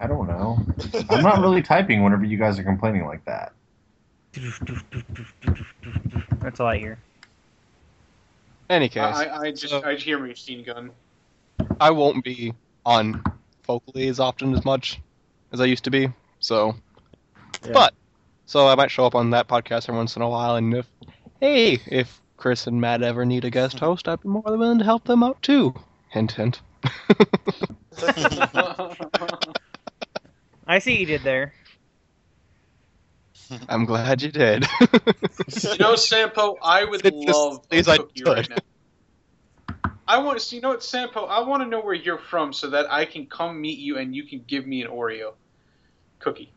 [0.00, 0.58] I don't know.
[1.10, 3.52] I'm not really typing whenever you guys are complaining like that.
[6.40, 6.98] That's all I hear.
[8.70, 10.90] Any case, I, I, I just I hear machine gun.
[11.80, 12.54] I won't be
[12.86, 13.22] on
[13.66, 15.00] vocally as often as much
[15.52, 16.08] as I used to be.
[16.40, 16.74] So,
[17.72, 17.94] but
[18.46, 20.56] so I might show up on that podcast every once in a while.
[20.56, 20.86] And if
[21.40, 24.78] hey, if Chris and Matt ever need a guest host, I'd be more than willing
[24.78, 25.74] to help them out too.
[26.08, 26.60] Hint, hint.
[30.66, 31.52] I see you did there.
[33.68, 34.66] I'm glad you did.
[35.62, 38.56] You know, Sampo, I would It's love a things I cookie right now.
[40.06, 40.56] I want to see.
[40.56, 41.24] You know what, Sampo?
[41.26, 44.14] I want to know where you're from so that I can come meet you and
[44.14, 45.32] you can give me an Oreo
[46.20, 46.52] cookie.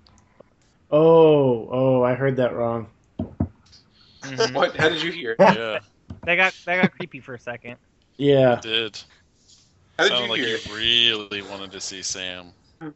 [0.91, 2.87] Oh, oh, I heard that wrong.
[4.53, 4.75] What?
[4.75, 5.35] How did you hear?
[5.39, 5.79] Yeah,
[6.23, 7.77] That got that got creepy for a second.
[8.17, 8.99] Yeah, did.
[9.97, 10.57] How did Sounded you like hear?
[10.69, 12.47] you really wanted to see Sam.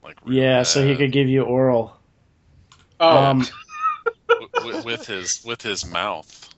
[0.04, 1.96] Like yeah, so he could give you oral.
[3.00, 3.46] Oh, Um,
[4.66, 6.50] with, with his with his mouth,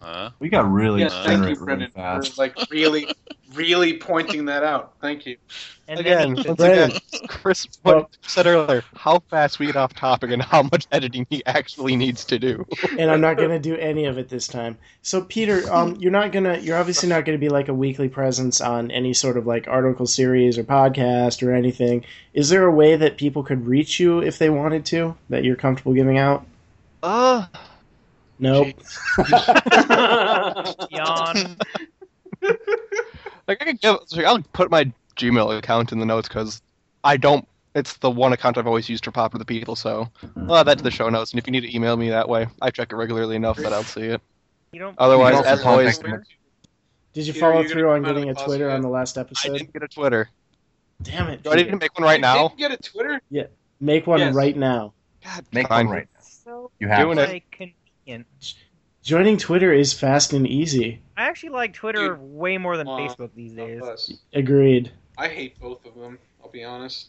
[0.00, 0.30] huh?
[0.40, 2.34] We got really yes, thank you, degenerate really Brendan, fast.
[2.34, 3.08] for like really,
[3.54, 4.94] really pointing that out.
[5.00, 5.36] Thank you.
[5.86, 6.92] And Again, then once again,
[7.28, 11.44] Chris what said earlier, how fast we get off topic and how much editing he
[11.46, 12.66] actually needs to do.
[12.98, 14.76] and I'm not gonna do any of it this time.
[15.02, 18.60] So Peter, um, you're not gonna, you're obviously not gonna be like a weekly presence
[18.60, 22.04] on any sort of like article series or podcast or anything.
[22.34, 25.56] Is there a way that people could reach you if they wanted to that you're
[25.56, 26.44] comfortable giving out?
[27.02, 27.46] Uh,
[28.38, 28.68] Nope.
[30.90, 31.56] yawn.
[33.48, 36.62] Like I could give, like, I'll put my Gmail account in the notes because
[37.02, 37.48] I don't.
[37.74, 40.66] It's the one account I've always used to Pauper to the People, so I'll add
[40.66, 41.32] that to the show notes.
[41.32, 43.72] And if you need to email me that way, I check it regularly enough that
[43.72, 44.20] I'll see it.
[44.72, 44.94] You don't.
[44.98, 46.28] Otherwise, You can as always, contact.
[47.14, 48.82] Did you follow you gonna through on come out of getting a Twitter closet on
[48.82, 49.48] the last episode?
[49.48, 49.58] I episode?
[49.64, 50.28] didn't get a Twitter.
[51.02, 51.42] Damn it!
[51.42, 52.48] Do I need to make one right now?
[52.48, 53.20] Did you get a Twitter?
[53.30, 53.44] Yeah,
[53.80, 54.34] make one Yes.
[54.34, 54.92] right now.
[55.24, 55.86] God, Make Fine.
[55.86, 56.20] one right now.
[56.22, 57.22] So You have Doing to.
[57.24, 57.28] it.
[57.28, 58.26] like convenient.
[59.02, 61.00] Joining Twitter is fast and easy.
[61.16, 62.20] I actually like Twitter Dude.
[62.20, 63.80] way more than Aw, Facebook these days.
[63.80, 64.12] not us.
[64.34, 64.92] Agreed.
[65.16, 66.18] I hate both of them.
[66.42, 67.08] I'll be honest.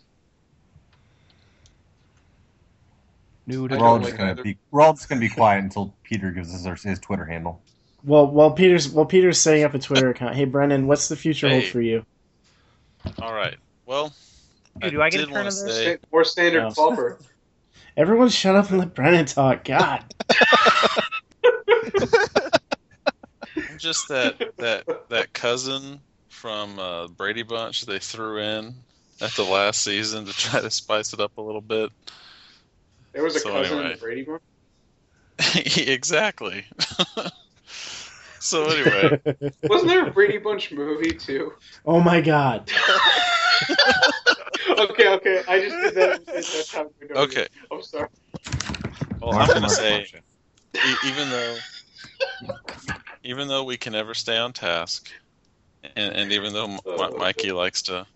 [3.48, 3.74] Nude.
[3.74, 4.44] I We're all just gonna either.
[4.44, 7.62] be we're all just gonna be quiet until Peter gives us our, his Twitter handle.
[8.04, 11.50] Well, while Peter's while Peter's setting up a Twitter account, hey Brennan, what's the future
[11.50, 12.06] hold for you?
[13.22, 13.56] All right.
[13.86, 14.14] Well,
[14.80, 15.76] Dude, do I get a did turn of this?
[15.76, 16.70] say- More standard No.
[16.72, 17.20] flopper.
[17.98, 19.64] Everyone, shut up and let Brennan talk.
[19.66, 20.06] God.
[23.78, 26.00] just that that that cousin
[26.30, 28.74] from uh, Brady Bunch they threw in
[29.22, 31.90] at the last season to try to spice it up a little bit.
[33.14, 33.96] There was a So cousin in anyway.
[33.96, 34.42] the Brady Bunch.
[35.88, 36.66] exactly.
[38.40, 39.20] so anyway,
[39.64, 41.54] Wasn't there a Brady Bunch movie too?
[41.86, 42.70] Oh my God.
[44.70, 45.44] okay, okay.
[45.48, 46.26] I just did that.
[46.28, 47.48] That's how we're doing okay.
[47.72, 48.08] I'm sorry.
[49.22, 50.06] Well, I'm gonna say,
[50.76, 51.56] e- even though,
[53.24, 55.10] even though we can never stay on task,
[55.96, 58.08] and, and even though M- Oh, Mi- Mikey likes to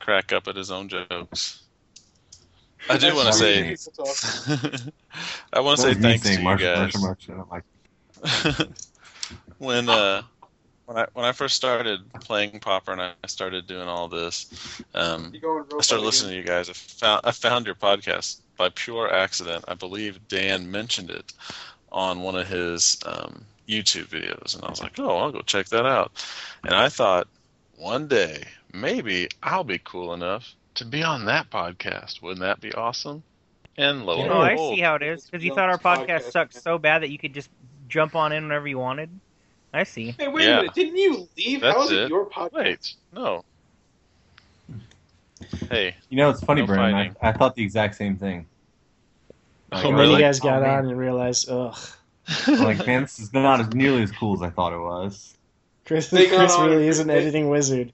[0.00, 1.54] crack up at his own jokes,
[2.88, 3.76] I do want to say.
[5.52, 6.94] I want to say was thanks to you Marshall, guys.
[7.00, 7.64] Marshall, Marshall, I don't like
[9.58, 10.22] when uh
[10.86, 15.36] when I when I first started playing Pauper and I started doing all this, um,
[15.78, 16.04] I robot started again?
[16.04, 16.68] listening to you guys.
[16.68, 19.64] I found I found your podcast by pure accident.
[19.68, 21.32] I believe Dan mentioned it
[21.92, 25.66] on one of his um, YouTube videos, and I was like, "Oh, I'll go check
[25.68, 26.12] that out."
[26.64, 27.28] And I thought
[27.76, 32.22] one day maybe I'll be cool enough to be on that podcast.
[32.22, 33.22] Wouldn't that be awesome?
[33.76, 35.24] And lo and Oh, I see how it is.
[35.24, 37.48] Because you thought our podcast sucked so bad that you could just
[37.88, 39.08] jump on in whenever you wanted.
[39.72, 40.14] I see.
[40.18, 40.58] Hey, wait Yeah.
[40.58, 40.74] a minute.
[40.74, 41.60] Didn't you leave?
[41.60, 42.08] That's How is it, it.
[42.08, 42.52] your podcast?
[42.52, 43.44] Wait, no.
[45.70, 47.14] Hey, You know, it's funny, No Brennan.
[47.22, 48.46] I, I thought the exact same thing.
[49.70, 50.22] Like, Oh, I and then you really?
[50.22, 51.76] guys got oh, on and realized, ugh.
[52.46, 55.36] Like, man, this is not as nearly as cool as I thought it was.
[55.84, 57.92] Chris, Chris really and- is an they- editing wizard.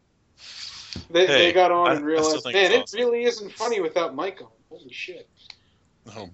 [1.10, 4.14] They, Hey, they got on I- and realized, man, it's it really isn't funny without
[4.14, 4.48] Mike on.
[4.70, 5.28] Holy shit.
[6.16, 6.28] oh.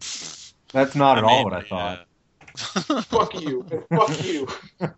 [0.72, 2.06] That's not at I all what I thought.
[2.90, 3.00] yeah.
[3.02, 3.66] Fuck you.
[3.90, 4.48] Fuck you.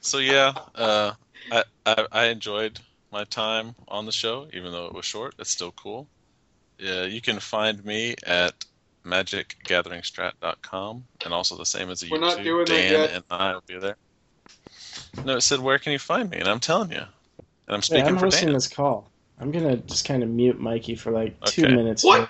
[0.00, 1.12] So yeah, uh,
[1.50, 2.78] I, I I enjoyed
[3.10, 5.34] my time on the show, even though it was short.
[5.38, 6.06] It's still cool.
[6.78, 8.64] Yeah, you can find me at
[9.06, 12.20] magicgatheringstrat.com, and also the same as the We're YouTube.
[12.20, 13.10] not doing that Dan yet.
[13.12, 13.96] and I will be there.
[15.24, 17.06] No, it said where can you find me, and I'm telling you, and
[17.68, 18.54] I'm speaking Yeah, speaking I'm for hosting Dan.
[18.54, 19.10] this call.
[19.38, 22.04] I'm gonna just kind of mute Mikey for like two minutes.
[22.04, 22.28] What?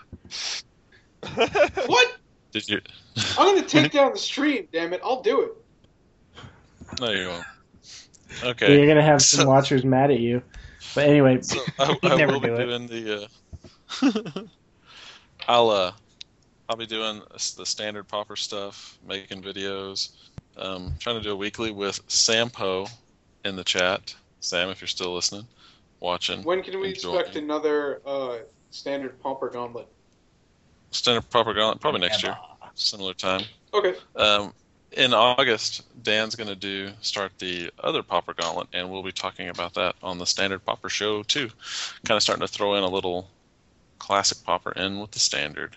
[1.87, 2.17] what?
[2.53, 2.81] Did you?
[3.39, 4.69] I'm gonna take down the stream.
[4.73, 5.01] Damn it!
[5.05, 5.53] I'll do it.
[7.01, 7.45] No, you won't.
[8.43, 8.77] Yeah, Okay.
[8.79, 10.43] You're gonna have some watchers mad at you.
[10.95, 12.67] But anyway, So I, I never will be do it.
[12.67, 13.23] doing the.
[13.25, 13.27] Uh,
[15.49, 15.93] I'll uh,
[16.69, 20.11] I'll be doing the standard pauper stuff, making videos.
[20.57, 22.87] Um, trying to do a weekly with Sampo
[23.45, 24.15] in the chat.
[24.41, 25.47] Sam, if you're still listening,
[26.01, 26.43] watching.
[26.43, 27.19] When can we enjoying.
[27.19, 28.39] expect another uh,
[28.71, 29.89] standard pauper gauntlet?
[30.91, 31.81] standard pauper gauntlet?
[31.81, 32.37] Probably next year,
[32.75, 33.43] similar time.
[33.73, 33.95] Okay.
[34.17, 34.53] Um,
[34.93, 39.49] in August, Dan's going to do start the other Pauper Gauntlet, and we'll be talking
[39.49, 41.51] about that on the Standard Pauper show too.
[42.05, 43.29] Kind of starting to throw in a little
[44.05, 45.77] classic Pauper in with the standard.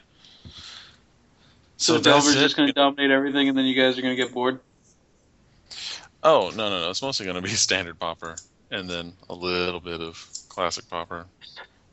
[1.78, 4.22] So, that's Delver's just going to dominate everything, and then you guys are going to
[4.22, 4.60] get bored.
[6.24, 6.90] Oh no no no!
[6.90, 8.36] It's mostly going to be Standard Pauper,
[8.70, 11.26] and then a little bit of Classic Pauper.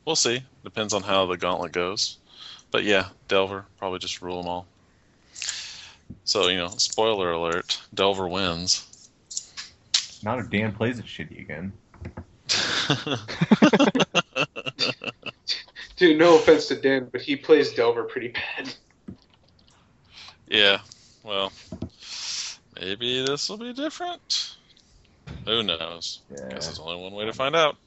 [0.03, 0.43] We'll see.
[0.63, 2.17] Depends on how the Gauntlet goes.
[2.69, 4.65] But yeah, Delver probably just rule them all.
[6.25, 9.09] So you know, spoiler alert: Delver wins.
[10.21, 11.71] Not if Dan plays it shitty again.
[15.95, 18.73] Dude, no offense to Dan, but he plays Delver pretty bad.
[20.47, 20.79] Yeah,
[21.23, 21.51] well,
[22.79, 24.55] maybe this will be different.
[25.45, 26.21] Who knows?
[26.49, 27.77] Guess there's only one way to find out.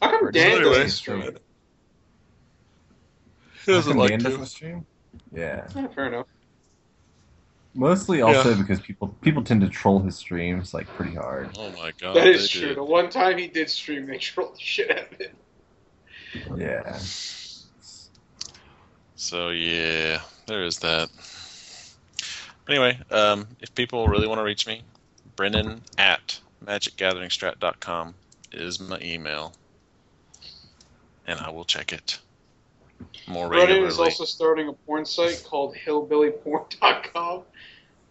[0.00, 1.36] How come Dan doesn't stream?
[3.64, 4.24] He doesn't How come like Dan to.
[4.30, 4.86] doesn't stream?
[5.32, 5.66] Yeah.
[5.74, 6.26] Yeah, fair enough.
[7.74, 8.56] Mostly also Yeah.
[8.60, 11.50] because people people tend to troll his streams like pretty hard.
[11.58, 12.68] Oh my god, that is true.
[12.68, 12.74] do.
[12.76, 15.34] The one time he did stream, they trolled the shit out of it.
[16.56, 16.98] Yeah.
[19.16, 21.08] So yeah, there is that.
[22.68, 24.82] Anyway, um, if people really want to reach me,
[25.36, 28.14] Brennan at magicgatheringstrat.com
[28.52, 29.54] is my email,
[31.26, 32.18] and I will check it
[33.26, 33.88] more Brennan regularly.
[33.88, 37.42] is also starting a porn site called hillbillyporn.com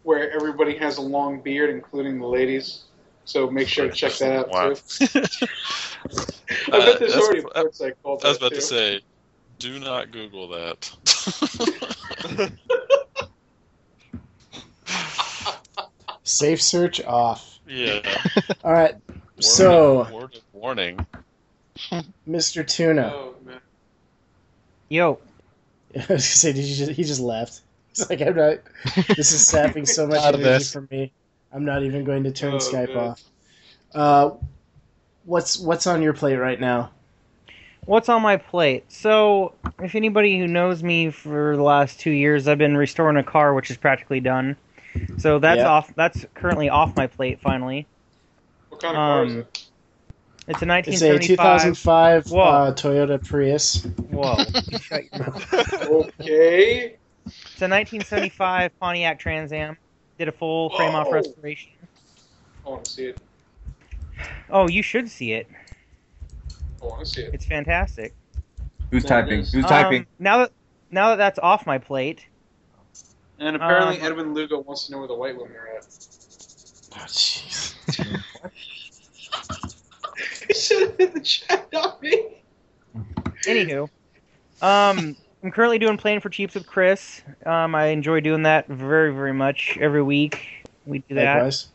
[0.04, 2.84] where everybody has a long beard, including the ladies.
[3.26, 4.74] So make sure to check that out Wow.
[4.74, 5.08] too.
[6.72, 8.62] I Uh, bet there's that's- already a porn site called I was that about to
[8.62, 9.02] say,
[9.60, 10.92] do not Google that.
[16.24, 17.60] safe search off.
[17.68, 18.02] yeah.
[18.64, 18.96] All right.
[19.10, 21.06] Word So, word of warning.
[22.28, 22.66] Mr.
[22.66, 23.12] Tuna.
[23.14, 23.60] Oh, man.
[24.90, 25.20] Yo.
[25.96, 27.62] I was gonna say, did you just, he just left.
[27.90, 28.58] He's like, I'm not.
[29.16, 30.74] This is sapping so much Out of energy this.
[30.74, 31.12] from me.
[31.56, 32.98] I'm not even going to turn Oh, Skype man.
[32.98, 33.24] off.
[33.94, 34.32] Uh,
[35.24, 36.92] what's what's on your plate right now?
[37.86, 38.92] What's on my plate?
[38.92, 43.24] So, if anybody who knows me for the last two years, I've been restoring a
[43.24, 44.58] car, which is practically done.
[45.18, 45.70] So that's Yeah.
[45.70, 45.96] off.
[45.96, 47.40] That's currently off my plate.
[47.40, 47.88] Finally,
[48.70, 49.70] What kind of car is um, it?
[50.48, 51.78] it's a It's a 1975.
[51.78, 53.86] 2005 uh, Toyota Prius.
[53.86, 54.46] Whoa!
[54.70, 55.54] You shut your mouth.
[56.20, 56.98] Okay.
[57.28, 59.78] It's a 1975 Pontiac Trans Am.
[60.18, 61.14] Did a full frame off Whoa.
[61.14, 61.72] restoration.
[62.66, 63.20] I want to see it.
[64.50, 65.50] Oh, you should see it.
[66.82, 67.32] I want to see it.
[67.34, 68.16] It's fantastic.
[68.92, 69.40] Who's There typing?
[69.42, 69.52] is.
[69.52, 70.08] Who's Um, typing?
[70.20, 70.52] now that
[70.92, 72.26] now that that's off my plate,
[73.40, 75.84] And apparently, Um, Edwin Lugo wants to know where the white women are at.
[76.94, 77.76] Oh, jeez.
[80.48, 82.42] he said it in the chat, not me.
[83.46, 83.90] Anywho,
[84.62, 87.22] um, I'm currently doing playing for cheaps with Chris.
[87.46, 90.42] Um, I enjoy doing that very, very much every week.
[90.88, 91.36] We do that.
[91.36, 91.68] Likewise.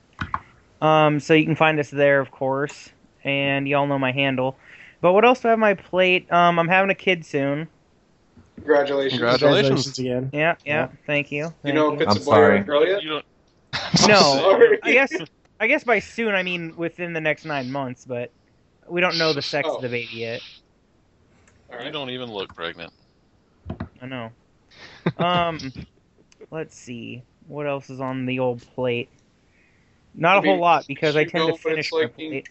[0.82, 2.90] Um, so you can find us there, of course,
[3.22, 4.58] and y'all know my handle.
[5.00, 6.30] But what else do I have on my plate?
[6.32, 7.68] Um, I'm having a kid soon.
[8.56, 9.20] Congratulations.
[9.20, 9.98] Congratulations.
[10.00, 10.30] again.
[10.32, 10.88] Yeah, yeah.
[11.06, 11.54] Thank you.
[11.62, 12.60] You know if it's I'm a boy or a sorry.
[12.64, 13.04] girl yet?
[13.04, 13.24] You don't.
[14.08, 14.80] No, Sorry.
[14.82, 15.12] I guess
[15.60, 18.32] I guess by soon I mean within the next nine months, but
[18.88, 19.76] we don't know the sex Oh.
[19.76, 20.40] of the baby yet.
[21.84, 22.92] You don't even look pregnant.
[24.00, 24.30] I know.
[25.18, 25.58] Um,
[26.50, 29.10] let's see what else is on the old plate.
[30.14, 32.30] Not a I mean, whole lot because I tend to finish it's my like being-
[32.30, 32.48] plate.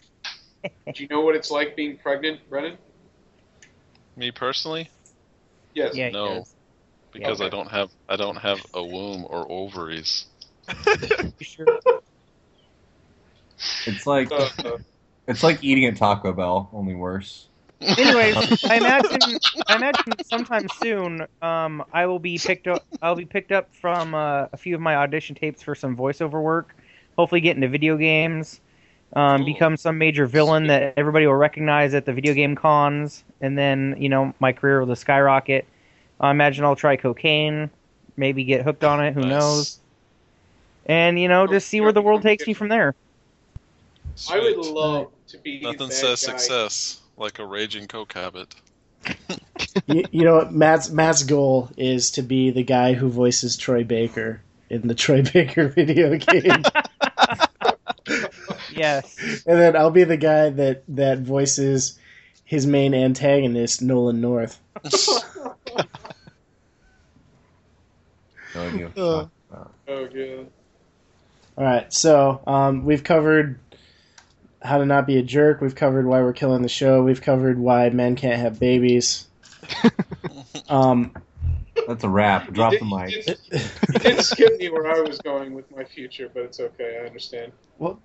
[0.94, 2.76] Do you know what it's like being pregnant, Brennan?
[4.16, 4.90] Me personally,
[5.74, 5.94] Yes.
[5.94, 6.54] Yeah, no, does.
[7.12, 7.46] because Okay.
[7.46, 10.26] I don't have I don't have a womb or ovaries.
[11.40, 11.66] Sure?
[13.86, 14.78] It's like Uh, uh,
[15.28, 17.49] it's like eating at Taco Bell, only worse.
[17.80, 19.38] Anyways, I imagine
[19.68, 22.84] I imagine sometime soon, um, I will be picked up.
[23.00, 26.42] I'll be picked up from uh, a few of my audition tapes for some voiceover
[26.42, 26.76] work.
[27.16, 28.60] Hopefully, get into video games,
[29.14, 33.56] um, become some major villain that everybody will recognize at the video game cons, and
[33.56, 35.66] then you know my career will skyrocket.
[36.20, 37.70] I imagine I'll try cocaine,
[38.16, 39.14] maybe get hooked on it.
[39.14, 39.80] Who knows?
[40.84, 42.94] And you know, just see where the world takes me from there.
[44.30, 46.32] I would love to be Nothing that says guy.
[46.32, 48.54] success like a raging coke habit.
[49.86, 50.52] you, you know what?
[50.52, 55.22] Matt's Matt's goal is to be the guy who voices Troy Baker in the Troy
[55.22, 56.62] Baker video game,
[58.74, 59.16] Yes.
[59.46, 61.98] and then I'll be the guy that that voices
[62.44, 64.58] his main antagonist, Nolan North.
[68.54, 68.90] No idea Uh.
[68.90, 69.72] to talk about.
[69.88, 70.46] Oh god.
[71.58, 73.58] All right, so um, we've covered
[74.62, 75.60] how to not be a jerk.
[75.60, 77.02] We've covered why we're killing the show.
[77.02, 79.26] We've covered why men can't have babies.
[80.68, 81.12] um,
[81.88, 82.52] That's a wrap.
[82.52, 83.24] Drop the You mic.
[83.24, 87.00] did, you did skip me where I was going with my future, but it's okay.
[87.02, 87.52] I understand.
[87.78, 88.00] well,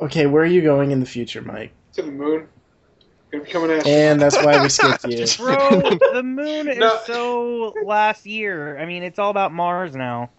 [0.00, 1.72] okay, where are you going in the future, Mike?
[1.94, 2.48] To the moon.
[3.30, 3.98] Gonna become an astronaut.
[4.00, 5.26] And that's why we skipped you.
[5.36, 5.80] Bro,
[6.12, 6.98] the moon is No.
[7.04, 8.78] so last year.
[8.78, 10.30] I mean, it's all about Mars now.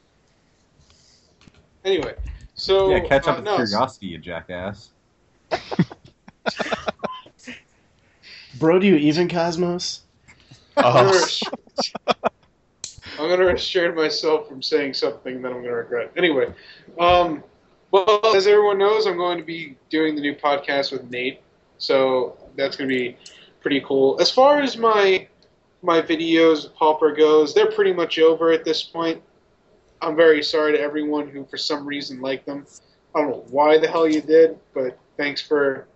[1.83, 2.15] Anyway,
[2.55, 4.89] so yeah, catch up uh, with no, curiosity, you jackass.
[8.59, 10.01] Bro, do you even Cosmos?
[10.77, 11.19] I'm gonna
[13.19, 16.11] I'm gonna restrain myself from saying something that I'm gonna regret.
[16.17, 16.53] Anyway,
[16.99, 17.43] um,
[17.91, 21.41] well, as everyone knows, I'm going to be doing the new podcast with Nate,
[21.77, 23.17] so that's gonna be
[23.61, 24.19] pretty cool.
[24.19, 25.27] As far as my
[25.81, 29.21] my videos with Pauper goes, they're pretty much over at this point.
[30.01, 32.65] I'm very sorry to everyone who, for some reason, liked them.
[33.13, 35.87] I don't know why the hell you did, but thanks for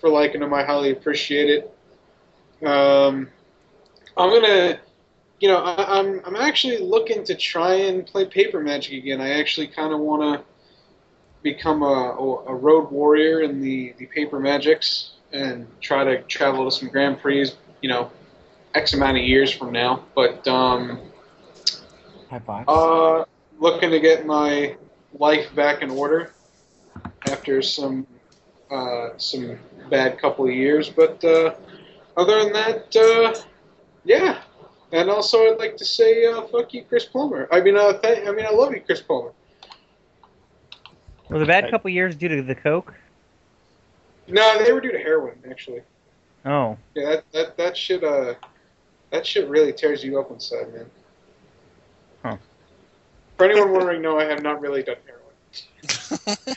[0.00, 0.52] for liking them.
[0.52, 2.66] I highly appreciate it.
[2.66, 3.28] Um,
[4.16, 4.80] I'm gonna,
[5.40, 9.20] you know, I, I'm I'm actually looking to try and play paper magic again.
[9.20, 10.44] I actually kind of want to
[11.42, 16.76] become a, a road warrior in the the paper magics and try to travel to
[16.76, 17.50] some Grand Prix.
[17.82, 18.10] You know,
[18.74, 20.04] X amount of years from now.
[20.14, 21.00] But um,
[22.30, 22.68] High five.
[22.68, 23.24] uh,
[23.58, 24.76] looking to get my
[25.18, 26.32] life back in order
[27.28, 28.06] after some
[28.70, 29.58] uh, some
[29.90, 30.88] bad couple of years.
[30.90, 31.54] But uh,
[32.16, 33.40] other than that, uh,
[34.04, 34.42] yeah.
[34.92, 37.48] And also, I'd like to say, uh, fuck you, Chris Plummer.
[37.50, 39.32] I mean, uh, th- I mean, I love you, Chris Plummer.
[41.28, 42.94] Was the bad couple years due to the coke?
[44.28, 45.82] No, they were due to heroin, actually.
[46.44, 48.34] Oh, Yeah, that that that shit, uh,
[49.10, 50.86] that shit really tears you up inside, man.
[52.22, 52.36] Huh.
[53.36, 56.36] For anyone wondering, no, I have not really done heroin.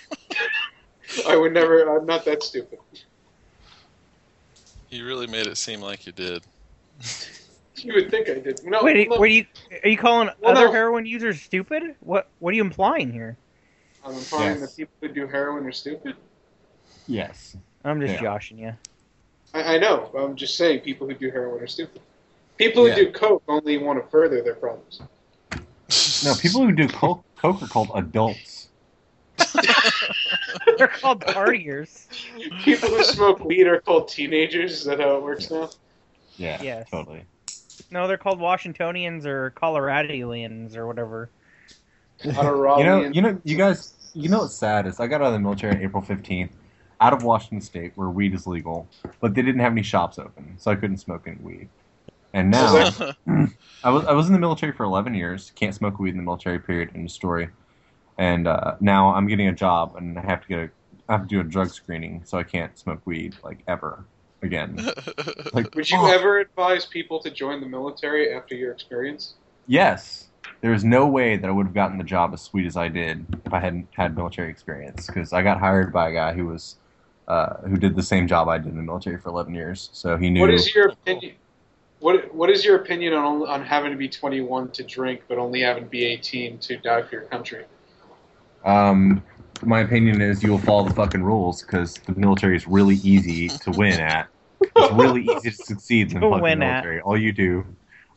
[1.27, 1.97] I would never.
[1.97, 2.79] I'm not that stupid.
[4.89, 6.43] You really made it seem like you did.
[7.81, 8.61] You would think I did.
[8.65, 9.45] No, wait, look, what are you
[9.85, 10.71] are you calling Well, other no.
[10.73, 11.95] heroin users stupid?
[12.01, 13.37] What what are you implying here?
[14.03, 14.71] I'm implying Yes.
[14.71, 16.15] that people who do heroin are stupid.
[17.07, 17.55] Yes.
[17.85, 18.21] I'm just Yeah.
[18.21, 18.73] joshing you.
[19.53, 20.11] I, I know.
[20.17, 22.01] I'm just saying people who do heroin are stupid.
[22.57, 22.95] People who Yeah.
[22.95, 25.01] do coke only want to further their problems.
[26.25, 28.58] No, people who do coke, coke are called adults.
[30.77, 32.07] They're called partiers.
[32.63, 34.73] People who smoke weed are called teenagers.
[34.73, 35.69] Is that how it works now?
[36.37, 36.89] Yeah, Yes.
[36.89, 37.23] totally.
[37.91, 41.29] No, they're called Washingtonians or Coloradians or whatever.
[42.23, 45.33] You know, you know, you guys, you know what's sad is I got out of
[45.33, 46.51] the military on April 15th,
[47.01, 48.87] out of Washington State, where weed is legal,
[49.21, 51.69] but they didn't have any shops open, so I couldn't smoke any weed.
[52.33, 52.89] And now,
[53.83, 56.23] I was I was in the military for 11 years, can't smoke weed in the
[56.23, 56.59] military.
[56.59, 56.91] Period.
[56.93, 57.49] End of story.
[58.19, 60.69] And uh, now I'm getting a job, and I have to get a
[61.09, 64.05] I have to do a drug screening, so I can't smoke weed like ever
[64.43, 64.77] again.
[65.51, 69.33] Like, Would you oh, ever advise people to join the military after your experience?
[69.65, 70.27] Yes.
[70.61, 72.87] There is no way that I would have gotten the job as sweet as I
[72.87, 75.07] did if I hadn't had military experience.
[75.07, 76.75] Because I got hired by a guy who was,
[77.27, 79.89] uh, who did the same job I did in the military for 11 years.
[79.91, 80.41] So he knew.
[80.41, 81.33] What is your opinion?
[81.99, 85.61] What What is your opinion on on having to be 21 to drink, but only
[85.61, 87.65] having to be 18 to die for your country?
[88.65, 89.23] Um,
[89.63, 93.49] my opinion is you will follow the fucking rules because the military is really easy
[93.49, 94.27] to win at.
[94.61, 96.83] It's really easy to succeed in the fucking win at.
[96.83, 97.01] military.
[97.01, 97.65] All you do,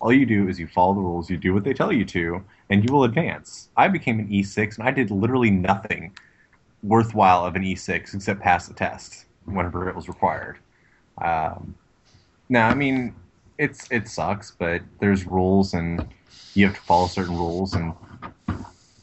[0.00, 1.30] all you do is you follow the rules.
[1.30, 3.70] You do what they tell you to, and you will advance.
[3.76, 6.12] I became an E6, and I did literally nothing
[6.82, 10.58] worthwhile of an E6 except pass the test whenever it was required.
[11.20, 11.74] Um,
[12.48, 13.14] now, I mean,
[13.58, 16.06] it's it sucks, but there's rules, and
[16.54, 17.94] you have to follow certain rules, and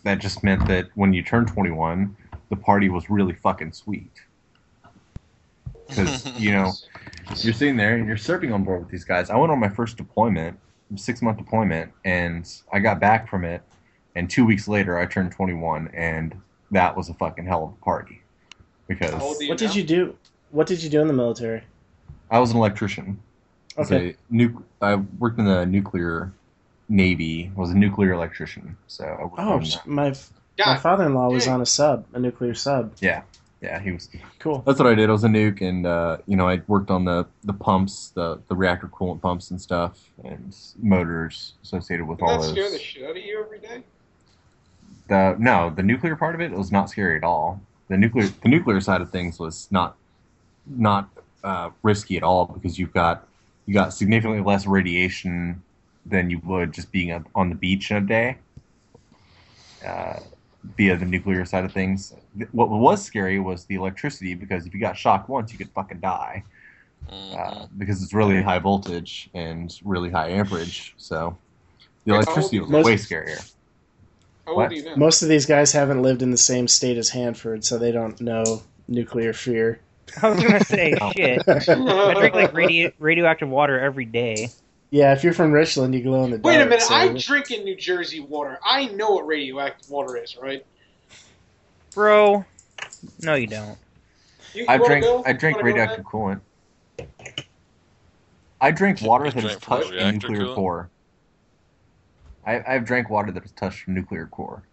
[0.03, 2.15] that just meant that when you turned 21,
[2.49, 4.11] the party was really fucking sweet.
[5.87, 6.71] Because, you know,
[7.43, 9.29] you're sitting there and you're serving on board with these guys.
[9.29, 10.57] I went on my first deployment,
[10.95, 13.61] six month deployment, and I got back from it,
[14.15, 16.35] and two weeks later I turned 21, and
[16.71, 18.21] that was a fucking hell of a party.
[18.87, 19.13] because
[19.47, 20.15] What did you do?
[20.51, 21.63] What did you do in the military?
[22.31, 23.19] I was an electrician.
[23.77, 24.09] I was Okay.
[24.09, 26.31] a nu- I worked in the nuclear
[26.89, 27.51] navy.
[27.55, 28.75] Was a nuclear electrician.
[28.87, 29.87] So I Oh, on sh- that.
[29.87, 30.13] my
[30.65, 32.93] my father-in-law was on a sub, a nuclear sub.
[32.99, 33.21] Yeah,
[33.61, 34.09] yeah, he was
[34.39, 34.61] Cool.
[34.65, 35.07] That's what I did.
[35.09, 38.41] I was a nuke, and uh, you know, I worked on the the pumps, the
[38.49, 42.79] the reactor coolant pumps and stuff, and motors associated with Doesn't all that scare the
[42.79, 43.83] shit out of you every day?
[45.07, 47.61] The no, the nuclear part of it was not scary at all.
[47.87, 49.95] The nuclear the nuclear side of things was not
[50.67, 51.09] not
[51.43, 53.27] uh, risky at all because you've got
[53.65, 55.63] you got significantly less radiation
[56.05, 58.37] than you would just being up on the beach in a day.
[59.85, 60.19] Uh,
[60.75, 62.13] via the nuclear side of things,
[62.51, 65.99] what was scary was the electricity because if you got shocked once, you could fucking
[65.99, 66.43] die.
[67.09, 71.35] Uh, because it's really high voltage and really high amperage, so
[72.05, 72.83] the electricity was you?
[72.83, 73.51] way scarier.
[74.45, 74.63] What?
[74.63, 74.95] old are you now?
[74.95, 78.19] Most of these guys haven't lived in the same state as Hanford, so they don't
[78.21, 79.79] know nuclear fear.
[80.21, 81.43] I was gonna say shit.
[81.47, 84.49] I drink like radio- radioactive water every day.
[84.91, 86.45] Yeah, if you're from Richland, you glow in the dark.
[86.45, 88.59] Wait a minute, so- I drink in New Jersey water.
[88.63, 90.65] I know what radioactive water is, right?
[91.93, 92.45] Bro,
[93.21, 93.77] no, you don't.
[94.53, 95.27] You, I you wanna drink?
[95.27, 96.41] I drink Wanna go, radioactive coolant.
[98.61, 100.55] I drink water that has touched a nuclear coolant?
[100.55, 100.89] core.
[102.45, 104.63] I, I've drank water that has touched a nuclear core.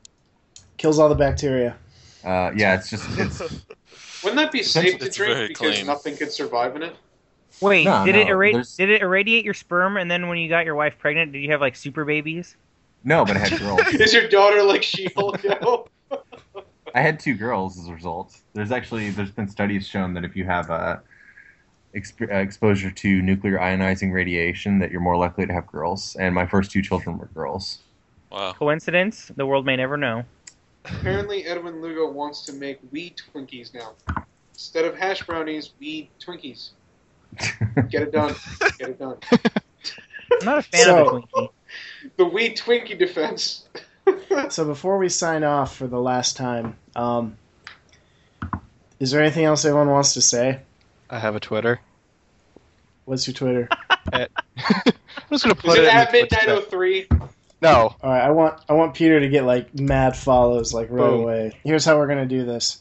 [0.79, 1.77] kills all the bacteria.
[2.25, 3.41] Uh, yeah, it's just it's
[4.23, 5.87] Wouldn't that be safe to drink because clean.
[5.87, 6.97] nothing could survive in it?
[7.61, 8.55] Wait, No, did it no, irradiate?
[8.57, 9.97] there's- Did it irradiate your sperm?
[9.97, 12.57] And then when you got your wife pregnant, did you have like super babies?
[13.05, 13.81] no, but I had girls.
[13.95, 15.85] is your daughter like She-Hulk now?
[16.95, 18.37] I had two girls as a result.
[18.53, 20.97] There's actually there's been studies shown that if you have uh,
[21.95, 26.17] exp- uh, exposure to nuclear ionizing radiation, that you're more likely to have girls.
[26.19, 27.79] And my first two children were girls.
[28.33, 28.55] Wow.
[28.55, 29.31] Coincidence?
[29.37, 30.25] The world may never know.
[30.87, 33.93] Apparently, Edwin Lugo wants to make weed Twinkies now.
[34.55, 36.71] Instead of hash brownies, weed Twinkies.
[37.91, 38.35] Get it done.
[38.79, 39.17] Get it done.
[39.33, 41.49] I'm not a fan So- of the Twinkie.
[42.17, 43.65] The weed Twinkie defense.
[44.51, 47.37] So before we sign off for the last time, um,
[49.01, 50.61] is there anything else anyone wants to say?
[51.11, 51.81] I have a Twitter.
[53.05, 53.69] What's your Twitter?
[54.13, 54.29] I'm
[55.33, 55.85] just gonna Is put it it.
[55.85, 56.49] in at the Twitch midnight chat.
[56.49, 57.09] oh three?
[57.61, 57.97] No.
[58.01, 61.23] All right, I want I want Peter to get like mad follows like right Boom.
[61.23, 61.59] away.
[61.65, 62.81] Here's how we're gonna do this.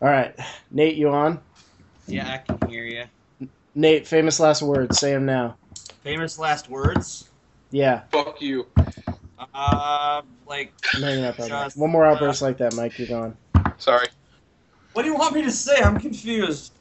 [0.00, 0.34] All right,
[0.70, 1.40] Nate, you on?
[2.06, 3.48] Yeah, I can hear you.
[3.74, 4.98] Nate, famous last words.
[4.98, 5.56] Say them now.
[6.02, 7.30] Famous last words.
[7.70, 8.02] Yeah.
[8.10, 8.66] Fuck you.
[9.54, 10.72] Uh, like.
[11.00, 11.36] No, you're not.
[11.36, 12.98] Just, One more outburst like that, Mike.
[12.98, 13.36] You're gone.
[13.78, 14.06] Sorry.
[14.92, 15.80] What do you want me to say?
[15.80, 16.72] I'm confused.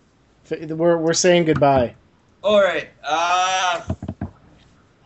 [0.49, 1.95] We're we're saying goodbye.
[2.43, 2.89] All right.
[3.03, 3.93] Uh,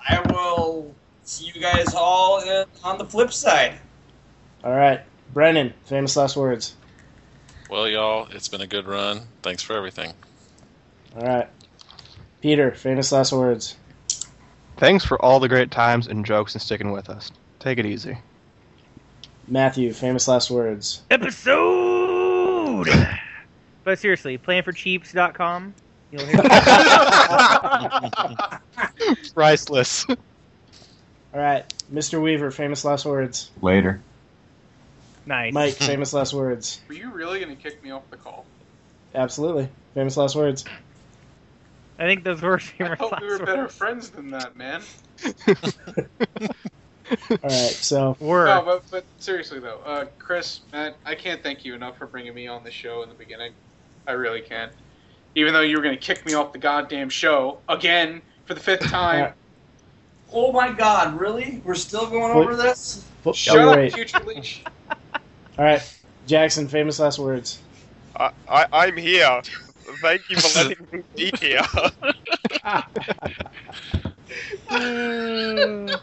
[0.07, 0.93] I will
[1.23, 3.75] see you guys all in, on the flip side.
[4.63, 5.01] All right,
[5.33, 6.75] Brennan, famous last words.
[7.69, 9.21] Well, y'all, it's been a good run.
[9.41, 10.13] Thanks for everything.
[11.15, 11.47] All right,
[12.41, 13.75] Peter, famous last words.
[14.77, 17.31] Thanks for all the great times and jokes and sticking with us.
[17.59, 18.17] Take it easy.
[19.47, 21.01] Matthew, famous last words.
[21.09, 22.87] Episode.
[23.83, 25.73] but seriously, playingforcheaps.com.
[26.11, 26.37] You'll hear.
[29.33, 30.05] Priceless.
[30.09, 30.15] All
[31.33, 32.21] right, Mr.
[32.21, 33.49] Weaver, famous last words.
[33.61, 34.01] Later.
[35.25, 35.53] Nice.
[35.53, 36.81] Mike, famous last words.
[36.87, 38.45] Were you really gonna kick me off the call?
[39.13, 40.65] Absolutely, famous last words.
[41.97, 44.81] I think those were I famous thought we were last better friends than that, man.
[47.31, 48.45] All right, so Were.
[48.45, 52.33] No, but but seriously though, uh, Chris, Matt, I can't thank you enough for bringing
[52.33, 53.53] me on the show in the beginning.
[54.07, 54.71] I really can't.
[55.35, 58.89] Even though you were gonna kick me off the goddamn show again for the fifth
[58.89, 59.33] time.
[60.33, 61.61] Oh my god, really?
[61.63, 63.05] We're still going over this?
[63.33, 64.63] Shut oh, up, future leech.
[65.57, 65.81] All right,
[66.27, 67.59] Jackson, famous last words.
[68.15, 69.41] I, I, I'm here.
[70.01, 71.61] Thank you for letting me be here.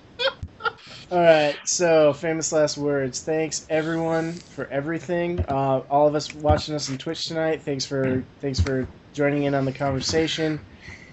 [1.11, 3.21] All right, so famous last words.
[3.21, 5.45] Thanks everyone for everything.
[5.47, 7.61] Uh, all of us watching us on Twitch tonight.
[7.61, 10.59] Thanks for thanks for joining in on the conversation.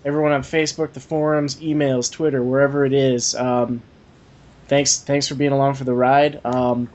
[0.06, 3.36] Everyone on Facebook, the forums, emails, Twitter, wherever it is.
[3.36, 3.82] Um,
[4.70, 6.40] thanks thanks for being along for the ride.
[6.46, 6.90] Um,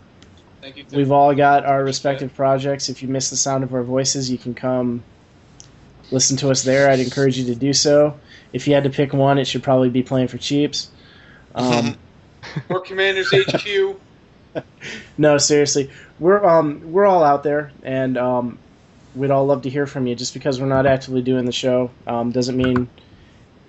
[0.77, 0.85] you.
[0.85, 0.99] Tim.
[0.99, 2.89] we've all got our respective projects.
[2.89, 5.03] If you miss the sound of our voices, you can come
[6.11, 6.91] listen to us there.
[6.91, 8.19] I'd encourage you to do so.
[8.53, 10.91] If you had to pick one, it should probably be playing for cheaps.
[11.55, 11.97] Um,
[12.69, 14.01] Or Commanders HQ.
[15.19, 18.59] No, seriously, we're um we're all out there, and um,
[19.17, 20.15] we'd all love to hear from you.
[20.15, 22.89] Just because we're not actively doing the show um, doesn't mean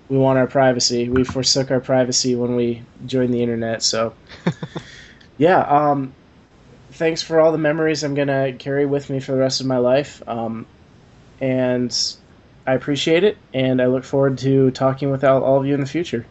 [0.08, 1.08] we want our privacy.
[1.08, 3.82] We forsook our privacy when we joined the internet.
[3.82, 4.14] So,
[5.38, 6.14] yeah, um,
[6.96, 9.78] thanks for all the memories I'm gonna carry with me for the rest of my
[9.78, 10.22] life.
[10.26, 10.66] Um,
[11.40, 11.96] and
[12.66, 15.80] I appreciate it, and I look forward to talking with all, all of you in
[15.80, 16.26] the future.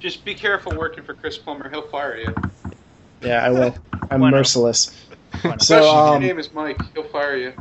[0.00, 1.68] Just be careful working for Chris Plummer.
[1.68, 2.34] He'll fire you.
[3.22, 3.76] Yeah, I will.
[4.10, 4.90] I'm merciless.
[5.32, 6.80] Especially So, if your um, name is Mike.
[6.94, 7.52] He'll fire you.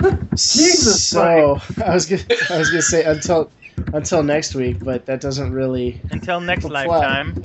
[0.34, 1.02] Jesus.
[1.02, 3.50] So I was gonna, I was gonna say until
[3.92, 6.86] until next week, but that doesn't really Until next apply.
[6.86, 7.42] lifetime.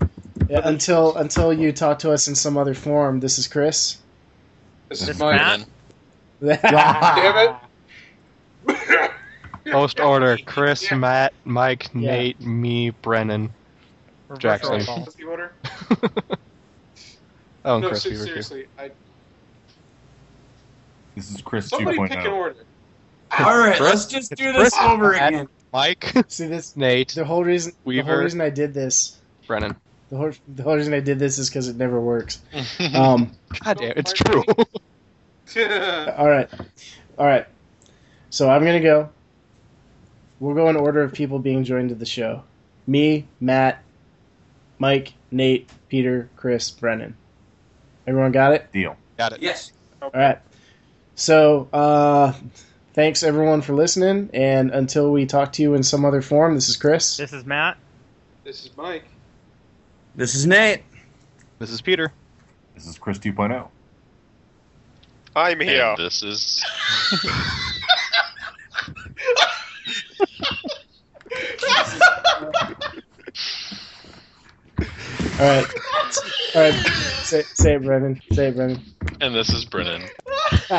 [0.49, 3.19] Yeah, until until you talk to us in some other form.
[3.19, 3.97] This is Chris.
[4.89, 5.35] This This is is Mike.
[6.41, 6.61] Matt.
[6.61, 7.57] Damn
[8.67, 9.11] it.
[9.71, 12.11] Post order: Chris, Matt, Mike, Yeah.
[12.11, 13.53] Nate, me, Brennan,
[14.37, 14.81] Jackson.
[14.85, 15.51] What's the order?
[17.65, 18.65] Oh, and no, Chris se- Beaver seriously.
[18.79, 18.91] I,
[21.15, 22.07] This is Chris somebody oh.
[22.07, 22.55] pick an order.
[23.39, 23.89] All right, Chris?
[23.89, 25.47] let's just do Chris, this over Matt, again.
[25.73, 29.17] Mike, See this Nate, the whole reason the whole reason I did this
[29.47, 29.75] Brennan.
[30.09, 32.39] The whole, the whole reason I did this is because it never works.
[32.93, 33.31] Um,
[33.63, 34.43] God damn, it's true.
[36.17, 36.49] all right,
[37.17, 37.45] all right.
[38.29, 39.09] So I'm gonna go.
[40.39, 42.43] We'll go in order of people being joined to the show.
[42.85, 43.83] Me, Matt,
[44.77, 47.15] Mike, Nate, Peter, Chris, Brennan.
[48.05, 48.71] Everyone got it?
[48.71, 48.95] Deal.
[49.17, 49.41] Got it.
[49.41, 49.71] Yes.
[50.01, 50.39] All right.
[51.15, 52.33] So, uh,
[52.93, 56.69] thanks everyone for listening, and until we talk to you in some other form, this
[56.69, 57.17] is Chris.
[57.17, 57.77] This is Matt.
[58.43, 59.05] This is Mike.
[60.17, 60.81] This is Nate.
[61.59, 62.11] This is Peter.
[62.73, 63.29] This is Chris oh.
[63.29, 63.67] 2.0.
[65.35, 65.83] I'm here.
[65.83, 66.65] And this is.
[75.39, 75.67] All right.
[76.55, 76.73] All right.
[76.73, 78.19] Say, say it, Brennan.
[78.31, 78.81] Say it, Brennan.
[79.21, 80.01] And this is Brennan.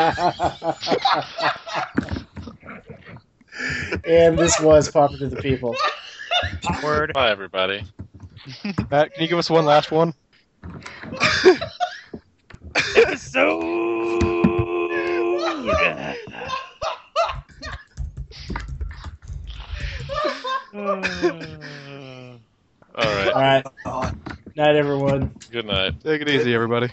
[4.04, 5.76] and this was Pauper to the People.
[6.82, 7.12] Word.
[7.14, 7.84] Bye, everybody.
[8.90, 10.14] Matt, can you give us one last one?
[12.96, 14.14] Episode.
[22.98, 23.34] All right.
[23.34, 23.66] All right.
[24.56, 25.34] Night, everyone.
[25.50, 26.00] Good night.
[26.02, 26.88] Take it easy, everybody.